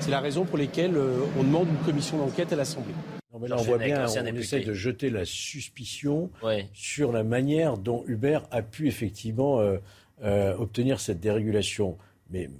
c'est 0.00 0.10
la 0.10 0.20
raison 0.20 0.44
pour 0.44 0.58
laquelle 0.58 0.96
on 1.38 1.42
demande 1.42 1.68
une 1.68 1.84
commission 1.86 2.18
d'enquête 2.18 2.52
à 2.52 2.56
l'Assemblée 2.56 2.94
on 3.32 3.56
voit 3.56 3.78
bien, 3.78 4.06
on 4.06 4.26
essaie 4.26 4.60
de 4.60 4.72
jeter 4.72 5.10
la 5.10 5.24
suspicion 5.24 6.30
sur 6.72 7.12
la 7.12 7.22
manière 7.24 7.78
dont 7.78 8.04
Uber 8.06 8.40
a 8.50 8.62
pu 8.62 8.88
effectivement 8.88 9.60
euh, 9.60 9.78
euh, 10.22 10.56
obtenir 10.56 11.00
cette 11.00 11.20
dérégulation. 11.20 11.96
Mais 12.30 12.50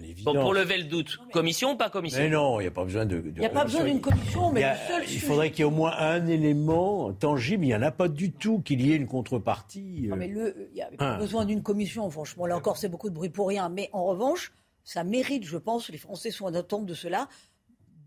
l'évidence. 0.00 0.34
pour 0.34 0.54
lever 0.54 0.78
le 0.78 0.84
doute, 0.84 1.18
commission 1.32 1.72
ou 1.72 1.76
pas 1.76 1.90
commission 1.90 2.20
Mais 2.20 2.28
non, 2.28 2.60
il 2.60 2.64
n'y 2.64 2.68
a 2.68 2.72
pas 2.72 2.84
besoin 2.84 3.06
de. 3.06 3.22
Il 3.26 3.40
n'y 3.40 3.46
a 3.46 3.50
pas 3.50 3.64
besoin 3.64 3.84
d'une 3.84 4.00
commission, 4.00 4.50
mais 4.50 4.64
il, 5.08 5.20
faudrait 5.20 5.50
qu'il 5.50 5.60
y 5.60 5.62
ait 5.62 5.64
au 5.64 5.70
moins 5.70 5.94
un 5.98 6.26
élément 6.26 7.12
tangible. 7.12 7.64
Il 7.64 7.68
n'y 7.68 7.74
en 7.74 7.82
a 7.82 7.90
pas 7.90 8.08
du 8.08 8.32
tout 8.32 8.60
qu'il 8.60 8.80
y 8.80 8.92
ait 8.92 8.96
une 8.96 9.06
contrepartie. 9.06 10.06
Non, 10.08 10.16
mais 10.16 10.28
il 10.28 10.54
n'y 10.74 10.82
a 10.82 10.90
pas 10.96 11.14
hein. 11.14 11.18
besoin 11.18 11.44
d'une 11.44 11.62
commission. 11.62 12.08
Franchement, 12.10 12.46
là 12.46 12.56
encore, 12.56 12.76
c'est 12.76 12.88
beaucoup 12.88 13.10
de 13.10 13.14
bruit 13.14 13.30
pour 13.30 13.48
rien. 13.48 13.68
Mais 13.68 13.90
en 13.92 14.04
revanche, 14.04 14.52
ça 14.84 15.04
mérite, 15.04 15.44
je 15.44 15.56
pense, 15.56 15.88
les 15.90 15.98
Français 15.98 16.30
sont 16.30 16.46
en 16.46 16.54
attente 16.54 16.86
de 16.86 16.94
cela, 16.94 17.28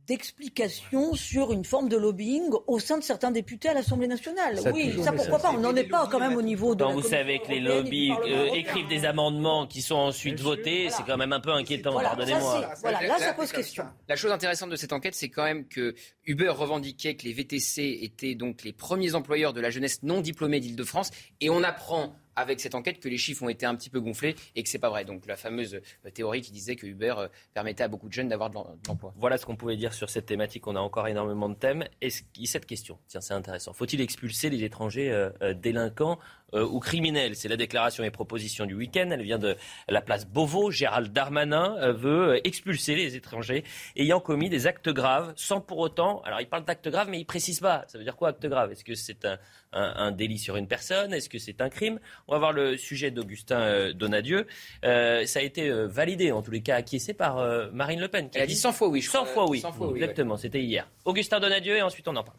d'explications 0.07 1.13
sur 1.13 1.53
une 1.53 1.63
forme 1.63 1.87
de 1.89 1.97
lobbying 1.97 2.51
au 2.67 2.79
sein 2.79 2.97
de 2.97 3.03
certains 3.03 3.31
députés 3.31 3.69
à 3.69 3.73
l'Assemblée 3.73 4.07
nationale. 4.07 4.59
oui, 4.73 5.01
ça 5.01 5.11
pourquoi 5.11 5.39
pas 5.39 5.51
On 5.51 5.59
n'en 5.59 5.75
est 5.75 5.85
pas 5.85 6.07
quand 6.11 6.19
même 6.19 6.35
au 6.35 6.41
niveau 6.41 6.75
de. 6.75 6.83
Quand 6.83 6.93
vous 6.93 7.01
savez 7.01 7.39
que 7.39 7.49
les 7.49 7.59
lobbies 7.59 8.11
euh, 8.11 8.53
écrivent 8.53 8.87
des 8.87 9.05
amendements 9.05 9.65
qui 9.67 9.81
sont 9.81 9.95
ensuite 9.95 10.39
votés, 10.39 10.89
c'est 10.89 11.03
quand 11.03 11.17
même 11.17 11.33
un 11.33 11.39
peu 11.39 11.51
inquiétant. 11.51 11.99
Pardonnez-moi. 11.99 12.73
Voilà, 12.81 13.01
là 13.01 13.17
ça 13.19 13.33
pose 13.33 13.51
question. 13.51 13.85
La 14.07 14.15
chose 14.15 14.31
intéressante 14.31 14.69
de 14.69 14.75
cette 14.75 14.93
enquête, 14.93 15.15
c'est 15.15 15.29
quand 15.29 15.43
même 15.43 15.67
que 15.67 15.95
Uber 16.25 16.49
revendiquait 16.49 17.15
que 17.15 17.23
les 17.23 17.33
VTC 17.33 17.99
étaient 18.01 18.35
donc 18.35 18.63
les 18.63 18.73
premiers 18.73 19.15
employeurs 19.15 19.53
de 19.53 19.61
la 19.61 19.69
jeunesse 19.69 20.03
non 20.03 20.21
diplômée 20.21 20.59
d'Île-de-France, 20.59 21.11
et 21.39 21.49
on 21.49 21.63
apprend 21.63 22.15
avec 22.35 22.59
cette 22.59 22.75
enquête 22.75 22.99
que 22.99 23.09
les 23.09 23.17
chiffres 23.17 23.43
ont 23.43 23.49
été 23.49 23.65
un 23.65 23.75
petit 23.75 23.89
peu 23.89 23.99
gonflés 23.99 24.35
et 24.55 24.63
que 24.63 24.69
c'est 24.69 24.79
pas 24.79 24.89
vrai. 24.89 25.05
Donc 25.05 25.25
la 25.25 25.35
fameuse 25.35 25.75
euh, 25.75 26.09
théorie 26.11 26.41
qui 26.41 26.51
disait 26.51 26.75
que 26.75 26.85
Uber 26.85 27.15
euh, 27.17 27.27
permettait 27.53 27.83
à 27.83 27.87
beaucoup 27.87 28.07
de 28.07 28.13
jeunes 28.13 28.27
d'avoir 28.27 28.49
de 28.49 28.57
l'emploi. 28.87 29.13
Voilà 29.17 29.37
ce 29.37 29.45
qu'on 29.45 29.55
pouvait 29.55 29.77
dire 29.77 29.93
sur 29.93 30.09
cette 30.09 30.25
thématique. 30.25 30.67
On 30.67 30.75
a 30.75 30.79
encore 30.79 31.07
énormément 31.07 31.49
de 31.49 31.55
thèmes. 31.55 31.85
Et 32.01 32.09
cette 32.09 32.65
question, 32.65 32.97
tiens, 33.07 33.21
c'est 33.21 33.33
intéressant. 33.33 33.73
Faut-il 33.73 34.01
expulser 34.01 34.49
les 34.49 34.63
étrangers 34.63 35.11
euh, 35.11 35.53
délinquants? 35.53 36.19
Euh, 36.53 36.65
ou 36.65 36.79
criminels. 36.79 37.35
C'est 37.35 37.47
la 37.47 37.57
déclaration 37.57 38.03
et 38.03 38.11
proposition 38.11 38.65
du 38.65 38.75
week-end. 38.75 39.09
Elle 39.11 39.23
vient 39.23 39.39
de 39.39 39.55
la 39.87 40.01
place 40.01 40.27
Beauvau. 40.27 40.71
Gérald 40.71 41.11
Darmanin 41.11 41.75
euh, 41.79 41.93
veut 41.93 42.33
euh, 42.33 42.39
expulser 42.43 42.95
les 42.95 43.15
étrangers 43.15 43.63
ayant 43.95 44.19
commis 44.19 44.49
des 44.49 44.67
actes 44.67 44.89
graves 44.89 45.33
sans 45.35 45.61
pour 45.61 45.79
autant. 45.79 46.21
Alors 46.21 46.41
il 46.41 46.47
parle 46.47 46.65
d'actes 46.65 46.89
graves, 46.89 47.09
mais 47.09 47.19
il 47.19 47.25
précise 47.25 47.59
pas. 47.59 47.85
Ça 47.87 47.97
veut 47.97 48.03
dire 48.03 48.15
quoi 48.15 48.29
acte 48.29 48.45
grave 48.45 48.71
Est-ce 48.71 48.83
que 48.83 48.95
c'est 48.95 49.27
un, 49.73 50.11
délit 50.11 50.37
sur 50.37 50.55
une 50.55 50.67
personne? 50.67 51.13
Est-ce 51.13 51.29
que 51.29 51.39
c'est 51.39 51.61
un 51.61 51.69
crime? 51.69 51.99
On 52.27 52.33
va 52.33 52.39
voir 52.39 52.53
le 52.53 52.77
sujet 52.77 53.09
d'Augustin 53.09 53.91
Donadieu. 53.93 54.45
ça 54.83 55.39
a 55.39 55.41
été 55.41 55.71
validé, 55.87 56.31
en 56.31 56.41
tous 56.41 56.51
les 56.51 56.61
cas 56.61 56.75
acquiescé 56.75 57.13
par 57.13 57.37
Marine 57.71 57.99
Le 57.99 58.07
Pen. 58.07 58.29
Qui 58.29 58.37
Elle 58.37 58.43
a 58.43 58.47
dit 58.47 58.55
100 58.55 58.73
fois 58.73 58.89
oui. 58.89 59.01
100 59.01 59.25
fois 59.25 59.47
oui. 59.47 59.63
Exactement, 59.95 60.37
c'était 60.37 60.61
hier. 60.61 60.87
Augustin 61.05 61.39
Donadieu 61.39 61.77
et 61.77 61.81
ensuite 61.81 62.07
on 62.07 62.15
en 62.15 62.23
parle. 62.23 62.37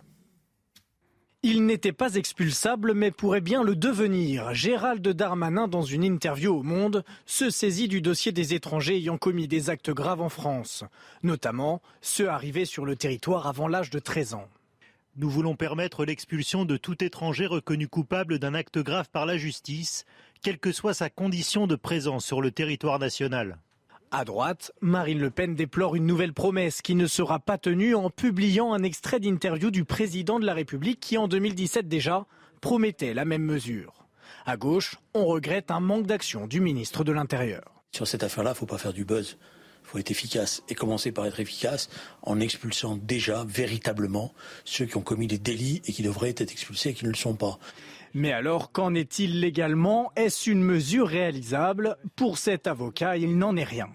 Il 1.46 1.66
n'était 1.66 1.92
pas 1.92 2.14
expulsable, 2.14 2.94
mais 2.94 3.10
pourrait 3.10 3.42
bien 3.42 3.62
le 3.62 3.76
devenir. 3.76 4.54
Gérald 4.54 5.06
Darmanin, 5.06 5.68
dans 5.68 5.82
une 5.82 6.02
interview 6.02 6.56
au 6.56 6.62
Monde, 6.62 7.04
se 7.26 7.50
saisit 7.50 7.86
du 7.86 8.00
dossier 8.00 8.32
des 8.32 8.54
étrangers 8.54 8.96
ayant 8.96 9.18
commis 9.18 9.46
des 9.46 9.68
actes 9.68 9.90
graves 9.90 10.22
en 10.22 10.30
France, 10.30 10.84
notamment 11.22 11.82
ceux 12.00 12.30
arrivés 12.30 12.64
sur 12.64 12.86
le 12.86 12.96
territoire 12.96 13.46
avant 13.46 13.68
l'âge 13.68 13.90
de 13.90 13.98
13 13.98 14.32
ans. 14.32 14.48
Nous 15.16 15.28
voulons 15.28 15.54
permettre 15.54 16.06
l'expulsion 16.06 16.64
de 16.64 16.78
tout 16.78 17.04
étranger 17.04 17.44
reconnu 17.44 17.88
coupable 17.88 18.38
d'un 18.38 18.54
acte 18.54 18.78
grave 18.78 19.10
par 19.12 19.26
la 19.26 19.36
justice, 19.36 20.06
quelle 20.40 20.58
que 20.58 20.72
soit 20.72 20.94
sa 20.94 21.10
condition 21.10 21.66
de 21.66 21.76
présence 21.76 22.24
sur 22.24 22.40
le 22.40 22.52
territoire 22.52 22.98
national. 22.98 23.58
À 24.16 24.24
droite, 24.24 24.70
Marine 24.80 25.18
Le 25.18 25.28
Pen 25.28 25.56
déplore 25.56 25.96
une 25.96 26.06
nouvelle 26.06 26.32
promesse 26.32 26.82
qui 26.82 26.94
ne 26.94 27.08
sera 27.08 27.40
pas 27.40 27.58
tenue 27.58 27.96
en 27.96 28.10
publiant 28.10 28.72
un 28.72 28.84
extrait 28.84 29.18
d'interview 29.18 29.72
du 29.72 29.84
président 29.84 30.38
de 30.38 30.46
la 30.46 30.54
République 30.54 31.00
qui, 31.00 31.18
en 31.18 31.26
2017 31.26 31.88
déjà, 31.88 32.24
promettait 32.60 33.12
la 33.12 33.24
même 33.24 33.42
mesure. 33.42 34.06
À 34.46 34.56
gauche, 34.56 34.98
on 35.14 35.24
regrette 35.24 35.72
un 35.72 35.80
manque 35.80 36.06
d'action 36.06 36.46
du 36.46 36.60
ministre 36.60 37.02
de 37.02 37.10
l'Intérieur. 37.10 37.82
Sur 37.90 38.06
cette 38.06 38.22
affaire-là, 38.22 38.50
il 38.50 38.52
ne 38.52 38.58
faut 38.58 38.66
pas 38.66 38.78
faire 38.78 38.92
du 38.92 39.04
buzz. 39.04 39.36
Il 39.82 39.88
faut 39.88 39.98
être 39.98 40.12
efficace 40.12 40.62
et 40.68 40.76
commencer 40.76 41.10
par 41.10 41.26
être 41.26 41.40
efficace 41.40 41.90
en 42.22 42.38
expulsant 42.38 42.96
déjà 42.96 43.44
véritablement 43.48 44.32
ceux 44.64 44.84
qui 44.84 44.96
ont 44.96 45.02
commis 45.02 45.26
des 45.26 45.38
délits 45.38 45.82
et 45.86 45.92
qui 45.92 46.04
devraient 46.04 46.30
être 46.30 46.52
expulsés 46.52 46.90
et 46.90 46.94
qui 46.94 47.04
ne 47.04 47.10
le 47.10 47.16
sont 47.16 47.34
pas. 47.34 47.58
Mais 48.12 48.30
alors, 48.30 48.70
qu'en 48.70 48.94
est-il 48.94 49.40
légalement? 49.40 50.12
Est-ce 50.14 50.48
une 50.48 50.62
mesure 50.62 51.08
réalisable? 51.08 51.96
Pour 52.14 52.38
cet 52.38 52.68
avocat, 52.68 53.16
il 53.16 53.38
n'en 53.38 53.56
est 53.56 53.64
rien 53.64 53.88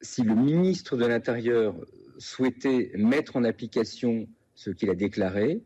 si 0.00 0.22
le 0.22 0.34
ministre 0.34 0.96
de 0.96 1.06
l'Intérieur 1.06 1.74
souhaitait 2.18 2.90
mettre 2.94 3.36
en 3.36 3.44
application 3.44 4.28
ce 4.54 4.70
qu'il 4.70 4.90
a 4.90 4.94
déclaré, 4.94 5.62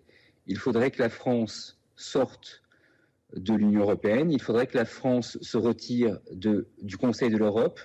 il 0.47 0.59
faudrait 0.59 0.91
que 0.91 1.03
la 1.03 1.09
France 1.09 1.79
sorte 1.97 2.63
de 3.35 3.55
l'Union 3.55 3.83
européenne, 3.83 4.31
il 4.31 4.43
faudrait 4.43 4.67
que 4.67 4.77
la 4.77 4.85
France 4.85 5.39
se 5.41 5.57
retire 5.57 6.19
du 6.33 6.97
Conseil 6.97 7.31
de 7.31 7.39
l'Europe 7.39 7.81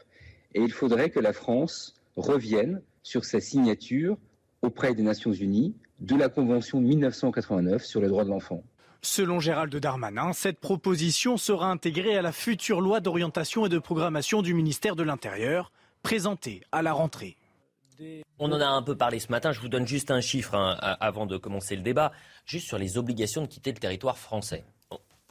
et 0.53 0.61
il 0.61 0.71
faudrait 0.71 1.09
que 1.09 1.19
la 1.19 1.33
France 1.33 1.95
revienne 2.15 2.81
sur 3.03 3.23
sa 3.23 3.39
signature 3.39 4.17
auprès 4.61 4.93
des 4.93 5.03
Nations 5.03 5.31
Unies 5.31 5.75
de 5.99 6.15
la 6.15 6.29
Convention 6.29 6.81
de 6.81 6.87
1989 6.87 7.85
sur 7.85 8.01
les 8.01 8.07
droits 8.07 8.25
de 8.25 8.29
l'enfant. 8.29 8.63
Selon 9.01 9.39
Gérald 9.39 9.73
Darmanin, 9.75 10.33
cette 10.33 10.59
proposition 10.59 11.37
sera 11.37 11.69
intégrée 11.69 12.17
à 12.17 12.21
la 12.21 12.31
future 12.31 12.81
loi 12.81 12.99
d'orientation 12.99 13.65
et 13.65 13.69
de 13.69 13.79
programmation 13.79 14.41
du 14.41 14.53
ministère 14.53 14.95
de 14.95 15.03
l'Intérieur, 15.03 15.71
présentée 16.03 16.61
à 16.71 16.81
la 16.81 16.93
rentrée. 16.93 17.37
On 18.39 18.51
en 18.51 18.59
a 18.59 18.67
un 18.67 18.83
peu 18.83 18.95
parlé 18.95 19.19
ce 19.19 19.31
matin. 19.31 19.51
Je 19.51 19.59
vous 19.59 19.69
donne 19.69 19.87
juste 19.87 20.11
un 20.11 20.21
chiffre 20.21 20.53
hein, 20.53 20.77
avant 20.99 21.25
de 21.25 21.37
commencer 21.37 21.75
le 21.75 21.81
débat, 21.81 22.11
juste 22.45 22.67
sur 22.67 22.77
les 22.77 22.97
obligations 22.97 23.41
de 23.41 23.47
quitter 23.47 23.71
le 23.71 23.79
territoire 23.79 24.17
français. 24.17 24.65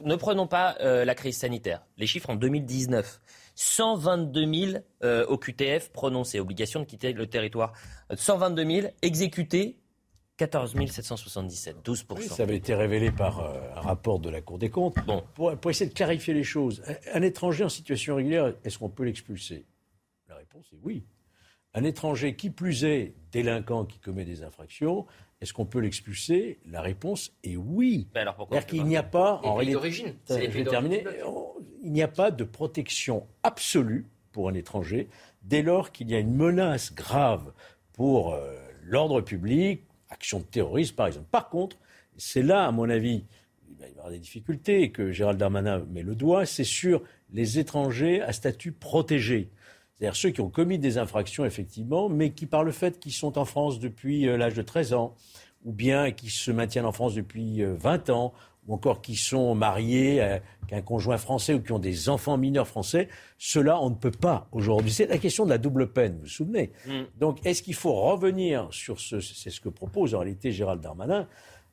Ne 0.04 0.16
prenons 0.16 0.46
pas 0.46 0.76
euh, 0.80 1.04
la 1.04 1.14
crise 1.14 1.38
sanitaire. 1.38 1.82
Les 1.96 2.06
chiffres 2.06 2.30
en 2.30 2.34
2019. 2.34 3.20
122 3.58 4.54
000 4.54 4.78
euh, 5.02 5.24
OQTF 5.28 5.90
prononcés, 5.90 6.40
obligation 6.40 6.80
de 6.80 6.84
quitter 6.84 7.14
le 7.14 7.26
territoire. 7.26 7.72
122 8.14 8.66
000 8.66 8.88
exécutés, 9.00 9.78
14 10.36 10.74
777, 10.90 11.76
12 11.82 12.04
Ça 12.28 12.42
avait 12.42 12.56
été 12.56 12.74
révélé 12.74 13.10
par 13.10 13.40
euh, 13.40 13.58
un 13.74 13.80
rapport 13.80 14.18
de 14.18 14.28
la 14.28 14.42
Cour 14.42 14.58
des 14.58 14.68
comptes. 14.68 14.96
Bon. 15.06 15.24
Pour, 15.34 15.56
pour, 15.56 15.70
essayer 15.70 15.88
de 15.88 15.94
clarifier 15.94 16.34
les 16.34 16.44
choses, 16.44 16.82
un 17.14 17.22
étranger 17.22 17.64
en 17.64 17.70
situation 17.70 18.16
régulière, 18.16 18.52
est-ce 18.62 18.78
qu'on 18.78 18.90
peut 18.90 19.04
l'expulser? 19.04 19.64
Réponse 20.57 20.72
est 20.72 20.78
oui. 20.82 21.04
Un 21.74 21.84
étranger 21.84 22.34
qui 22.34 22.48
plus 22.48 22.84
est 22.84 23.14
délinquant 23.32 23.84
qui 23.84 23.98
commet 23.98 24.24
des 24.24 24.42
infractions, 24.42 25.07
est-ce 25.40 25.52
qu'on 25.52 25.66
peut 25.66 25.80
l'expulser? 25.80 26.59
La 26.64 26.80
réponse 26.80 27.32
est 27.44 27.57
oui. 27.57 28.09
C'est-à-dire 28.14 28.66
qu'il 28.66 28.84
n'y 28.84 28.96
a 28.96 29.02
pas, 29.02 29.40
en 29.44 29.54
réalité, 29.54 30.14
il 31.82 31.92
n'y 31.92 32.02
a 32.02 32.09
pas 32.09 32.30
de 32.30 32.44
protection 32.44 33.26
absolue 33.42 34.07
pour 34.32 34.48
un 34.48 34.54
étranger 34.54 35.09
dès 35.42 35.62
lors 35.62 35.92
qu'il 35.92 36.11
y 36.11 36.14
a 36.14 36.18
une 36.18 36.34
menace 36.34 36.94
grave 36.94 37.52
pour 37.92 38.32
euh, 38.32 38.57
l'ordre 38.82 39.20
public, 39.20 39.82
action 40.09 40.38
de 40.38 40.44
terrorisme 40.44 40.94
par 40.94 41.09
exemple. 41.09 41.26
Par 41.30 41.50
contre, 41.50 41.76
c'est 42.16 42.42
là, 42.42 42.66
à 42.66 42.72
mon 42.72 42.88
avis, 42.88 43.24
il 43.68 43.76
va 43.76 43.88
y 43.88 43.90
avoir 43.90 44.11
des 44.11 44.18
difficultés 44.18 44.82
et 44.82 44.90
que 44.90 45.12
Gérald 45.12 45.38
Darmanin 45.38 45.84
met 45.90 46.02
le 46.02 46.14
doigt, 46.14 46.46
c'est 46.46 46.64
sur 46.64 47.02
les 47.32 47.59
étrangers 47.59 48.22
à 48.22 48.32
statut 48.32 48.72
protégé. 48.72 49.50
C'est-à-dire 49.99 50.16
ceux 50.16 50.30
qui 50.30 50.40
ont 50.40 50.51
commis 50.51 50.78
des 50.78 50.99
infractions, 50.99 51.44
effectivement, 51.44 52.09
mais 52.09 52.30
qui, 52.30 52.47
par 52.47 52.64
le 52.64 52.72
fait 52.72 52.99
qu'ils 52.99 53.12
sont 53.12 53.38
en 53.38 53.44
France 53.44 53.80
depuis 53.80 54.28
euh, 54.28 54.36
l'âge 54.36 54.55
de 54.55 54.62
13 54.62 54.92
ans, 54.92 55.14
ou 55.64 55.72
bien 55.72 56.11
qui 56.12 56.30
se 56.30 56.51
maintiennent 56.51 56.84
en 56.84 56.92
France 56.92 57.14
depuis 57.14 57.62
20 57.62 58.11
euh, 58.11 58.12
ans, 58.12 58.34
ou 58.66 58.74
encore 58.74 59.01
qui 59.01 59.14
sont 59.14 59.55
mariés 59.55 60.20
avec 60.20 60.72
un 60.72 60.82
conjoint 60.82 61.18
français 61.18 61.55
ou 61.55 61.62
qui 61.62 61.70
ont 61.70 61.78
des 61.78 62.09
enfants 62.09 62.36
mineurs 62.36 62.66
français, 62.66 63.09
cela, 63.38 63.80
on 63.80 63.90
ne 63.90 63.94
peut 63.94 64.11
pas 64.11 64.49
aujourd'hui. 64.51 64.90
C'est 64.90 65.07
la 65.07 65.18
question 65.18 65.44
de 65.44 65.51
la 65.51 65.59
double 65.59 65.92
peine, 65.92 66.14
vous 66.14 66.22
vous 66.22 66.26
souvenez? 66.26 66.72
Mm. 66.84 67.03
Donc, 67.18 67.47
est-ce 67.47 67.62
qu'il 67.62 67.74
faut 67.74 67.94
revenir 67.94 68.66
sur 68.72 68.99
ce... 68.99 69.20
C'est 69.20 69.51
ce 69.51 69.61
que 69.61 69.68
propose 69.68 70.16
en 70.16 70.18
réalité 70.18 70.51
Gérald 70.51 70.80
Darmanin? 70.80 71.28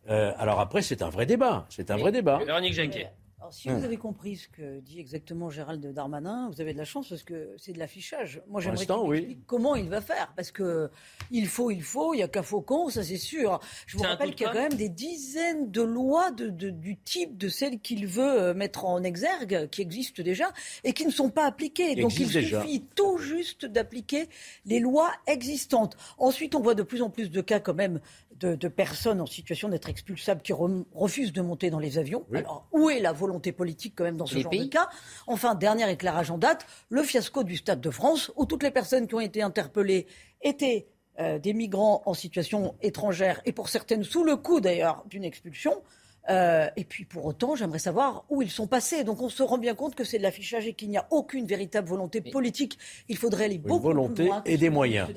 Euh, 0.10 0.34
alors 0.38 0.60
après, 0.60 0.82
c'est 0.82 1.02
un 1.02 1.10
vrai 1.10 1.26
débat. 1.26 1.66
C'est 1.70 1.92
un 1.92 1.98
vrai 1.98 2.12
débat. 2.12 2.40
Véronique 2.46 2.74
Jacquet. 2.74 3.10
Alors, 3.44 3.54
si 3.54 3.68
vous 3.68 3.84
avez 3.84 3.98
compris 3.98 4.38
ce 4.38 4.48
que 4.48 4.80
dit 4.80 5.02
exactement 5.02 5.50
Gérald 5.50 5.86
Darmanin, 5.86 6.50
vous 6.50 6.62
avez 6.62 6.72
de 6.72 6.78
la 6.78 6.86
chance 6.86 7.10
parce 7.10 7.24
que 7.24 7.54
c'est 7.58 7.74
de 7.74 7.80
l'affichage. 7.80 8.42
Moi, 8.48 8.62
j'aimerais 8.62 8.86
qu'il 8.86 8.96
oui. 8.96 9.38
comment 9.48 9.76
il 9.76 9.90
va 9.90 10.00
faire. 10.00 10.32
Parce 10.38 10.50
que 10.50 10.90
il 11.30 11.48
faut, 11.48 11.70
il 11.70 11.84
faut, 11.84 12.14
il 12.14 12.18
n'y 12.18 12.24
a 12.24 12.30
qu'un 12.30 12.42
faucon, 12.42 12.88
ça 12.88 13.04
c'est 13.04 13.18
sûr. 13.18 13.60
Je 13.86 13.98
vous 13.98 14.04
rappelle 14.04 14.34
qu'il 14.34 14.46
y 14.48 14.50
a 14.50 14.54
quand 14.54 14.62
même 14.62 14.76
des 14.76 14.88
dizaines 14.88 15.70
de 15.72 15.82
lois 15.82 16.32
de, 16.32 16.48
du 16.48 16.96
type 16.96 17.38
de 17.38 17.50
celles 17.50 17.82
qu'il 17.82 18.08
veut 18.08 18.24
euh, 18.24 18.54
mettre 18.54 18.86
en 18.86 19.04
exergue, 19.04 19.68
qui 19.70 19.82
existent 19.82 20.24
déjà, 20.24 20.54
et 20.86 20.94
qui 20.94 21.06
ne 21.06 21.12
sont 21.12 21.30
pas 21.30 21.46
appliquées. 21.46 21.96
Donc 21.96 22.18
il 22.18 22.30
suffit 22.30 22.86
tout 22.96 23.18
juste 23.18 23.66
d'appliquer 23.66 24.30
les 24.66 24.80
lois 24.80 25.12
existantes. 25.28 25.98
Ensuite, 26.18 26.56
on 26.56 26.62
voit 26.62 26.76
de 26.76 26.84
plus 26.84 27.02
en 27.02 27.10
plus 27.10 27.30
de 27.30 27.42
cas 27.42 27.60
quand 27.60 27.74
même 27.74 28.00
de, 28.40 28.68
personnes 28.68 29.22
en 29.22 29.26
situation 29.26 29.70
d'être 29.70 29.90
expulsables 29.90 30.42
qui 30.42 30.54
refusent 30.54 31.34
de 31.34 31.42
monter 31.42 31.70
dans 31.70 31.80
les 31.80 31.98
avions. 31.98 32.26
Alors, 32.34 32.68
où 32.72 32.90
est 32.90 33.00
la 33.00 33.12
volonté 33.12 33.52
politique 33.52 33.94
quand 33.96 34.04
même 34.04 34.18
dans 34.18 34.26
ce 34.26 34.40
genre 34.40 34.52
de 34.52 34.66
cas? 34.66 34.90
Enfin, 35.28 35.56
dernier 35.56 35.90
éclairage 35.90 36.32
en 36.32 36.38
date, 36.38 36.66
le 36.90 37.04
fiasco 37.04 37.44
du 37.44 37.58
Stade 37.58 37.82
de 37.82 37.90
France, 37.90 38.32
où 38.36 38.46
toutes 38.46 38.64
les 38.64 38.72
personnes 38.72 39.08
qui 39.08 39.16
ont 39.16 39.20
été 39.20 39.42
interpellées 39.42 40.08
étaient 40.42 40.88
euh, 41.20 41.38
des 41.38 41.54
migrants 41.54 42.02
en 42.06 42.14
situation 42.14 42.76
étrangère 42.82 43.40
et 43.46 43.52
pour 43.52 43.70
certaines 43.70 44.04
sous 44.04 44.24
le 44.24 44.36
coup 44.36 44.62
d'ailleurs 44.62 45.04
d'une 45.08 45.24
expulsion. 45.24 45.84
Euh, 46.30 46.70
et 46.76 46.84
puis 46.86 47.06
pour 47.06 47.26
autant, 47.26 47.56
j'aimerais 47.56 47.80
savoir 47.80 48.26
où 48.30 48.42
ils 48.42 48.50
sont 48.50 48.68
passés. 48.68 49.04
Donc 49.04 49.22
on 49.22 49.30
se 49.30 49.44
rend 49.44 49.58
bien 49.58 49.76
compte 49.76 49.96
que 49.96 50.04
c'est 50.04 50.18
de 50.18 50.24
l'affichage 50.24 50.68
et 50.68 50.74
qu'il 50.74 50.90
n'y 50.90 50.98
a 50.98 51.08
aucune 51.12 51.46
véritable 51.46 51.90
volonté 51.90 52.22
politique. 52.22 52.78
Il 53.10 53.18
faudrait 53.18 53.46
aller 53.46 53.58
beaucoup 53.58 53.84
volonté 53.84 54.14
plus 54.14 54.26
loin 54.28 54.42
et 54.46 54.58
des 54.58 54.70
moyens. 54.70 55.10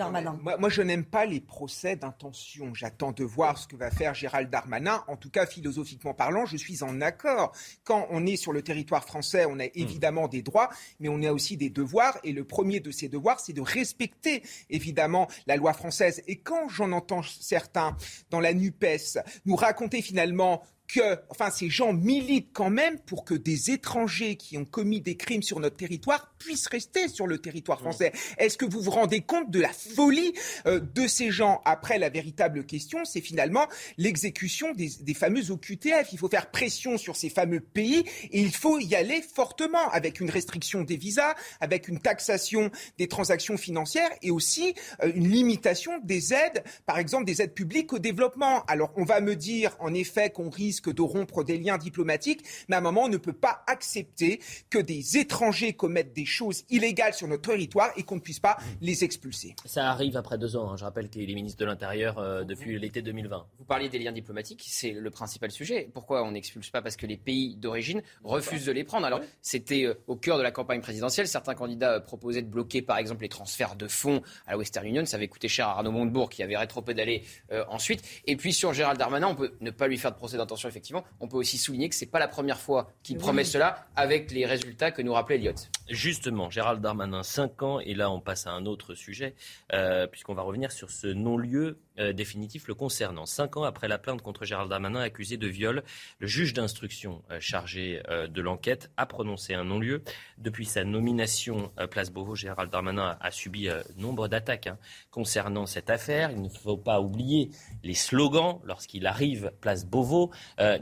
Moi, 0.42 0.56
moi, 0.56 0.68
je 0.68 0.82
n'aime 0.82 1.04
pas 1.04 1.26
les 1.26 1.40
procès 1.40 1.96
d'intention. 1.96 2.74
J'attends 2.74 3.12
de 3.12 3.24
voir 3.24 3.58
ce 3.58 3.66
que 3.66 3.76
va 3.76 3.90
faire 3.90 4.14
Gérald 4.14 4.50
Darmanin. 4.50 5.04
En 5.08 5.16
tout 5.16 5.30
cas, 5.30 5.46
philosophiquement 5.46 6.14
parlant, 6.14 6.46
je 6.46 6.56
suis 6.56 6.82
en 6.82 7.00
accord. 7.00 7.52
Quand 7.84 8.06
on 8.10 8.26
est 8.26 8.36
sur 8.36 8.52
le 8.52 8.62
territoire 8.62 9.04
français, 9.04 9.46
on 9.48 9.58
a 9.60 9.66
hmm. 9.66 9.70
évidemment 9.74 10.28
des 10.28 10.42
droits, 10.42 10.70
mais 11.00 11.08
on 11.08 11.22
a 11.22 11.32
aussi 11.32 11.56
des 11.56 11.70
devoirs. 11.70 12.18
Et 12.24 12.32
le 12.32 12.44
premier 12.44 12.80
de 12.80 12.90
ces 12.90 13.08
devoirs, 13.08 13.40
c'est 13.40 13.52
de 13.52 13.60
respecter 13.60 14.42
évidemment 14.70 15.28
la 15.46 15.56
loi 15.56 15.72
française. 15.72 16.22
Et 16.26 16.38
quand 16.38 16.68
j'en 16.68 16.92
entends 16.92 17.22
certains 17.22 17.96
dans 18.30 18.40
la 18.40 18.52
NUPES 18.52 19.18
nous 19.44 19.56
raconter 19.56 20.02
finalement 20.02 20.62
que, 20.88 21.18
enfin, 21.30 21.50
ces 21.50 21.68
gens 21.68 21.92
militent 21.92 22.50
quand 22.52 22.70
même 22.70 22.98
pour 23.00 23.24
que 23.24 23.34
des 23.34 23.70
étrangers 23.70 24.36
qui 24.36 24.56
ont 24.56 24.64
commis 24.64 25.00
des 25.00 25.16
crimes 25.16 25.42
sur 25.42 25.60
notre 25.60 25.76
territoire 25.76 26.32
puissent 26.38 26.68
rester 26.68 27.08
sur 27.08 27.26
le 27.26 27.38
territoire 27.38 27.80
français. 27.80 28.12
Est-ce 28.38 28.56
que 28.56 28.64
vous 28.64 28.80
vous 28.80 28.90
rendez 28.90 29.20
compte 29.20 29.50
de 29.50 29.60
la 29.60 29.72
folie 29.72 30.32
euh, 30.66 30.80
de 30.80 31.06
ces 31.06 31.30
gens? 31.30 31.60
Après, 31.64 31.98
la 31.98 32.08
véritable 32.08 32.64
question, 32.64 33.04
c'est 33.04 33.20
finalement 33.20 33.66
l'exécution 33.98 34.72
des, 34.72 34.90
des 35.00 35.14
fameux 35.14 35.50
OQTF. 35.50 36.12
Il 36.12 36.18
faut 36.18 36.28
faire 36.28 36.50
pression 36.50 36.98
sur 36.98 37.16
ces 37.16 37.30
fameux 37.30 37.60
pays 37.60 38.04
et 38.30 38.40
il 38.40 38.54
faut 38.54 38.78
y 38.78 38.94
aller 38.94 39.22
fortement 39.22 39.90
avec 39.90 40.20
une 40.20 40.30
restriction 40.30 40.82
des 40.82 40.96
visas, 40.96 41.34
avec 41.60 41.88
une 41.88 42.00
taxation 42.00 42.70
des 42.98 43.08
transactions 43.08 43.56
financières 43.56 44.10
et 44.22 44.30
aussi 44.30 44.74
euh, 45.02 45.12
une 45.14 45.28
limitation 45.28 45.92
des 46.04 46.32
aides, 46.32 46.62
par 46.86 46.98
exemple 46.98 47.24
des 47.24 47.42
aides 47.42 47.54
publiques 47.54 47.92
au 47.92 47.98
développement. 47.98 48.64
Alors, 48.66 48.92
on 48.96 49.04
va 49.04 49.20
me 49.20 49.36
dire 49.36 49.76
en 49.80 49.94
effet 49.94 50.30
qu'on 50.30 50.50
risque 50.50 50.75
que 50.80 50.90
de 50.90 51.02
rompre 51.02 51.44
des 51.44 51.58
liens 51.58 51.78
diplomatiques, 51.78 52.44
mais 52.68 52.76
à 52.76 52.78
un 52.78 52.82
moment, 52.82 53.04
on 53.04 53.08
ne 53.08 53.16
peut 53.16 53.32
pas 53.32 53.64
accepter 53.66 54.40
que 54.70 54.78
des 54.78 55.18
étrangers 55.18 55.72
commettent 55.72 56.12
des 56.12 56.24
choses 56.24 56.64
illégales 56.70 57.14
sur 57.14 57.28
notre 57.28 57.50
territoire 57.50 57.90
et 57.96 58.02
qu'on 58.02 58.16
ne 58.16 58.20
puisse 58.20 58.40
pas 58.40 58.56
les 58.80 59.04
expulser. 59.04 59.54
Ça 59.64 59.90
arrive 59.90 60.16
après 60.16 60.38
deux 60.38 60.56
ans. 60.56 60.70
Hein. 60.70 60.76
Je 60.76 60.84
rappelle 60.84 61.08
qu'il 61.08 61.30
est 61.30 61.34
ministre 61.34 61.58
de 61.58 61.64
l'Intérieur 61.64 62.18
euh, 62.18 62.44
depuis 62.44 62.78
l'été 62.78 63.02
2020. 63.02 63.46
Vous 63.58 63.64
parliez 63.64 63.88
des 63.88 63.98
liens 63.98 64.12
diplomatiques, 64.12 64.64
c'est 64.66 64.92
le 64.92 65.10
principal 65.10 65.50
sujet. 65.50 65.88
Pourquoi 65.92 66.24
on 66.24 66.32
n'expulse 66.32 66.70
pas? 66.70 66.82
Parce 66.82 66.96
que 66.96 67.06
les 67.06 67.16
pays 67.16 67.56
d'origine 67.56 68.02
refusent 68.24 68.66
de 68.66 68.72
les 68.72 68.84
prendre. 68.84 69.06
Alors, 69.06 69.20
c'était 69.42 69.84
euh, 69.84 69.94
au 70.06 70.16
cœur 70.16 70.38
de 70.38 70.42
la 70.42 70.50
campagne 70.50 70.80
présidentielle. 70.80 71.28
Certains 71.28 71.54
candidats 71.54 71.94
euh, 71.94 72.00
proposaient 72.00 72.42
de 72.42 72.50
bloquer, 72.50 72.82
par 72.82 72.98
exemple, 72.98 73.22
les 73.22 73.28
transferts 73.28 73.76
de 73.76 73.88
fonds 73.88 74.22
à 74.46 74.52
la 74.52 74.58
Western 74.58 74.86
Union. 74.86 75.04
Ça 75.04 75.16
avait 75.16 75.28
coûté 75.28 75.48
cher 75.48 75.68
à 75.68 75.78
Arnaud 75.78 75.92
Montebourg, 75.92 76.30
qui 76.30 76.42
avait 76.42 76.56
rétropédalé 76.56 77.22
ensuite. 77.68 78.02
Et 78.26 78.36
puis, 78.36 78.52
sur 78.52 78.72
Gérald 78.72 78.98
Darmanin, 78.98 79.28
on 79.28 79.34
peut 79.34 79.52
ne 79.60 79.70
pas 79.70 79.88
lui 79.88 79.98
faire 79.98 80.12
de 80.12 80.16
procès 80.16 80.36
d'intention 80.36 80.65
effectivement, 80.68 81.04
on 81.20 81.28
peut 81.28 81.36
aussi 81.36 81.58
souligner 81.58 81.88
que 81.88 81.94
ce 81.94 82.04
n'est 82.04 82.10
pas 82.10 82.18
la 82.18 82.28
première 82.28 82.58
fois 82.58 82.88
qu'il 83.02 83.16
promet 83.18 83.44
cela 83.44 83.86
avec 83.96 84.30
les 84.30 84.46
résultats 84.46 84.90
que 84.90 85.02
nous 85.02 85.12
rappelait 85.12 85.36
Elliot. 85.36 85.54
Justement, 85.88 86.50
Gérald 86.50 86.80
Darmanin, 86.80 87.22
5 87.22 87.62
ans, 87.62 87.80
et 87.80 87.94
là 87.94 88.10
on 88.10 88.20
passe 88.20 88.46
à 88.46 88.50
un 88.50 88.66
autre 88.66 88.94
sujet, 88.94 89.34
euh, 89.72 90.06
puisqu'on 90.06 90.34
va 90.34 90.42
revenir 90.42 90.72
sur 90.72 90.90
ce 90.90 91.06
non-lieu 91.08 91.78
euh, 91.98 92.12
définitif 92.12 92.68
le 92.68 92.74
concernant. 92.74 93.24
Cinq 93.24 93.56
ans 93.56 93.64
après 93.64 93.88
la 93.88 93.96
plainte 93.96 94.20
contre 94.20 94.44
Gérald 94.44 94.68
Darmanin 94.68 95.00
accusé 95.00 95.38
de 95.38 95.46
viol, 95.46 95.82
le 96.18 96.26
juge 96.26 96.52
d'instruction 96.52 97.22
euh, 97.30 97.38
chargé 97.40 98.02
euh, 98.08 98.26
de 98.26 98.42
l'enquête 98.42 98.90
a 98.98 99.06
prononcé 99.06 99.54
un 99.54 99.64
non-lieu. 99.64 100.02
Depuis 100.36 100.66
sa 100.66 100.84
nomination 100.84 101.72
place 101.90 102.10
Beauvau, 102.10 102.34
Gérald 102.34 102.70
Darmanin 102.70 103.16
a, 103.18 103.30
subi 103.30 103.68
nombre 103.96 104.28
d'attaques 104.28 104.66
hein, 104.66 104.78
concernant 105.10 105.64
cette 105.64 105.88
affaire. 105.88 106.30
Il 106.30 106.42
ne 106.42 106.48
faut 106.50 106.76
pas 106.76 107.00
oublier 107.00 107.50
les 107.82 107.94
slogans 107.94 108.60
lorsqu'il 108.64 109.06
arrive 109.06 109.50
place 109.60 109.86
Beauvau. 109.86 110.30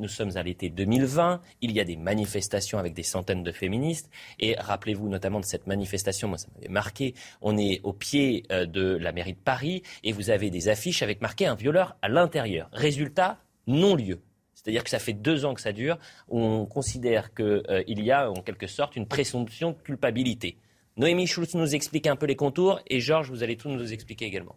nous 0.01 0.09
sommes 0.09 0.37
à 0.37 0.43
l'été 0.43 0.71
2020. 0.71 1.41
Il 1.61 1.71
y 1.71 1.81
a 1.81 1.85
des 1.85 1.97
manifestations 1.97 2.79
avec 2.79 2.95
des 2.95 3.05
centaines 3.05 3.45
de 3.45 3.53
féministes. 3.53 4.11
Et 4.41 4.57
rappelez-vous 4.59 5.09
notamment 5.09 5.39
de 5.39 5.45
cette 5.45 5.69
manifestation, 5.69 6.29
moi 6.29 6.39
ça 6.39 6.49
m'avait 6.57 6.69
marqué. 6.69 7.15
On 7.41 7.57
est 7.57 7.81
au 7.85 7.93
pied 7.93 8.45
de 8.51 8.97
la 8.97 9.13
mairie 9.13 9.35
de 9.35 9.39
Paris 9.39 9.83
et 10.03 10.13
vous 10.13 10.31
avez 10.31 10.51
des 10.51 10.69
affiches 10.69 11.04
avec 11.05 11.21
marqué 11.21 11.47
un 11.47 11.55
violeur 11.55 11.97
à 12.03 12.09
l'intérieur. 12.09 12.69
Résultat, 12.73 13.39
non-lieu. 13.67 14.21
C'est-à-dire 14.55 14.83
que 14.83 14.91
ça 14.91 14.99
fait 14.99 15.13
deux 15.13 15.45
ans 15.45 15.55
que 15.55 15.61
ça 15.61 15.73
dure. 15.73 15.99
On 16.29 16.67
considère 16.67 17.35
qu'il 17.35 17.63
euh, 17.69 17.85
y 17.87 18.11
a 18.11 18.31
en 18.31 18.43
quelque 18.43 18.67
sorte 18.67 18.97
une 18.97 19.07
présomption 19.07 19.73
de 19.73 19.77
culpabilité. 19.77 20.59
Noémie 20.97 21.27
Schultz 21.27 21.55
nous 21.55 21.75
explique 21.75 22.07
un 22.07 22.17
peu 22.17 22.27
les 22.27 22.37
contours 22.37 22.81
et 22.87 23.01
Georges, 23.01 23.29
vous 23.29 23.43
allez 23.43 23.57
tout 23.57 23.69
nous 23.69 23.93
expliquer 23.93 24.27
également. 24.27 24.57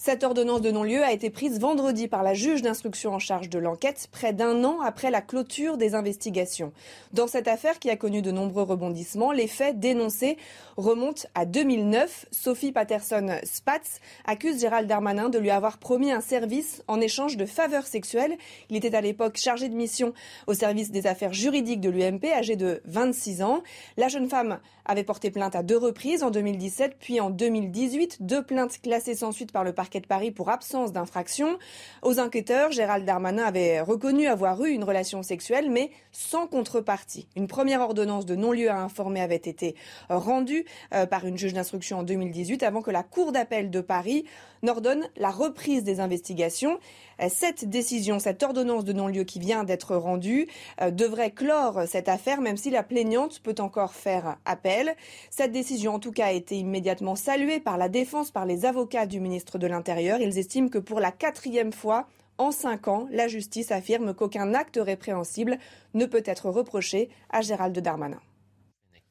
Cette 0.00 0.22
ordonnance 0.22 0.60
de 0.60 0.70
non-lieu 0.70 1.02
a 1.02 1.10
été 1.10 1.28
prise 1.28 1.58
vendredi 1.58 2.06
par 2.06 2.22
la 2.22 2.32
juge 2.32 2.62
d'instruction 2.62 3.14
en 3.14 3.18
charge 3.18 3.48
de 3.48 3.58
l'enquête, 3.58 4.06
près 4.12 4.32
d'un 4.32 4.62
an 4.62 4.80
après 4.80 5.10
la 5.10 5.20
clôture 5.20 5.76
des 5.76 5.96
investigations. 5.96 6.72
Dans 7.12 7.26
cette 7.26 7.48
affaire 7.48 7.80
qui 7.80 7.90
a 7.90 7.96
connu 7.96 8.22
de 8.22 8.30
nombreux 8.30 8.62
rebondissements, 8.62 9.32
les 9.32 9.48
faits 9.48 9.80
dénoncés 9.80 10.38
remontent 10.76 11.24
à 11.34 11.46
2009. 11.46 12.26
Sophie 12.30 12.70
Patterson 12.70 13.40
Spatz 13.42 13.98
accuse 14.24 14.60
Gérald 14.60 14.88
Darmanin 14.88 15.30
de 15.30 15.38
lui 15.40 15.50
avoir 15.50 15.78
promis 15.78 16.12
un 16.12 16.20
service 16.20 16.84
en 16.86 17.00
échange 17.00 17.36
de 17.36 17.44
faveurs 17.44 17.88
sexuelles. 17.88 18.38
Il 18.70 18.76
était 18.76 18.94
à 18.94 19.00
l'époque 19.00 19.36
chargé 19.36 19.68
de 19.68 19.74
mission 19.74 20.14
au 20.46 20.54
service 20.54 20.92
des 20.92 21.08
affaires 21.08 21.32
juridiques 21.32 21.80
de 21.80 21.90
l'UMP, 21.90 22.24
âgé 22.32 22.54
de 22.54 22.80
26 22.84 23.42
ans. 23.42 23.64
La 23.96 24.06
jeune 24.06 24.28
femme 24.28 24.60
avait 24.84 25.02
porté 25.02 25.32
plainte 25.32 25.56
à 25.56 25.64
deux 25.64 25.76
reprises, 25.76 26.22
en 26.22 26.30
2017 26.30 26.98
puis 27.00 27.20
en 27.20 27.30
2018, 27.30 28.18
deux 28.20 28.44
plaintes 28.44 28.80
classées 28.80 29.16
sans 29.16 29.32
suite 29.32 29.50
par 29.50 29.64
le 29.64 29.72
parquet 29.72 29.87
de 29.96 30.06
Paris 30.06 30.30
pour 30.30 30.50
absence 30.50 30.92
d'infraction. 30.92 31.58
Aux 32.02 32.20
enquêteurs, 32.20 32.70
Gérald 32.70 33.06
Darmanin 33.06 33.44
avait 33.44 33.80
reconnu 33.80 34.26
avoir 34.26 34.62
eu 34.62 34.70
une 34.70 34.84
relation 34.84 35.22
sexuelle, 35.22 35.70
mais 35.70 35.90
sans 36.12 36.46
contrepartie. 36.46 37.26
Une 37.36 37.46
première 37.46 37.80
ordonnance 37.80 38.26
de 38.26 38.36
non-lieu 38.36 38.70
à 38.70 38.76
informer 38.76 39.22
avait 39.22 39.36
été 39.36 39.74
rendue 40.10 40.66
euh, 40.92 41.06
par 41.06 41.26
une 41.26 41.38
juge 41.38 41.54
d'instruction 41.54 42.00
en 42.00 42.02
2018 42.02 42.62
avant 42.62 42.82
que 42.82 42.90
la 42.90 43.02
Cour 43.02 43.32
d'appel 43.32 43.70
de 43.70 43.80
Paris 43.80 44.26
n'ordonne 44.62 45.08
la 45.16 45.30
reprise 45.30 45.84
des 45.84 46.00
investigations. 46.00 46.78
Euh, 47.20 47.28
cette 47.28 47.68
décision, 47.68 48.18
cette 48.18 48.42
ordonnance 48.42 48.84
de 48.84 48.92
non-lieu 48.92 49.24
qui 49.24 49.38
vient 49.38 49.64
d'être 49.64 49.96
rendue, 49.96 50.48
euh, 50.80 50.90
devrait 50.90 51.30
clore 51.30 51.82
cette 51.86 52.08
affaire, 52.08 52.40
même 52.40 52.56
si 52.56 52.70
la 52.70 52.82
plaignante 52.82 53.40
peut 53.40 53.54
encore 53.58 53.94
faire 53.94 54.38
appel. 54.44 54.94
Cette 55.30 55.52
décision, 55.52 55.94
en 55.94 55.98
tout 55.98 56.12
cas, 56.12 56.26
a 56.26 56.32
été 56.32 56.58
immédiatement 56.58 57.16
saluée 57.16 57.60
par 57.60 57.78
la 57.78 57.88
défense, 57.88 58.30
par 58.30 58.46
les 58.46 58.64
avocats 58.64 59.06
du 59.06 59.20
ministre 59.20 59.58
de 59.58 59.66
l'Intérieur. 59.66 60.20
Ils 60.20 60.38
estiment 60.38 60.68
que 60.68 60.78
pour 60.78 61.00
la 61.00 61.12
quatrième 61.12 61.72
fois, 61.72 62.06
en 62.38 62.52
cinq 62.52 62.88
ans, 62.88 63.08
la 63.10 63.26
justice 63.26 63.72
affirme 63.72 64.14
qu'aucun 64.14 64.54
acte 64.54 64.78
répréhensible 64.80 65.58
ne 65.94 66.06
peut 66.06 66.22
être 66.24 66.48
reproché 66.48 67.08
à 67.30 67.40
Gérald 67.40 67.76
Darmanin 67.78 68.20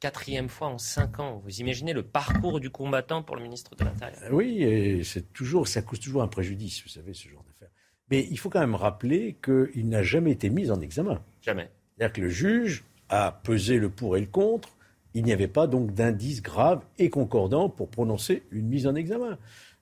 quatrième 0.00 0.48
fois 0.48 0.68
en 0.68 0.78
cinq 0.78 1.18
ans. 1.18 1.40
Vous 1.44 1.60
imaginez 1.60 1.92
le 1.92 2.02
parcours 2.02 2.60
du 2.60 2.70
combattant 2.70 3.22
pour 3.22 3.36
le 3.36 3.42
ministre 3.42 3.74
de 3.74 3.84
l'Intérieur? 3.84 4.32
Oui, 4.32 4.62
et 4.62 5.02
c'est 5.04 5.32
toujours, 5.32 5.68
ça 5.68 5.82
cause 5.82 6.00
toujours 6.00 6.22
un 6.22 6.28
préjudice, 6.28 6.82
vous 6.82 6.88
savez, 6.88 7.14
ce 7.14 7.28
genre 7.28 7.44
d'affaire. 7.44 7.70
Mais 8.10 8.26
il 8.30 8.38
faut 8.38 8.48
quand 8.48 8.60
même 8.60 8.74
rappeler 8.74 9.36
qu'il 9.42 9.88
n'a 9.88 10.02
jamais 10.02 10.32
été 10.32 10.50
mis 10.50 10.70
en 10.70 10.80
examen. 10.80 11.20
Jamais. 11.42 11.68
C'est-à-dire 11.96 12.12
que 12.12 12.20
le 12.22 12.28
juge 12.28 12.84
a 13.08 13.32
pesé 13.42 13.78
le 13.78 13.88
pour 13.88 14.16
et 14.16 14.20
le 14.20 14.26
contre. 14.26 14.70
Il 15.14 15.24
n'y 15.24 15.32
avait 15.32 15.48
pas 15.48 15.66
donc 15.66 15.94
d'indice 15.94 16.42
grave 16.42 16.82
et 16.98 17.10
concordant 17.10 17.68
pour 17.68 17.88
prononcer 17.88 18.42
une 18.50 18.66
mise 18.68 18.86
en 18.86 18.94
examen. 18.94 19.38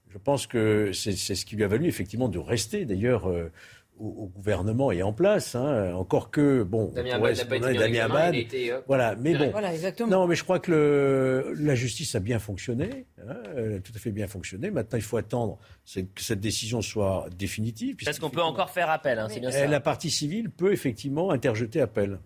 Je 0.09 0.19
pense 0.19 0.47
que 0.47 0.93
c'est 0.93 1.13
ce 1.15 1.45
qui 1.45 1.57
lui 1.57 1.65
a 1.65 1.69
valu 1.69 1.87
effectivement 1.87 2.29
de 2.29 2.39
rester 2.39 2.85
d'ailleurs 2.87 3.29
euh, 3.29 3.53
au, 3.99 4.31
gouvernement 4.35 4.93
est 4.93 5.03
en 5.03 5.13
place. 5.13 5.55
Hein. 5.55 5.95
Encore 5.95 6.31
que, 6.31 6.63
bon, 6.63 6.93
Damien 6.95 7.17
Abad, 8.05 8.35
euh, 8.35 8.81
voilà, 8.87 9.17
mais 9.17 9.35
bon, 9.35 9.51
voilà, 9.51 9.73
exactement. 9.73 10.11
non, 10.11 10.27
mais 10.27 10.35
je 10.35 10.45
crois 10.45 10.59
que 10.59 10.71
le, 10.71 11.55
la 11.59 11.75
justice 11.75 12.15
a 12.15 12.21
bien 12.21 12.39
fonctionné, 12.39 13.07
hein, 13.27 13.37
tout 13.83 13.93
à 13.95 13.99
fait 13.99 14.13
bien 14.13 14.29
fonctionné. 14.29 14.71
Maintenant, 14.71 14.99
il 14.99 15.05
faut 15.05 15.17
attendre 15.17 15.59
que 15.95 16.23
cette 16.23 16.41
décision 16.41 16.83
soit 16.83 17.27
définitive. 17.37 17.97
Parce 18.05 18.19
qu'on 18.19 18.31
peut 18.31 18.43
encore 18.43 18.71
faire 18.71 18.91
appel, 18.91 19.19
hein, 19.19 19.29
c'est 19.31 19.41
bien 19.41 19.51
ça. 19.51 19.67
La 19.67 19.81
partie 19.81 20.11
civile 20.11 20.51
peut 20.51 20.73
effectivement 20.73 21.31
interjeter 21.31 21.81
appel. 21.81 22.19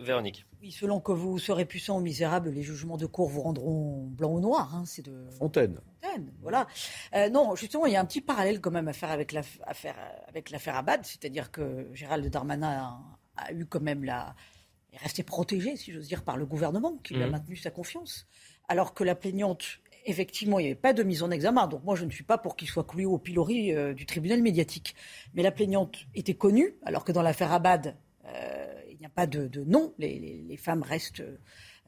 Véronique. 0.00 0.46
Oui, 0.66 0.72
selon 0.72 0.98
que 0.98 1.12
vous 1.12 1.38
serez 1.38 1.64
puissant 1.64 1.98
ou 1.98 2.00
misérable, 2.00 2.50
les 2.50 2.64
jugements 2.64 2.96
de 2.96 3.06
cour 3.06 3.28
vous 3.28 3.40
rendront 3.40 4.08
blanc 4.08 4.32
ou 4.32 4.40
noir. 4.40 4.74
Hein, 4.74 4.82
c'est 4.84 5.02
de 5.02 5.28
Fontaine. 5.38 5.78
Fontaine, 6.02 6.32
voilà. 6.42 6.66
Euh, 7.14 7.30
non, 7.30 7.54
justement, 7.54 7.86
il 7.86 7.92
y 7.92 7.96
a 7.96 8.00
un 8.00 8.04
petit 8.04 8.20
parallèle 8.20 8.60
quand 8.60 8.72
même 8.72 8.88
à 8.88 8.92
faire 8.92 9.12
avec 9.12 9.30
l'affaire 9.30 9.94
avec 10.26 10.50
l'affaire 10.50 10.74
Abad, 10.74 11.04
c'est-à-dire 11.04 11.52
que 11.52 11.86
Gérald 11.94 12.26
Darmanin 12.26 12.98
a, 13.36 13.52
eu 13.52 13.64
quand 13.64 13.80
même 13.80 14.02
la 14.02 14.34
est 14.92 14.96
resté 14.96 15.22
protégé, 15.22 15.76
si 15.76 15.92
j'ose 15.92 16.08
dire, 16.08 16.24
par 16.24 16.36
le 16.36 16.46
gouvernement 16.46 16.96
qui 16.96 17.14
lui 17.14 17.22
a 17.22 17.28
mmh. 17.28 17.30
maintenu 17.30 17.56
sa 17.56 17.70
confiance, 17.70 18.26
alors 18.66 18.92
que 18.92 19.04
la 19.04 19.14
plaignante 19.14 19.78
effectivement, 20.04 20.58
il 20.58 20.62
n'y 20.62 20.68
avait 20.70 20.80
pas 20.80 20.92
de 20.92 21.04
mise 21.04 21.22
en 21.22 21.30
examen. 21.30 21.68
Donc 21.68 21.84
moi, 21.84 21.94
je 21.94 22.04
ne 22.04 22.10
suis 22.10 22.24
pas 22.24 22.38
pour 22.38 22.56
qu'il 22.56 22.68
soit 22.68 22.84
cloué 22.84 23.04
au 23.04 23.18
pilori 23.18 23.72
euh, 23.72 23.92
du 23.92 24.04
tribunal 24.04 24.42
médiatique. 24.42 24.96
Mais 25.34 25.44
la 25.44 25.52
plaignante 25.52 26.06
était 26.14 26.34
connue, 26.34 26.76
alors 26.84 27.04
que 27.04 27.12
dans 27.12 27.22
l'affaire 27.22 27.52
Abad, 27.52 27.96
euh, 28.26 28.75
il 28.96 29.00
n'y 29.00 29.06
a 29.06 29.10
pas 29.10 29.26
de, 29.26 29.64
nom, 29.64 29.92
les, 29.98 30.56
femmes 30.58 30.82
restent 30.82 31.22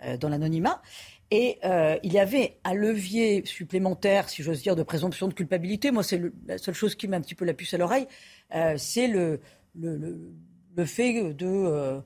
euh, 0.04 0.16
dans 0.16 0.28
l'anonymat. 0.28 0.82
Et 1.30 1.58
euh, 1.64 1.98
il 2.02 2.12
y 2.12 2.18
avait 2.18 2.58
un 2.64 2.74
levier 2.74 3.44
supplémentaire, 3.44 4.28
si 4.28 4.42
j'ose 4.42 4.62
dire, 4.62 4.76
de 4.76 4.82
présomption 4.82 5.28
de 5.28 5.34
culpabilité. 5.34 5.90
Moi, 5.90 6.02
c'est 6.02 6.20
la 6.46 6.58
seule 6.58 6.74
chose 6.74 6.94
qui 6.94 7.08
met 7.08 7.16
un 7.16 7.20
petit 7.20 7.34
peu 7.34 7.44
la 7.44 7.54
puce 7.54 7.74
à 7.74 7.78
l'oreille, 7.78 8.06
euh, 8.54 8.74
c'est 8.76 9.08
le, 9.08 9.40
le, 9.74 10.84
fait 10.84 11.34
de 11.34 12.02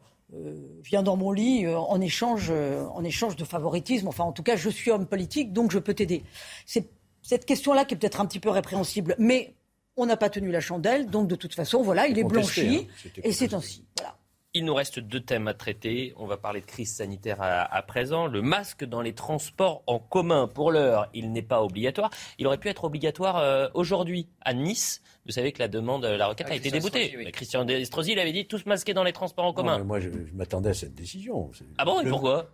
viens 0.83 1.03
dans 1.03 1.17
mon 1.17 1.31
lit 1.31 1.69
en 1.69 2.01
échange, 2.01 2.51
en 2.51 3.05
échange 3.05 3.37
de 3.37 3.45
favoritisme. 3.45 4.09
Enfin, 4.09 4.25
en 4.25 4.33
tout 4.33 4.43
cas, 4.43 4.57
je 4.57 4.71
suis 4.71 4.91
homme 4.91 5.07
politique, 5.07 5.53
donc 5.53 5.71
je 5.71 5.79
peux 5.79 5.93
t'aider. 5.93 6.23
C'est 6.65 6.89
cette 7.21 7.45
question-là 7.45 7.85
qui 7.85 7.95
est 7.95 7.97
peut-être 7.99 8.21
un 8.21 8.27
petit 8.27 8.41
peu 8.41 8.49
répréhensible, 8.49 9.15
mais 9.19 9.55
on 9.97 10.07
n'a 10.07 10.17
pas 10.17 10.31
tenu 10.31 10.51
la 10.51 10.61
chandelle, 10.61 11.07
donc 11.07 11.29
de 11.29 11.35
toute 11.35 11.55
façon, 11.55 11.83
voilà, 11.83 12.07
il 12.07 12.19
est 12.19 12.25
blanchi, 12.25 12.89
hein. 12.89 13.09
et 13.23 13.33
c'est 13.33 13.53
ainsi. 13.53 13.85
Voilà. 13.99 14.12
Il 14.55 14.67
nous 14.67 14.75
reste 14.75 14.99
deux 14.99 15.21
thèmes 15.21 15.49
à 15.49 15.55
traiter. 15.55 16.13
On 16.19 16.27
va 16.27 16.37
parler 16.37 16.61
de 16.61 16.67
crise 16.67 16.93
sanitaire 16.93 17.39
à, 17.41 17.83
présent. 17.83 18.27
Le 18.27 18.43
masque 18.43 18.85
dans 18.85 19.01
les 19.01 19.15
transports 19.15 19.83
en 19.87 19.99
commun, 19.99 20.47
pour 20.47 20.71
l'heure, 20.71 21.09
il 21.15 21.33
n'est 21.33 21.41
pas 21.41 21.63
obligatoire. 21.63 22.11
Il 22.39 22.47
aurait 22.47 22.59
pu 22.59 22.69
être 22.69 22.85
obligatoire 22.85 23.39
euh, 23.39 23.69
aujourd'hui 23.73 24.29
à 24.43 24.53
Nice. 24.53 25.01
Vous 25.25 25.33
savez 25.33 25.53
que 25.53 25.59
la 25.59 25.69
demande, 25.69 26.05
la 26.05 26.27
requête 26.27 26.49
ah, 26.51 26.53
a 26.53 26.57
été 26.57 26.71
déboutée. 26.71 27.31
Christian 27.33 27.65
Destrosi 27.65 28.13
avait 28.13 28.33
dit 28.33 28.47
tous 28.47 28.67
masqués 28.67 28.93
dans 28.93 29.05
les 29.05 29.15
transports 29.15 29.47
en 29.47 29.55
commun. 29.55 29.83
moi, 29.85 30.01
je, 30.01 30.11
m'attendais 30.35 30.71
à 30.71 30.75
cette 30.75 30.95
décision. 30.95 31.51
Ah 31.79 31.87
bon, 31.87 32.03
et 32.03 32.09
pourquoi? 32.11 32.51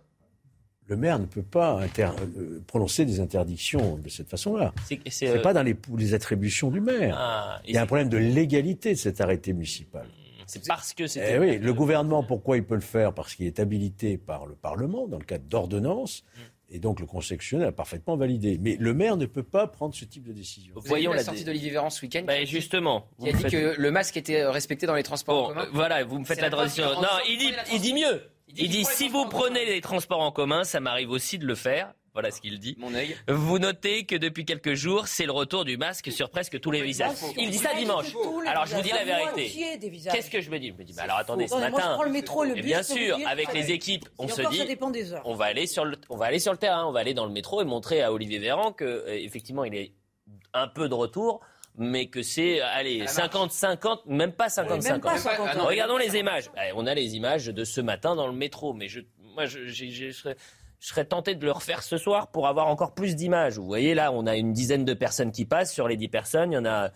Le 0.87 0.95
maire 0.95 1.19
ne 1.19 1.25
peut 1.25 1.43
pas 1.43 1.81
euh, 1.99 2.59
prononcer 2.65 3.03
des 3.03 3.19
interdictions 3.19 3.97
de 3.97 4.07
cette 4.07 4.29
façon-là. 4.29 4.73
Ce 4.87 5.25
n'est 5.25 5.41
pas 5.41 5.53
dans 5.53 5.63
les, 5.63 5.75
les, 5.97 6.13
attributions 6.13 6.71
du 6.71 6.79
maire. 6.79 7.15
Ah, 7.19 7.61
il 7.67 7.75
y 7.75 7.77
a 7.77 7.81
un 7.81 7.85
problème 7.85 8.09
de 8.09 8.17
légalité 8.17 8.93
de 8.93 8.97
cet 8.97 9.19
arrêté 9.19 9.51
municipal. 9.51 10.07
C'est 10.49 10.67
parce 10.67 10.93
que 10.93 11.07
c'est. 11.07 11.35
Eh 11.35 11.39
oui, 11.39 11.59
le 11.59 11.73
gouvernement, 11.73 12.23
pourquoi 12.23 12.57
il 12.57 12.63
peut 12.63 12.75
le 12.75 12.81
faire 12.81 13.13
Parce 13.13 13.35
qu'il 13.35 13.45
est 13.45 13.59
habilité 13.59 14.17
par 14.17 14.45
le 14.45 14.55
Parlement 14.55 15.07
dans 15.07 15.19
le 15.19 15.25
cadre 15.25 15.45
d'ordonnance. 15.45 16.23
Mm. 16.35 16.39
Et 16.71 16.79
donc 16.79 16.99
le 16.99 17.05
Conseil 17.05 17.37
constitutionnel 17.37 17.67
a 17.69 17.71
parfaitement 17.71 18.15
validé. 18.15 18.57
Mais 18.59 18.77
le 18.79 18.93
maire 18.93 19.17
ne 19.17 19.25
peut 19.25 19.43
pas 19.43 19.67
prendre 19.67 19.95
ce 19.95 20.05
type 20.05 20.23
de 20.23 20.33
décision. 20.33 20.73
Vous 20.75 20.81
Voyons 20.85 21.13
la 21.13 21.23
sortie 21.23 21.43
d'Olivier 21.43 21.71
Véran 21.71 21.89
ce 21.89 22.01
week-end. 22.01 22.23
Bah, 22.25 22.45
justement. 22.45 23.07
Il 23.19 23.29
a 23.29 23.31
dit 23.33 23.43
que 23.43 23.75
le 23.77 23.91
masque 23.91 24.17
était 24.17 24.41
euh, 24.41 24.51
respecté 24.51 24.85
dans 24.85 24.93
les 24.93 25.03
transports 25.03 25.45
en 25.45 25.47
commun. 25.49 25.63
Euh, 25.63 25.69
voilà, 25.73 26.03
vous 26.03 26.19
me 26.19 26.25
faites 26.25 26.41
la 26.41 26.49
transition. 26.49 26.85
Non, 27.01 27.07
il 27.27 27.37
dit, 27.39 27.53
il 27.73 27.81
dit 27.81 27.93
mieux. 27.93 28.21
Il 28.55 28.69
dit, 28.69 28.85
si 28.85 29.09
vous 29.09 29.25
prenez 29.25 29.65
les 29.65 29.81
transports 29.81 30.21
en 30.21 30.31
commun, 30.31 30.63
ça 30.63 30.79
m'arrive 30.79 31.11
aussi 31.11 31.37
de 31.37 31.45
le 31.45 31.55
faire. 31.55 31.93
Voilà 32.13 32.31
ce 32.31 32.41
qu'il 32.41 32.59
dit. 32.59 32.75
Mon 32.79 32.93
œil. 32.93 33.15
Vous 33.27 33.59
notez 33.59 34.05
que 34.05 34.15
depuis 34.15 34.45
quelques 34.45 34.73
jours, 34.73 35.07
c'est 35.07 35.25
le 35.25 35.31
retour 35.31 35.65
du 35.65 35.77
masque 35.77 36.11
sur 36.11 36.29
presque 36.29 36.59
tous 36.59 36.71
les 36.71 36.81
visages. 36.81 37.15
Il 37.37 37.49
dit 37.51 37.57
ça 37.57 37.73
dimanche. 37.75 38.13
Alors 38.47 38.65
je 38.65 38.75
vous 38.75 38.81
dis 38.81 38.91
la 38.91 39.03
vérité. 39.05 39.51
Qu'est-ce 40.11 40.29
que 40.29 40.41
je 40.41 40.49
me 40.49 40.59
dis? 40.59 40.69
Je 40.69 40.73
me 40.73 40.83
dis, 40.83 40.93
bah, 40.93 41.03
alors 41.03 41.17
attendez, 41.17 41.47
ce 41.47 41.55
matin. 41.55 41.97
le 42.03 42.09
métro, 42.09 42.43
le 42.43 42.53
bus, 42.55 42.63
bien 42.63 42.83
sûr, 42.83 43.17
avec 43.27 43.53
les 43.53 43.71
équipes, 43.71 44.07
on 44.17 44.27
se 44.27 44.41
dit, 44.49 44.61
on 45.25 45.35
va 45.35 45.45
aller 45.45 45.67
sur 45.67 45.85
le, 45.85 45.97
on 46.09 46.17
va 46.17 46.25
aller 46.25 46.39
sur 46.39 46.51
le 46.51 46.57
terrain, 46.57 46.85
on 46.85 46.91
va 46.91 46.99
aller 46.99 47.13
dans 47.13 47.25
le 47.25 47.31
métro 47.31 47.61
et 47.61 47.65
montrer 47.65 48.01
à 48.01 48.11
Olivier 48.11 48.39
Véran 48.39 48.71
que 48.71 48.83
euh, 48.83 49.13
effectivement, 49.13 49.63
il 49.63 49.75
est 49.75 49.93
un 50.53 50.67
peu 50.67 50.89
de 50.89 50.93
retour 50.93 51.41
mais 51.77 52.07
que 52.07 52.21
c'est, 52.21 52.59
allez, 52.59 53.05
50-50, 53.05 54.01
même 54.07 54.33
pas 54.33 54.47
50-50. 54.47 54.99
Ah 55.05 55.63
Regardons 55.63 55.97
les 55.97 56.17
images. 56.17 56.51
on 56.75 56.85
a 56.85 56.93
les 56.93 57.15
images 57.15 57.45
de 57.45 57.63
ce 57.63 57.79
matin 57.79 58.15
dans 58.15 58.27
le 58.27 58.33
métro, 58.33 58.73
mais 58.73 58.89
je, 58.89 58.99
moi, 59.33 59.45
je, 59.45 59.65
je 59.65 60.11
serais 60.11 60.35
je 60.79 60.87
serais 60.87 61.05
tenté 61.05 61.35
de 61.35 61.45
le 61.45 61.51
refaire 61.51 61.83
ce 61.83 61.97
soir 61.97 62.27
pour 62.27 62.47
avoir 62.47 62.67
encore 62.67 62.93
plus 62.93 63.15
d'images. 63.15 63.57
Vous 63.57 63.65
voyez 63.65 63.93
là, 63.93 64.11
on 64.11 64.25
a 64.25 64.35
une 64.35 64.53
dizaine 64.53 64.85
de 64.85 64.93
personnes 64.93 65.31
qui 65.31 65.45
passent. 65.45 65.73
Sur 65.73 65.87
les 65.87 65.97
dix 65.97 66.07
personnes, 66.07 66.51
il 66.51 66.55
y 66.55 66.57
en 66.57 66.65
a, 66.65 66.85
euh, 66.85 66.89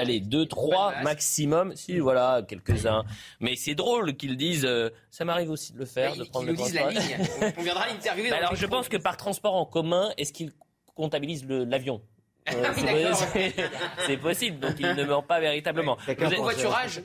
allez, 0.00 0.20
deux, 0.20 0.46
trois 0.46 0.94
maximum. 1.02 1.76
Si, 1.76 1.98
voilà, 1.98 2.42
quelques-uns. 2.46 3.04
Mais 3.40 3.54
c'est 3.56 3.74
drôle 3.74 4.16
qu'ils 4.16 4.36
disent, 4.36 4.64
euh, 4.64 4.90
ça 5.10 5.24
m'arrive 5.24 5.50
aussi 5.50 5.72
de 5.72 5.78
le 5.78 5.86
faire, 5.86 6.16
de 6.16 6.24
prendre 6.24 6.46
le 6.46 6.54
disent 6.54 6.74
la 6.74 6.90
ligne. 6.90 7.18
On 7.58 7.62
viendra 7.62 7.86
l'interviewer. 7.92 8.30
Bah 8.30 8.36
alors, 8.38 8.54
je 8.54 8.66
pense 8.66 8.88
que 8.88 8.96
par 8.96 9.16
transport 9.16 9.54
en 9.54 9.66
commun, 9.66 10.12
est-ce 10.16 10.32
qu'ils 10.32 10.52
comptabilisent 10.94 11.46
l'avion? 11.46 12.02
Euh, 12.50 13.12
c'est 14.06 14.16
possible, 14.16 14.58
donc 14.58 14.74
il 14.78 14.86
ne 14.86 15.04
ment 15.04 15.22
pas 15.22 15.38
véritablement. 15.38 15.96
covoiturage 16.18 17.02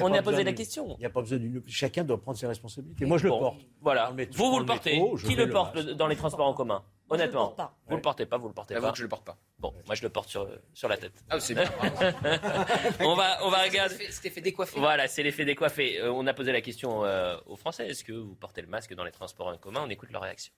On 0.00 0.12
a 0.12 0.22
posé 0.22 0.42
la 0.42 0.52
question. 0.52 0.96
Il 0.98 1.00
n'y 1.00 1.06
a 1.06 1.10
pas 1.10 1.20
besoin 1.20 1.38
d'une. 1.38 1.62
Chacun 1.66 2.02
doit 2.04 2.20
prendre 2.20 2.36
ses 2.36 2.46
responsabilités. 2.46 3.04
Moi, 3.04 3.18
je 3.18 3.24
le 3.24 3.30
porte. 3.30 3.60
Voilà. 3.80 4.12
vous, 4.32 4.50
vous 4.50 4.58
le 4.58 4.66
portez. 4.66 5.00
Qui 5.24 5.36
le 5.36 5.48
porte 5.48 5.78
dans 5.78 6.06
les 6.06 6.16
transports 6.16 6.46
en 6.46 6.54
commun? 6.54 6.82
Honnêtement. 7.12 7.54
Vous 7.88 7.96
le 7.96 8.02
portez 8.02 8.24
pas, 8.26 8.38
vous 8.38 8.48
le 8.48 8.54
portez 8.54 8.74
pas. 8.74 8.92
je 8.94 9.02
le 9.02 9.08
porte 9.08 9.24
pas. 9.24 9.36
Bon, 9.58 9.72
moi 9.86 9.94
je 9.94 10.02
le 10.02 10.08
porte 10.08 10.28
sur, 10.28 10.48
sur 10.72 10.88
la 10.88 10.96
tête. 10.96 11.12
Ah, 11.28 11.38
c'est 11.38 11.54
bien. 11.54 11.64
on 13.00 13.14
va, 13.14 13.38
on 13.44 13.50
va 13.50 13.62
regarder. 13.62 13.94
C'est 14.10 14.24
l'effet 14.24 14.40
décoiffé. 14.40 14.80
Voilà, 14.80 15.06
c'est 15.06 15.22
l'effet 15.22 15.44
décoiffé. 15.44 16.00
Euh, 16.00 16.10
on 16.10 16.26
a 16.26 16.32
posé 16.32 16.52
la 16.52 16.62
question 16.62 17.04
euh, 17.04 17.36
aux 17.46 17.56
Français 17.56 17.86
est-ce 17.86 18.02
que 18.02 18.12
vous 18.12 18.34
portez 18.34 18.62
le 18.62 18.68
masque 18.68 18.94
dans 18.94 19.04
les 19.04 19.12
transports 19.12 19.48
en 19.48 19.56
commun? 19.58 19.82
On 19.84 19.90
écoute 19.90 20.10
leur 20.10 20.22
réaction 20.22 20.52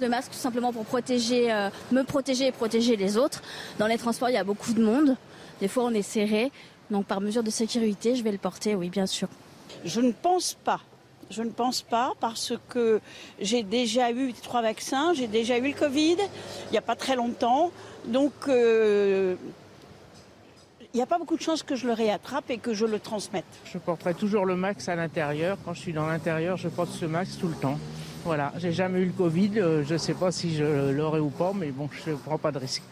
Le 0.00 0.08
masque 0.08 0.32
tout 0.32 0.38
simplement 0.38 0.72
pour 0.72 0.86
protéger, 0.86 1.52
euh, 1.52 1.68
me 1.92 2.02
protéger 2.02 2.46
et 2.46 2.52
protéger 2.52 2.96
les 2.96 3.18
autres. 3.18 3.42
Dans 3.78 3.86
les 3.86 3.98
transports, 3.98 4.30
il 4.30 4.32
y 4.32 4.38
a 4.38 4.44
beaucoup 4.44 4.72
de 4.72 4.82
monde. 4.82 5.16
Des 5.60 5.68
fois, 5.68 5.84
on 5.84 5.92
est 5.92 6.02
serré. 6.02 6.50
Donc, 6.90 7.06
par 7.06 7.20
mesure 7.20 7.42
de 7.42 7.50
sécurité, 7.50 8.16
je 8.16 8.24
vais 8.24 8.32
le 8.32 8.38
porter, 8.38 8.74
oui, 8.74 8.88
bien 8.88 9.06
sûr. 9.06 9.28
Je 9.84 10.00
ne 10.00 10.12
pense 10.12 10.54
pas. 10.54 10.80
Je 11.30 11.42
ne 11.42 11.50
pense 11.50 11.82
pas 11.82 12.14
parce 12.20 12.54
que 12.70 13.00
j'ai 13.38 13.62
déjà 13.62 14.10
eu 14.10 14.32
trois 14.32 14.60
vaccins, 14.62 15.12
j'ai 15.14 15.28
déjà 15.28 15.56
eu 15.58 15.68
le 15.68 15.72
Covid 15.72 16.16
il 16.18 16.72
n'y 16.72 16.78
a 16.78 16.82
pas 16.82 16.96
très 16.96 17.14
longtemps. 17.14 17.70
Donc, 18.06 18.32
euh, 18.48 19.36
il 20.92 20.96
n'y 20.96 21.02
a 21.02 21.06
pas 21.06 21.18
beaucoup 21.18 21.36
de 21.36 21.42
chances 21.42 21.62
que 21.62 21.76
je 21.76 21.86
le 21.86 21.92
réattrape 21.92 22.50
et 22.50 22.58
que 22.58 22.74
je 22.74 22.86
le 22.86 22.98
transmette. 22.98 23.44
Je 23.64 23.78
porterai 23.78 24.14
toujours 24.14 24.46
le 24.46 24.56
max 24.56 24.88
à 24.88 24.96
l'intérieur. 24.96 25.58
Quand 25.64 25.74
je 25.74 25.80
suis 25.80 25.92
dans 25.92 26.06
l'intérieur, 26.06 26.56
je 26.56 26.68
porte 26.68 26.90
ce 26.90 27.04
max 27.04 27.36
tout 27.38 27.48
le 27.48 27.54
temps. 27.54 27.78
Voilà, 28.24 28.52
j'ai 28.56 28.70
jamais 28.70 29.00
eu 29.00 29.06
le 29.06 29.12
Covid, 29.12 29.50
euh, 29.56 29.84
je 29.84 29.94
ne 29.94 29.98
sais 29.98 30.14
pas 30.14 30.30
si 30.30 30.54
je 30.54 30.92
l'aurai 30.92 31.18
ou 31.18 31.30
pas, 31.30 31.52
mais 31.52 31.72
bon, 31.72 31.88
je 32.06 32.12
ne 32.12 32.16
prends 32.16 32.38
pas 32.38 32.52
de 32.52 32.58
risque. 32.58 32.82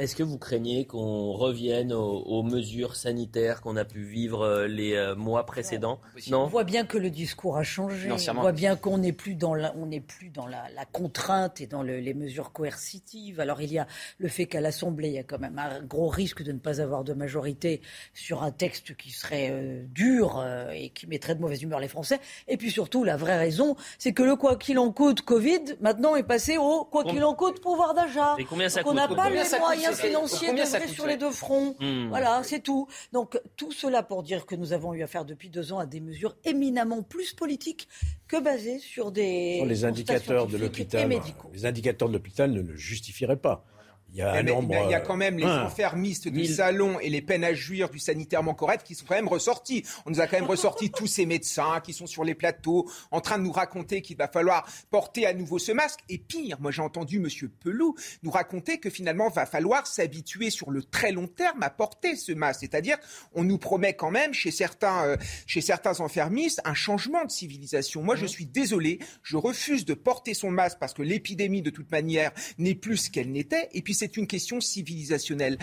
Est-ce 0.00 0.16
que 0.16 0.22
vous 0.22 0.38
craignez 0.38 0.86
qu'on 0.86 1.32
revienne 1.32 1.92
aux, 1.92 2.42
mesures 2.42 2.96
sanitaires 2.96 3.60
qu'on 3.60 3.76
a 3.76 3.84
pu 3.84 4.02
vivre 4.02 4.40
euh, 4.40 4.66
les 4.66 4.94
euh, 4.94 5.14
mois 5.14 5.44
précédents? 5.44 6.00
Non. 6.30 6.44
On 6.44 6.46
voit 6.46 6.64
bien 6.64 6.86
que 6.86 6.96
le 6.96 7.10
discours 7.10 7.58
a 7.58 7.64
changé. 7.64 8.10
On 8.10 8.40
voit 8.40 8.52
bien 8.52 8.76
qu'on 8.76 8.96
n'est 8.96 9.12
plus 9.12 9.34
dans 9.34 9.54
la, 9.54 9.74
on 9.76 9.84
n'est 9.84 10.00
plus 10.00 10.30
dans 10.30 10.46
la, 10.46 10.62
contrainte 10.90 11.60
et 11.60 11.66
dans 11.66 11.82
les 11.82 12.14
mesures 12.14 12.50
coercitives. 12.50 13.40
Alors 13.40 13.60
il 13.60 13.74
y 13.74 13.78
a 13.78 13.86
le 14.16 14.28
fait 14.28 14.46
qu'à 14.46 14.62
l'Assemblée, 14.62 15.08
il 15.08 15.14
y 15.16 15.18
a 15.18 15.22
quand 15.22 15.38
même 15.38 15.58
un 15.58 15.82
gros 15.82 16.08
risque 16.08 16.42
de 16.42 16.52
ne 16.52 16.58
pas 16.58 16.80
avoir 16.80 17.04
de 17.04 17.12
majorité 17.12 17.82
sur 18.14 18.42
un 18.42 18.52
texte 18.52 18.96
qui 18.96 19.10
serait 19.10 19.50
euh, 19.50 19.84
dur 19.86 20.42
et 20.72 20.88
qui 20.88 21.08
mettrait 21.08 21.34
de 21.34 21.42
mauvaise 21.42 21.62
humeur 21.62 21.78
les 21.78 21.88
Français. 21.88 22.20
Et 22.48 22.56
puis 22.56 22.70
surtout, 22.70 23.04
la 23.04 23.18
vraie 23.18 23.36
raison, 23.36 23.76
c'est 23.98 24.14
que 24.14 24.22
le 24.22 24.36
quoi 24.36 24.56
qu'il 24.56 24.78
en 24.78 24.92
coûte 24.92 25.20
Covid 25.20 25.76
maintenant 25.82 26.16
est 26.16 26.22
passé 26.22 26.56
au 26.56 26.84
quoi 26.84 27.04
qu'il 27.04 27.22
en 27.22 27.34
coûte 27.34 27.60
pouvoir 27.60 27.92
d'achat. 27.92 28.36
Et 28.38 28.46
combien 28.46 28.70
ça 28.70 28.82
coûte 28.82 28.92
On 28.92 28.94
n'a 28.94 29.06
pas 29.06 29.28
les 29.28 29.44
moyens 29.58 29.89
financier 29.92 30.52
devrait 30.52 30.88
sur 30.88 31.06
les 31.06 31.16
deux 31.16 31.30
fronts. 31.30 31.76
Hmm. 31.80 32.08
Voilà, 32.08 32.42
c'est 32.44 32.60
tout. 32.60 32.86
Donc 33.12 33.40
tout 33.56 33.72
cela 33.72 34.02
pour 34.02 34.22
dire 34.22 34.46
que 34.46 34.54
nous 34.54 34.72
avons 34.72 34.94
eu 34.94 35.02
affaire 35.02 35.24
depuis 35.24 35.48
deux 35.48 35.72
ans 35.72 35.78
à 35.78 35.86
des 35.86 36.00
mesures 36.00 36.36
éminemment 36.44 37.02
plus 37.02 37.32
politiques 37.32 37.88
que 38.28 38.40
basées 38.40 38.78
sur 38.78 39.12
des 39.12 39.62
les 39.64 39.84
indicateurs 39.84 40.46
de 40.46 40.56
l'hôpital. 40.56 41.08
Les 41.52 41.66
indicateurs 41.66 42.08
de 42.08 42.14
l'hôpital 42.14 42.50
ne 42.52 42.60
le 42.60 42.76
justifieraient 42.76 43.36
pas. 43.36 43.64
Il 44.12 44.18
y, 44.18 44.22
a 44.22 44.40
il 44.40 44.90
y 44.90 44.94
a 44.94 45.00
quand 45.00 45.16
même 45.16 45.38
les 45.38 45.44
enfermistes 45.44 46.26
du 46.28 46.44
salon 46.44 46.98
et 46.98 47.08
les 47.08 47.22
peines 47.22 47.44
à 47.44 47.54
jouir 47.54 47.90
du 47.90 48.00
sanitairement 48.00 48.54
correct 48.54 48.84
qui 48.84 48.96
sont 48.96 49.04
quand 49.06 49.14
même 49.14 49.28
ressortis. 49.28 49.84
On 50.04 50.10
nous 50.10 50.20
a 50.20 50.26
quand 50.26 50.38
même 50.38 50.48
ressorti 50.48 50.90
tous 50.96 51.06
ces 51.06 51.26
médecins 51.26 51.80
qui 51.80 51.92
sont 51.92 52.06
sur 52.06 52.24
les 52.24 52.34
plateaux 52.34 52.90
en 53.12 53.20
train 53.20 53.38
de 53.38 53.44
nous 53.44 53.52
raconter 53.52 54.02
qu'il 54.02 54.16
va 54.16 54.26
falloir 54.26 54.66
porter 54.90 55.26
à 55.26 55.34
nouveau 55.34 55.60
ce 55.60 55.70
masque. 55.70 56.00
Et 56.08 56.18
pire, 56.18 56.56
moi 56.60 56.72
j'ai 56.72 56.82
entendu 56.82 57.20
Monsieur 57.20 57.48
Pelou 57.48 57.94
nous 58.22 58.30
raconter 58.30 58.78
que 58.78 58.90
finalement 58.90 59.28
va 59.28 59.46
falloir 59.46 59.86
s'habituer 59.86 60.50
sur 60.50 60.70
le 60.70 60.82
très 60.82 61.12
long 61.12 61.28
terme 61.28 61.62
à 61.62 61.70
porter 61.70 62.16
ce 62.16 62.32
masque. 62.32 62.60
C'est-à-dire, 62.60 62.98
on 63.32 63.44
nous 63.44 63.58
promet 63.58 63.94
quand 63.94 64.10
même 64.10 64.34
chez 64.34 64.50
certains, 64.50 65.04
euh, 65.04 65.16
chez 65.46 65.60
certains 65.60 66.00
enfermistes 66.00 66.60
un 66.64 66.74
changement 66.74 67.24
de 67.24 67.30
civilisation. 67.30 68.02
Moi, 68.02 68.16
je 68.16 68.26
suis 68.26 68.46
désolé, 68.46 68.98
je 69.22 69.36
refuse 69.36 69.84
de 69.84 69.94
porter 69.94 70.34
son 70.34 70.50
masque 70.50 70.78
parce 70.80 70.94
que 70.94 71.02
l'épidémie 71.02 71.62
de 71.62 71.70
toute 71.70 71.90
manière 71.90 72.32
n'est 72.58 72.74
plus 72.74 72.96
ce 72.96 73.10
qu'elle 73.10 73.30
n'était. 73.30 73.68
Et 73.72 73.82
puis 73.82 73.94
c'est 74.00 74.16
une 74.16 74.26
question 74.26 74.60
civilisationnelle. 74.60 75.58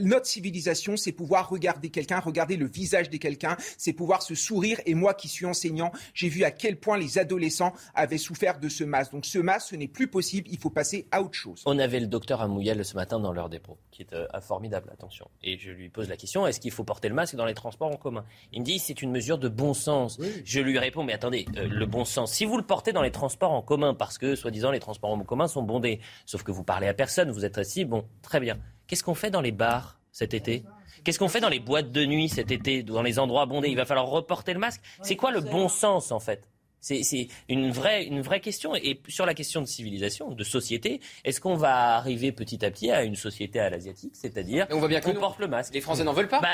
notre 0.00 0.26
civilisation, 0.26 0.96
c'est 0.96 1.12
pouvoir 1.12 1.50
regarder 1.50 1.90
quelqu'un, 1.90 2.18
regarder 2.18 2.56
le 2.56 2.66
visage 2.66 3.10
de 3.10 3.18
quelqu'un, 3.18 3.56
c'est 3.76 3.92
pouvoir 3.92 4.22
se 4.22 4.34
sourire. 4.34 4.80
Et 4.86 4.94
moi 4.94 5.12
qui 5.12 5.28
suis 5.28 5.44
enseignant, 5.44 5.92
j'ai 6.14 6.30
vu 6.30 6.42
à 6.44 6.50
quel 6.50 6.76
point 6.78 6.96
les 6.96 7.18
adolescents 7.18 7.74
avaient 7.94 8.18
souffert 8.18 8.58
de 8.58 8.68
ce 8.68 8.82
masque. 8.82 9.12
Donc 9.12 9.26
ce 9.26 9.38
masque, 9.38 9.68
ce 9.70 9.76
n'est 9.76 9.88
plus 9.88 10.08
possible, 10.08 10.48
il 10.50 10.58
faut 10.58 10.70
passer 10.70 11.06
à 11.10 11.20
autre 11.20 11.34
chose. 11.34 11.62
On 11.66 11.78
avait 11.78 12.00
le 12.00 12.06
docteur 12.06 12.40
Amouyel 12.40 12.82
ce 12.82 12.94
matin 12.94 13.20
dans 13.20 13.32
l'heure 13.32 13.50
des 13.50 13.58
pros, 13.58 13.76
qui 13.90 14.02
est 14.02 14.14
euh, 14.14 14.26
formidable, 14.40 14.88
attention. 14.90 15.28
Et 15.42 15.58
je 15.58 15.70
lui 15.70 15.90
pose 15.90 16.08
la 16.08 16.16
question, 16.16 16.46
est-ce 16.46 16.60
qu'il 16.60 16.70
faut 16.70 16.84
porter 16.84 17.10
le 17.10 17.14
masque 17.14 17.36
dans 17.36 17.44
les 17.44 17.54
transports 17.54 17.90
en 17.90 17.96
commun? 17.96 18.24
Il 18.52 18.60
me 18.60 18.64
dit, 18.64 18.78
c'est 18.78 19.02
une 19.02 19.10
mesure 19.10 19.36
de 19.36 19.48
bon 19.48 19.74
sens. 19.74 20.18
Je 20.44 20.60
lui 20.60 20.78
réponds, 20.78 21.04
mais 21.04 21.12
attendez, 21.12 21.44
euh, 21.58 21.68
le 21.68 21.84
bon 21.84 22.06
sens, 22.06 22.32
si 22.32 22.46
vous 22.46 22.56
le 22.56 22.62
portez 22.62 22.92
dans 22.92 23.02
les 23.02 23.10
transports 23.10 23.52
en 23.52 23.60
commun, 23.60 23.92
parce 23.92 24.16
que, 24.16 24.34
soi-disant, 24.34 24.70
les 24.70 24.80
transports 24.80 25.10
en 25.10 25.18
commun 25.24 25.46
sont 25.46 25.62
bondés, 25.62 26.00
sauf 26.24 26.42
que 26.42 26.52
vous 26.52 26.64
parlez 26.64 26.88
à 26.88 26.94
personne, 26.94 27.30
vous 27.30 27.44
êtes 27.44 27.49
assis, 27.58 27.84
bon, 27.84 28.04
très 28.22 28.40
bien. 28.40 28.58
Qu'est-ce 28.86 29.04
qu'on 29.04 29.14
fait 29.14 29.30
dans 29.30 29.40
les 29.40 29.52
bars 29.52 29.98
cet 30.12 30.34
été? 30.34 30.64
Qu'est-ce 31.04 31.18
qu'on 31.18 31.28
fait 31.28 31.40
dans 31.40 31.48
les 31.48 31.60
boîtes 31.60 31.92
de 31.92 32.04
nuit 32.04 32.28
cet 32.28 32.50
été, 32.50 32.82
dans 32.82 33.02
les 33.02 33.18
endroits 33.18 33.46
bondés 33.46 33.68
Il 33.68 33.76
va 33.76 33.86
falloir 33.86 34.06
reporter 34.06 34.52
le 34.52 34.60
masque? 34.60 34.82
C'est 35.02 35.16
quoi 35.16 35.30
le 35.30 35.40
bon 35.40 35.68
sens 35.68 36.12
en 36.12 36.20
fait? 36.20 36.46
C'est 36.80 37.28
une 37.48 37.70
vraie, 37.70 38.04
une 38.04 38.20
vraie 38.20 38.40
question. 38.40 38.74
Et 38.74 39.00
sur 39.08 39.26
la 39.26 39.34
question 39.34 39.60
de 39.60 39.66
civilisation, 39.66 40.30
de 40.30 40.44
société, 40.44 41.00
est-ce 41.24 41.40
qu'on 41.40 41.56
va 41.56 41.96
arriver 41.96 42.32
petit 42.32 42.64
à 42.64 42.70
petit 42.70 42.90
à 42.90 43.02
une 43.02 43.16
société 43.16 43.60
à 43.60 43.70
l'asiatique, 43.70 44.14
c'est-à-dire 44.14 44.66
on 44.70 44.78
voit 44.78 44.88
bien 44.88 45.00
qu'on 45.00 45.14
porte 45.14 45.38
le 45.38 45.48
masque 45.48 45.74
Les 45.74 45.80
Français 45.80 46.04
n'en 46.04 46.12
veulent 46.12 46.28
pas. 46.28 46.40
Bah, 46.40 46.48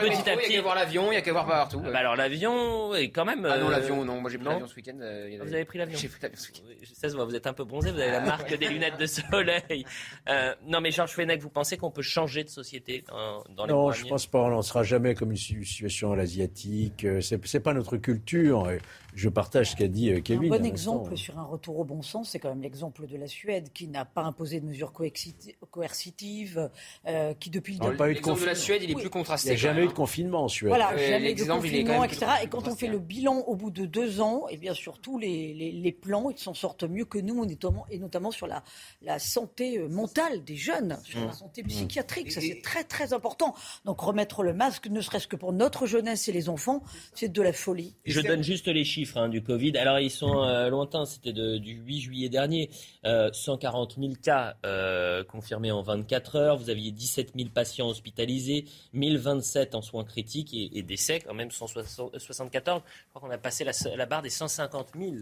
petit 0.00 0.28
à 0.28 0.36
petit. 0.36 0.50
Il 0.50 0.52
y 0.52 0.54
a 0.54 0.56
qu'à 0.56 0.62
voir 0.62 0.74
l'avion, 0.74 1.12
il 1.12 1.14
y 1.14 1.18
a 1.18 1.22
qu'à 1.22 1.32
voir 1.32 1.46
partout. 1.46 1.80
Bah, 1.80 1.98
alors 1.98 2.16
l'avion 2.16 2.94
est 2.94 3.10
quand 3.10 3.24
même. 3.24 3.46
Ah 3.46 3.58
non, 3.58 3.68
l'avion, 3.68 4.04
non. 4.04 4.20
Moi 4.20 4.30
j'ai 4.30 4.38
pris 4.38 4.48
l'avion 4.48 4.66
ce 4.66 4.76
week-end. 4.76 4.98
Euh, 5.00 5.38
vous 5.42 5.54
avez 5.54 5.64
pris 5.64 5.78
l'avion 5.78 5.98
J'ai 6.02 6.08
pris 6.08 6.20
l'avion 6.22 6.38
ce 6.38 6.48
week-end. 6.48 6.62
Ça 6.94 7.08
se 7.08 7.14
voit, 7.14 7.24
vous 7.24 7.34
êtes 7.34 7.46
un 7.46 7.52
peu 7.52 7.64
bronzé, 7.64 7.90
vous 7.90 8.00
avez 8.00 8.10
la 8.10 8.20
marque 8.20 8.56
des 8.56 8.68
lunettes 8.68 8.98
de 8.98 9.06
soleil. 9.06 9.84
Euh, 10.28 10.54
non, 10.66 10.80
mais 10.80 10.90
Georges 10.90 11.12
Fenech, 11.12 11.40
vous 11.40 11.50
pensez 11.50 11.76
qu'on 11.76 11.90
peut 11.90 12.02
changer 12.02 12.44
de 12.44 12.48
société 12.48 13.04
dans, 13.08 13.44
dans 13.50 13.66
les 13.66 13.72
Non, 13.72 13.92
je 13.92 14.06
pense 14.06 14.26
pas. 14.26 14.40
On 14.40 14.50
n'en 14.50 14.62
sera 14.62 14.82
jamais 14.82 15.14
comme 15.14 15.30
une 15.30 15.36
situation 15.36 16.12
à 16.12 16.16
l'asiatique. 16.16 17.04
Euh, 17.04 17.20
c'est 17.20 17.60
pas 17.60 17.72
notre 17.72 17.96
culture. 17.96 18.68
Je 19.14 19.28
partage 19.28 19.61
ce 19.64 19.76
qu'a 19.76 19.88
dit 19.88 20.10
euh, 20.10 20.20
Kevin. 20.20 20.52
Un 20.52 20.58
bon 20.58 20.64
exemple 20.64 21.16
sur 21.16 21.38
un 21.38 21.44
retour 21.44 21.78
au 21.78 21.84
bon 21.84 22.02
sens, 22.02 22.30
c'est 22.30 22.38
quand 22.38 22.48
même 22.48 22.62
l'exemple 22.62 23.06
de 23.06 23.16
la 23.16 23.28
Suède 23.28 23.70
qui 23.72 23.88
n'a 23.88 24.04
pas 24.04 24.22
imposé 24.22 24.60
de 24.60 24.66
mesures 24.66 24.92
coercitives, 24.92 26.70
euh, 27.06 27.34
qui 27.34 27.50
depuis 27.50 27.74
le 27.74 27.90
début. 27.90 28.14
L'exemple 28.14 28.40
de 28.40 28.46
la 28.46 28.54
Suède, 28.54 28.82
il 28.82 28.90
est 28.90 28.94
plus 28.94 29.10
contrasté. 29.10 29.48
Il 29.48 29.52
n'y 29.52 29.56
a 29.56 29.60
jamais 29.60 29.84
eu 29.84 29.88
de 29.88 29.92
confinement 29.92 30.44
en 30.44 30.48
Suède. 30.48 30.68
Voilà, 30.68 30.96
jamais 30.96 31.34
de 31.34 31.44
confinement, 31.44 32.04
etc. 32.04 32.26
Et 32.42 32.48
quand 32.48 32.68
on 32.68 32.74
fait 32.74 32.88
le 32.88 32.98
bilan 32.98 33.38
au 33.46 33.56
bout 33.56 33.70
de 33.70 33.86
deux 33.86 34.20
ans, 34.20 34.48
et 34.48 34.56
bien 34.56 34.74
surtout 34.74 35.18
les, 35.18 35.54
les, 35.54 35.92
plans, 35.92 36.30
ils 36.30 36.38
s'en 36.38 36.54
sortent 36.54 36.84
mieux 36.84 37.04
que 37.04 37.18
nous, 37.18 37.44
notamment, 37.44 37.86
et 37.90 37.98
notamment 37.98 38.30
sur 38.30 38.46
la, 38.46 38.64
la 39.02 39.18
santé 39.18 39.78
euh, 39.78 39.88
mentale 39.88 40.42
des 40.44 40.56
jeunes, 40.56 40.98
sur 41.04 41.20
la 41.20 41.26
mmh. 41.26 41.32
santé 41.32 41.62
psychiatrique. 41.62 42.32
Ça, 42.32 42.40
c'est 42.40 42.60
très, 42.62 42.84
très 42.84 43.12
important. 43.12 43.54
Donc 43.84 44.00
remettre 44.00 44.42
le 44.42 44.54
masque, 44.54 44.88
ne 44.88 45.00
serait-ce 45.00 45.28
que 45.28 45.36
pour 45.36 45.52
notre 45.52 45.86
jeunesse 45.86 46.28
et 46.28 46.32
les 46.32 46.48
enfants, 46.48 46.82
c'est 47.14 47.30
de 47.30 47.42
la 47.42 47.52
folie. 47.52 47.94
Je 48.04 48.20
donne 48.20 48.42
juste 48.42 48.68
les 48.68 48.84
chiffres 48.84 49.12
Hein, 49.16 49.28
du 49.28 49.42
Alors 49.76 49.98
ils 49.98 50.10
sont 50.10 50.42
euh, 50.42 50.68
lointains, 50.68 51.04
c'était 51.04 51.32
du 51.32 51.74
8 51.74 52.00
juillet 52.00 52.28
dernier. 52.28 52.70
140 53.04 53.96
000 53.98 54.12
cas 54.22 54.56
euh, 54.64 55.24
confirmés 55.24 55.72
en 55.72 55.82
24 55.82 56.36
heures. 56.36 56.56
Vous 56.56 56.70
aviez 56.70 56.90
17 56.90 57.32
000 57.36 57.50
patients 57.50 57.88
hospitalisés, 57.88 58.66
1027 58.92 59.74
en 59.74 59.82
soins 59.82 60.04
critiques 60.04 60.54
et, 60.54 60.82
décès 60.82 61.20
quand 61.20 61.34
même 61.34 61.50
174. 61.50 62.82
Je 62.84 63.10
crois 63.10 63.28
qu'on 63.28 63.34
a 63.34 63.38
passé 63.38 63.64
la 63.64 64.06
barre 64.06 64.22
des 64.22 64.30
150 64.30 64.88
000 64.98 65.12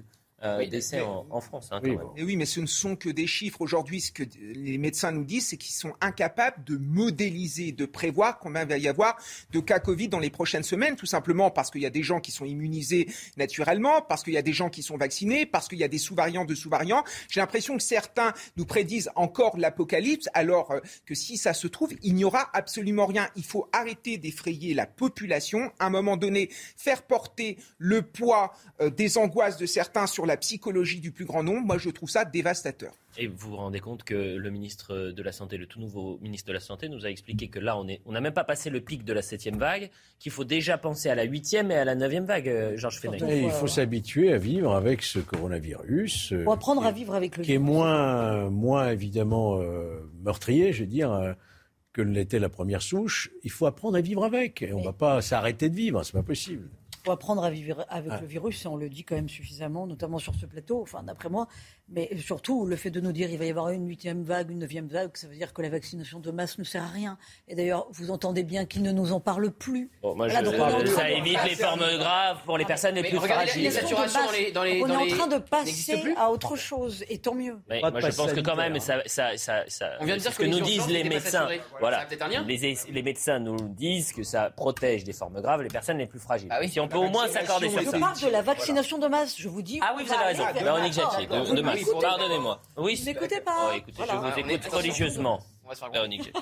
euh, 0.42 0.66
décès 0.66 1.00
en, 1.02 1.40
France. 1.40 1.68
Hein, 1.70 1.80
oui, 1.82 1.96
Et 2.16 2.22
oui, 2.22 2.36
mais 2.36 2.46
ce 2.46 2.60
ne 2.60 2.66
sont 2.66 2.96
que 2.96 3.10
des 3.10 3.26
chiffres. 3.26 3.60
Aujourd'hui, 3.60 4.00
ce 4.00 4.10
que 4.10 4.22
les 4.40 4.78
médecins 4.78 5.12
nous 5.12 5.24
disent, 5.24 5.48
c'est 5.48 5.56
qu'ils 5.56 5.74
sont 5.74 5.92
incapables 6.00 6.64
de 6.64 6.76
modéliser, 6.76 7.72
de 7.72 7.84
prévoir 7.84 8.38
combien 8.38 8.62
il 8.62 8.68
va 8.68 8.78
y 8.78 8.88
avoir 8.88 9.16
de 9.50 9.60
cas 9.60 9.80
Covid 9.80 10.08
dans 10.08 10.18
les 10.18 10.30
prochaines 10.30 10.62
semaines, 10.62 10.96
tout 10.96 11.06
simplement 11.06 11.50
parce 11.50 11.70
qu'il 11.70 11.82
y 11.82 11.86
a 11.86 11.90
des 11.90 12.02
gens 12.02 12.20
qui 12.20 12.30
sont 12.30 12.44
immunisés 12.44 13.08
naturellement, 13.36 14.02
parce 14.02 14.22
qu'il 14.22 14.32
y 14.32 14.38
a 14.38 14.42
des 14.42 14.52
gens 14.52 14.70
qui 14.70 14.82
sont 14.82 14.96
vaccinés, 14.96 15.46
parce 15.46 15.68
qu'il 15.68 15.78
y 15.78 15.84
a 15.84 15.88
des 15.88 15.98
sous-variants 15.98 16.44
de 16.44 16.54
sous-variants. 16.54 17.04
J'ai 17.28 17.40
l'impression 17.40 17.76
que 17.76 17.82
certains 17.82 18.32
nous 18.56 18.64
prédisent 18.64 19.10
encore 19.16 19.58
l'apocalypse, 19.58 20.28
alors 20.34 20.70
euh, 20.70 20.80
que 21.04 21.14
si 21.14 21.36
ça 21.36 21.52
se 21.52 21.66
trouve, 21.66 21.92
il 22.02 22.14
n'y 22.14 22.24
aura 22.24 22.48
absolument 22.54 23.06
rien. 23.06 23.28
Il 23.36 23.44
faut 23.44 23.68
arrêter 23.72 24.16
d'effrayer 24.16 24.74
la 24.74 24.86
population. 24.86 25.70
À 25.78 25.86
un 25.86 25.90
moment 25.90 26.16
donné, 26.16 26.48
faire 26.76 27.02
porter 27.02 27.58
le 27.78 28.02
poids 28.02 28.52
euh, 28.80 28.90
des 28.90 29.18
angoisses 29.18 29.56
de 29.56 29.66
certains 29.66 30.06
sur 30.06 30.26
la 30.26 30.29
psychologie 30.36 31.00
du 31.00 31.12
plus 31.12 31.24
grand 31.24 31.42
nombre, 31.42 31.66
moi 31.66 31.78
je 31.78 31.90
trouve 31.90 32.10
ça 32.10 32.24
dévastateur. 32.24 32.92
Et 33.18 33.26
vous 33.26 33.50
vous 33.50 33.56
rendez 33.56 33.80
compte 33.80 34.04
que 34.04 34.14
le 34.14 34.50
ministre 34.50 35.10
de 35.10 35.22
la 35.22 35.32
Santé, 35.32 35.56
le 35.56 35.66
tout 35.66 35.80
nouveau 35.80 36.18
ministre 36.22 36.48
de 36.48 36.52
la 36.52 36.60
Santé, 36.60 36.88
nous 36.88 37.06
a 37.06 37.10
expliqué 37.10 37.48
que 37.48 37.58
là, 37.58 37.76
on 37.76 37.84
n'a 37.84 37.94
on 38.06 38.12
même 38.12 38.32
pas 38.32 38.44
passé 38.44 38.70
le 38.70 38.80
pic 38.80 39.04
de 39.04 39.12
la 39.12 39.22
septième 39.22 39.58
vague, 39.58 39.90
qu'il 40.18 40.30
faut 40.30 40.44
déjà 40.44 40.78
penser 40.78 41.08
à 41.08 41.14
la 41.14 41.24
huitième 41.24 41.70
et 41.70 41.76
à 41.76 41.84
la 41.84 41.94
neuvième 41.94 42.24
vague, 42.24 42.48
euh, 42.48 42.76
Georges 42.76 43.00
Fenech. 43.00 43.22
il 43.22 43.50
faut 43.50 43.66
s'habituer 43.66 44.32
à 44.32 44.38
vivre 44.38 44.74
avec 44.74 45.02
ce 45.02 45.18
coronavirus. 45.18 46.32
Euh, 46.32 46.48
apprendre 46.50 46.84
à 46.84 46.92
vivre 46.92 47.14
avec 47.14 47.36
le 47.36 47.44
Qui 47.44 47.54
est 47.54 47.58
moins, 47.58 48.48
moins 48.50 48.90
évidemment 48.90 49.60
euh, 49.60 50.00
meurtrier, 50.22 50.72
je 50.72 50.82
veux 50.82 50.88
dire, 50.88 51.36
que 51.92 52.02
l'était 52.02 52.38
la 52.38 52.48
première 52.48 52.82
souche. 52.82 53.30
Il 53.42 53.50
faut 53.50 53.66
apprendre 53.66 53.96
à 53.96 54.00
vivre 54.00 54.24
avec. 54.24 54.64
on 54.72 54.80
ne 54.80 54.84
va 54.84 54.92
pas 54.92 55.20
s'arrêter 55.20 55.68
de 55.68 55.74
vivre, 55.74 56.02
c'est 56.04 56.12
pas 56.12 56.22
possible 56.22 56.68
faut 57.10 57.14
apprendre 57.14 57.42
à 57.42 57.50
vivre 57.50 57.84
avec 57.88 58.20
le 58.20 58.26
virus, 58.26 58.64
et 58.64 58.68
on 58.68 58.76
le 58.76 58.88
dit 58.88 59.02
quand 59.02 59.16
même 59.16 59.28
suffisamment, 59.28 59.86
notamment 59.86 60.18
sur 60.18 60.34
ce 60.36 60.46
plateau, 60.46 60.80
enfin 60.80 61.02
d'après 61.02 61.28
moi. 61.28 61.48
Mais 61.92 62.08
surtout, 62.18 62.66
le 62.66 62.76
fait 62.76 62.90
de 62.90 63.00
nous 63.00 63.12
dire 63.12 63.28
qu'il 63.28 63.38
va 63.38 63.44
y 63.44 63.50
avoir 63.50 63.70
une 63.70 63.88
huitième 63.88 64.22
vague, 64.22 64.50
une 64.50 64.60
neuvième 64.60 64.86
vague, 64.86 65.10
ça 65.14 65.26
veut 65.26 65.34
dire 65.34 65.52
que 65.52 65.60
la 65.62 65.68
vaccination 65.68 66.20
de 66.20 66.30
masse 66.30 66.58
ne 66.58 66.64
sert 66.64 66.84
à 66.84 66.88
rien. 66.88 67.18
Et 67.48 67.54
d'ailleurs, 67.54 67.86
vous 67.90 68.10
entendez 68.10 68.44
bien 68.44 68.64
qu'ils 68.64 68.82
ne 68.82 68.92
nous 68.92 69.12
en 69.12 69.20
parlent 69.20 69.50
plus. 69.50 69.90
ça 70.02 71.10
évite 71.10 71.38
les 71.44 71.56
formes 71.56 71.98
graves 71.98 72.38
pour 72.44 72.58
les 72.58 72.64
personnes 72.64 72.94
les 72.94 73.02
plus 73.02 73.18
fragiles. 73.18 73.62
Les 73.64 73.70
saturations 73.70 74.20
dans 74.24 74.32
les, 74.32 74.52
dans 74.52 74.62
les, 74.62 74.82
on 74.82 74.88
est 74.88 75.12
en 75.12 75.16
train 75.16 75.26
de 75.26 75.38
passer 75.38 76.14
à 76.16 76.30
autre 76.30 76.56
chose, 76.56 77.04
et 77.08 77.18
tant 77.18 77.34
mieux. 77.34 77.58
moi, 77.68 77.90
je 78.00 78.16
pense 78.16 78.32
que 78.32 78.40
quand 78.40 78.56
même, 78.56 78.78
ça, 78.80 79.02
ça, 79.06 79.36
ça, 79.36 79.64
ça 79.68 79.90
on 80.00 80.04
vient 80.04 80.16
de 80.16 80.20
dire 80.20 80.32
ce 80.32 80.38
que, 80.38 80.44
que 80.44 80.48
nous 80.48 80.60
disent 80.60 80.88
les 80.88 81.04
médecins. 81.04 81.48
Voilà, 81.80 82.06
les, 82.46 82.76
les 82.88 83.02
médecins 83.02 83.38
nous 83.38 83.56
disent 83.56 84.12
que 84.12 84.22
ça 84.22 84.50
protège 84.50 85.04
des 85.04 85.12
formes 85.12 85.40
graves 85.40 85.62
les 85.62 85.68
personnes 85.68 85.98
les 85.98 86.06
plus 86.06 86.18
fragiles. 86.18 86.48
Ah 86.50 86.58
oui, 86.60 86.68
si 86.68 86.80
on 86.80 86.88
peut 86.88 86.98
au 86.98 87.08
moins 87.08 87.28
s'accorder 87.28 87.68
sur 87.68 87.80
Je 87.80 87.90
ça. 87.90 87.98
parle 87.98 88.20
de 88.20 88.28
la 88.28 88.42
vaccination 88.42 88.98
de 88.98 89.06
masse, 89.08 89.36
je 89.38 89.48
vous 89.48 89.62
dis. 89.62 89.80
Ah 89.82 89.94
oui, 89.96 90.04
vous 90.04 90.12
avez 90.12 90.24
raison. 90.24 90.44
Véronique 90.54 90.92
Jacquier, 90.92 91.26
de 91.26 91.62
masse. 91.62 91.79
Pardonnez-moi. 92.00 92.60
Oui, 92.76 92.96
Vous 92.96 93.04
n'écoutez 93.04 93.40
pas. 93.40 93.70
Oh, 93.70 93.74
écoutez, 93.76 93.92
Voilà. 93.96 94.12
je 94.14 94.18
vous 94.18 94.24
On 94.46 94.48
est- 94.50 94.54
écoute 94.54 94.72
religieusement. 94.72 95.40
On 95.64 95.68
va 95.68 95.74
se 95.74 95.80
faire 95.80 95.90
Véronique. 95.90 96.32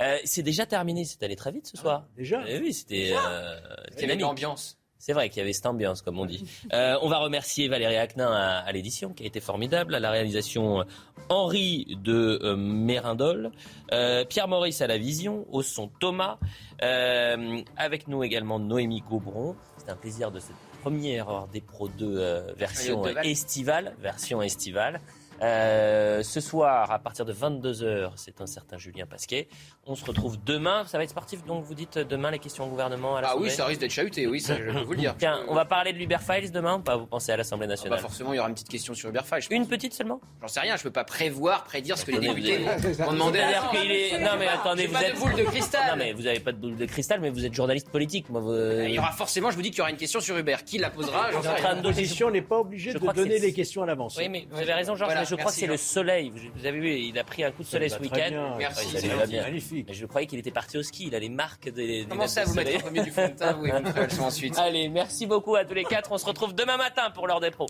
Euh, 0.00 0.18
c'est 0.24 0.42
déjà 0.42 0.64
terminé, 0.66 1.04
c'est 1.04 1.22
allé 1.22 1.36
très 1.36 1.52
vite 1.52 1.66
ce 1.66 1.76
soir. 1.76 2.04
Déjà 2.16 2.42
Eh 2.48 2.58
Oui, 2.58 2.72
c'était 2.72 3.12
euh, 3.14 3.56
dynamique. 3.98 4.22
l'ambiance. 4.22 4.78
C'est 4.98 5.12
vrai 5.14 5.28
qu'il 5.28 5.38
y 5.38 5.40
avait 5.42 5.52
cette 5.52 5.66
ambiance, 5.66 6.00
comme 6.00 6.18
on 6.20 6.26
dit. 6.26 6.44
Euh, 6.72 6.96
on 7.02 7.08
va 7.08 7.18
remercier 7.18 7.66
Valérie 7.68 7.96
Acnin 7.96 8.30
à, 8.32 8.58
à 8.60 8.72
l'édition, 8.72 9.12
qui 9.12 9.24
a 9.24 9.26
été 9.26 9.40
formidable, 9.40 9.94
à 9.96 10.00
la 10.00 10.10
réalisation 10.12 10.80
euh, 10.80 10.84
Henri 11.28 11.98
de 12.02 12.38
euh, 12.42 12.56
Mérindol, 12.56 13.50
euh, 13.92 14.24
Pierre 14.24 14.46
Maurice 14.48 14.80
à 14.80 14.86
la 14.86 14.96
vision, 14.98 15.44
au 15.50 15.62
son 15.62 15.88
Thomas, 15.88 16.38
euh, 16.82 17.60
avec 17.76 18.08
nous 18.08 18.22
également 18.22 18.58
Noémie 18.58 19.02
Gaubron. 19.08 19.56
C'est 19.76 19.90
un 19.90 19.96
plaisir 19.96 20.30
de 20.30 20.38
première 20.82 21.46
des 21.52 21.60
Pro 21.60 21.86
2 21.86 22.16
euh, 22.18 22.52
version 22.56 23.06
estivale, 23.22 23.94
version 24.00 24.42
estivale. 24.42 25.00
Euh, 25.42 26.22
ce 26.22 26.40
soir, 26.40 26.90
à 26.92 26.98
partir 27.00 27.24
de 27.24 27.32
22h, 27.32 28.12
c'est 28.16 28.40
un 28.40 28.46
certain 28.46 28.78
Julien 28.78 29.06
Pasquet. 29.06 29.48
On 29.86 29.96
se 29.96 30.04
retrouve 30.04 30.36
demain. 30.44 30.84
Ça 30.86 30.98
va 30.98 31.04
être 31.04 31.10
sportif, 31.10 31.44
donc 31.44 31.64
vous 31.64 31.74
dites 31.74 31.98
demain 31.98 32.30
les 32.30 32.38
questions 32.38 32.64
au 32.64 32.68
gouvernement 32.68 33.16
à 33.16 33.22
Ah 33.24 33.36
oui, 33.36 33.50
ça 33.50 33.66
risque 33.66 33.80
d'être 33.80 33.90
chahuté, 33.90 34.26
oui, 34.28 34.40
ça, 34.40 34.56
je 34.56 34.70
peux 34.70 34.80
vous 34.84 34.92
le 34.92 34.98
dire. 34.98 35.16
Tiens, 35.18 35.40
on 35.48 35.54
va 35.54 35.64
parler 35.64 35.92
de 35.92 35.98
l'Uber 35.98 36.18
Files 36.20 36.52
demain 36.52 36.76
ou 36.76 36.80
pas 36.80 36.96
Vous 36.96 37.06
pensez 37.06 37.32
à 37.32 37.36
l'Assemblée 37.36 37.66
Bah 37.66 37.72
nationale 37.72 37.98
forcément, 37.98 38.32
il 38.32 38.36
y 38.36 38.38
aura 38.38 38.48
une 38.48 38.54
petite 38.54 38.68
question 38.68 38.94
sur 38.94 39.08
Uberfile. 39.08 39.40
je 39.42 39.48
pense. 39.48 39.56
Une 39.56 39.66
petite 39.66 39.94
seulement 39.94 40.20
J'en 40.40 40.48
sais 40.48 40.60
rien, 40.60 40.76
je 40.76 40.82
peux 40.84 40.90
pas 40.92 41.04
prévoir, 41.04 41.64
prédire 41.64 41.98
ce 41.98 42.04
que 42.04 42.12
les 42.12 42.20
députés 42.20 42.58
vont 42.98 43.12
demander 43.12 43.40
est. 43.40 44.18
Non 44.20 44.36
mais 44.38 44.46
attendez, 44.46 44.86
vous 44.86 44.92
pas 44.92 45.02
êtes. 45.02 45.14
de 45.14 45.20
boule 45.20 45.34
de 45.34 45.42
cristal. 45.44 45.82
Non 45.90 45.96
mais 45.96 46.12
vous 46.12 46.26
avez 46.26 46.40
pas 46.40 46.52
de 46.52 46.58
boule 46.58 46.76
de 46.76 46.86
cristal, 46.86 47.20
mais 47.20 47.30
vous 47.30 47.44
êtes 47.44 47.54
journaliste 47.54 47.90
politique. 47.90 48.28
Moi, 48.30 48.40
vous... 48.40 48.54
Il 48.84 48.90
y 48.94 48.98
aura 48.98 49.10
forcément, 49.12 49.50
je 49.50 49.56
vous 49.56 49.62
dis 49.62 49.70
qu'il 49.70 49.78
y 49.78 49.82
aura 49.82 49.90
une 49.90 49.96
question 49.96 50.20
sur 50.20 50.36
Uber. 50.36 50.56
Qui 50.64 50.78
la 50.78 50.90
posera 50.90 51.32
J'en 51.32 51.42
sais 51.42 51.48
en 51.48 51.54
train 51.54 51.68
rien. 51.72 51.82
L'opposition 51.82 52.30
n'est 52.30 52.42
pas 52.42 52.58
obligée 52.58 52.92
Je 52.92 52.98
de 52.98 53.12
donner 53.12 53.38
les 53.38 53.52
questions 53.52 53.82
à 53.82 53.86
l'avance. 53.86 54.16
Oui, 54.16 54.28
mais 54.28 54.46
vous 54.50 54.60
avez 54.60 54.74
raison, 54.74 54.94
Georges. 54.94 55.31
Je 55.32 55.36
crois 55.36 55.44
merci, 55.46 55.60
que 55.60 55.60
c'est 55.60 55.66
le 55.66 55.76
Georges. 55.76 55.88
soleil. 55.88 56.32
Vous 56.54 56.66
avez 56.66 56.78
vu, 56.78 56.90
il 56.90 57.18
a 57.18 57.24
pris 57.24 57.42
un 57.42 57.52
coup 57.52 57.62
de 57.62 57.68
soleil 57.68 57.88
ce 57.88 57.98
week-end. 57.98 58.28
bien. 58.28 58.54
Merci, 58.58 58.86
c'est. 58.98 59.40
Magnifique. 59.42 59.86
Mais 59.88 59.94
je 59.94 60.04
croyais 60.04 60.26
qu'il 60.26 60.38
était 60.38 60.50
parti 60.50 60.76
au 60.76 60.82
ski. 60.82 61.06
Il 61.06 61.14
a 61.14 61.18
les 61.18 61.30
marques 61.30 61.70
des. 61.70 62.06
Comment 62.08 62.28
ça, 62.28 62.44
vous 62.44 62.58
au 62.58 62.90
milieu 62.90 63.04
du 63.04 63.10
fond 63.10 63.28
de 63.28 63.32
teint, 63.34 63.54
vous 63.54 63.66
et 63.66 63.72
vous 63.72 64.22
ensuite 64.22 64.58
Allez, 64.58 64.88
merci 64.88 65.26
beaucoup 65.26 65.56
à 65.56 65.64
tous 65.64 65.74
les 65.74 65.84
quatre. 65.84 66.12
On 66.12 66.18
se 66.18 66.26
retrouve 66.26 66.54
demain 66.54 66.76
matin 66.76 67.10
pour 67.14 67.26
l'heure 67.26 67.40
des 67.40 67.50
pros. 67.50 67.66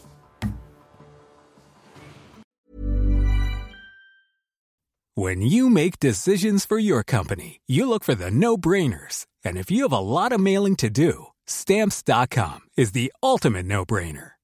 When 5.14 5.42
you 5.42 5.68
make 5.68 6.00
decisions 6.00 6.64
for 6.64 6.78
your 6.78 7.04
company, 7.04 7.60
you 7.68 7.86
look 7.86 8.02
for 8.02 8.14
the 8.14 8.30
no-brainers. 8.30 9.26
And 9.44 9.58
if 9.58 9.70
you 9.70 9.82
have 9.82 9.92
a 9.92 9.98
lot 9.98 10.32
of 10.32 10.40
mailing 10.40 10.74
to 10.76 10.88
do, 10.88 11.26
stamps.com 11.46 12.60
is 12.78 12.92
the 12.92 13.12
ultimate 13.22 13.66
no-brainer. 13.66 14.31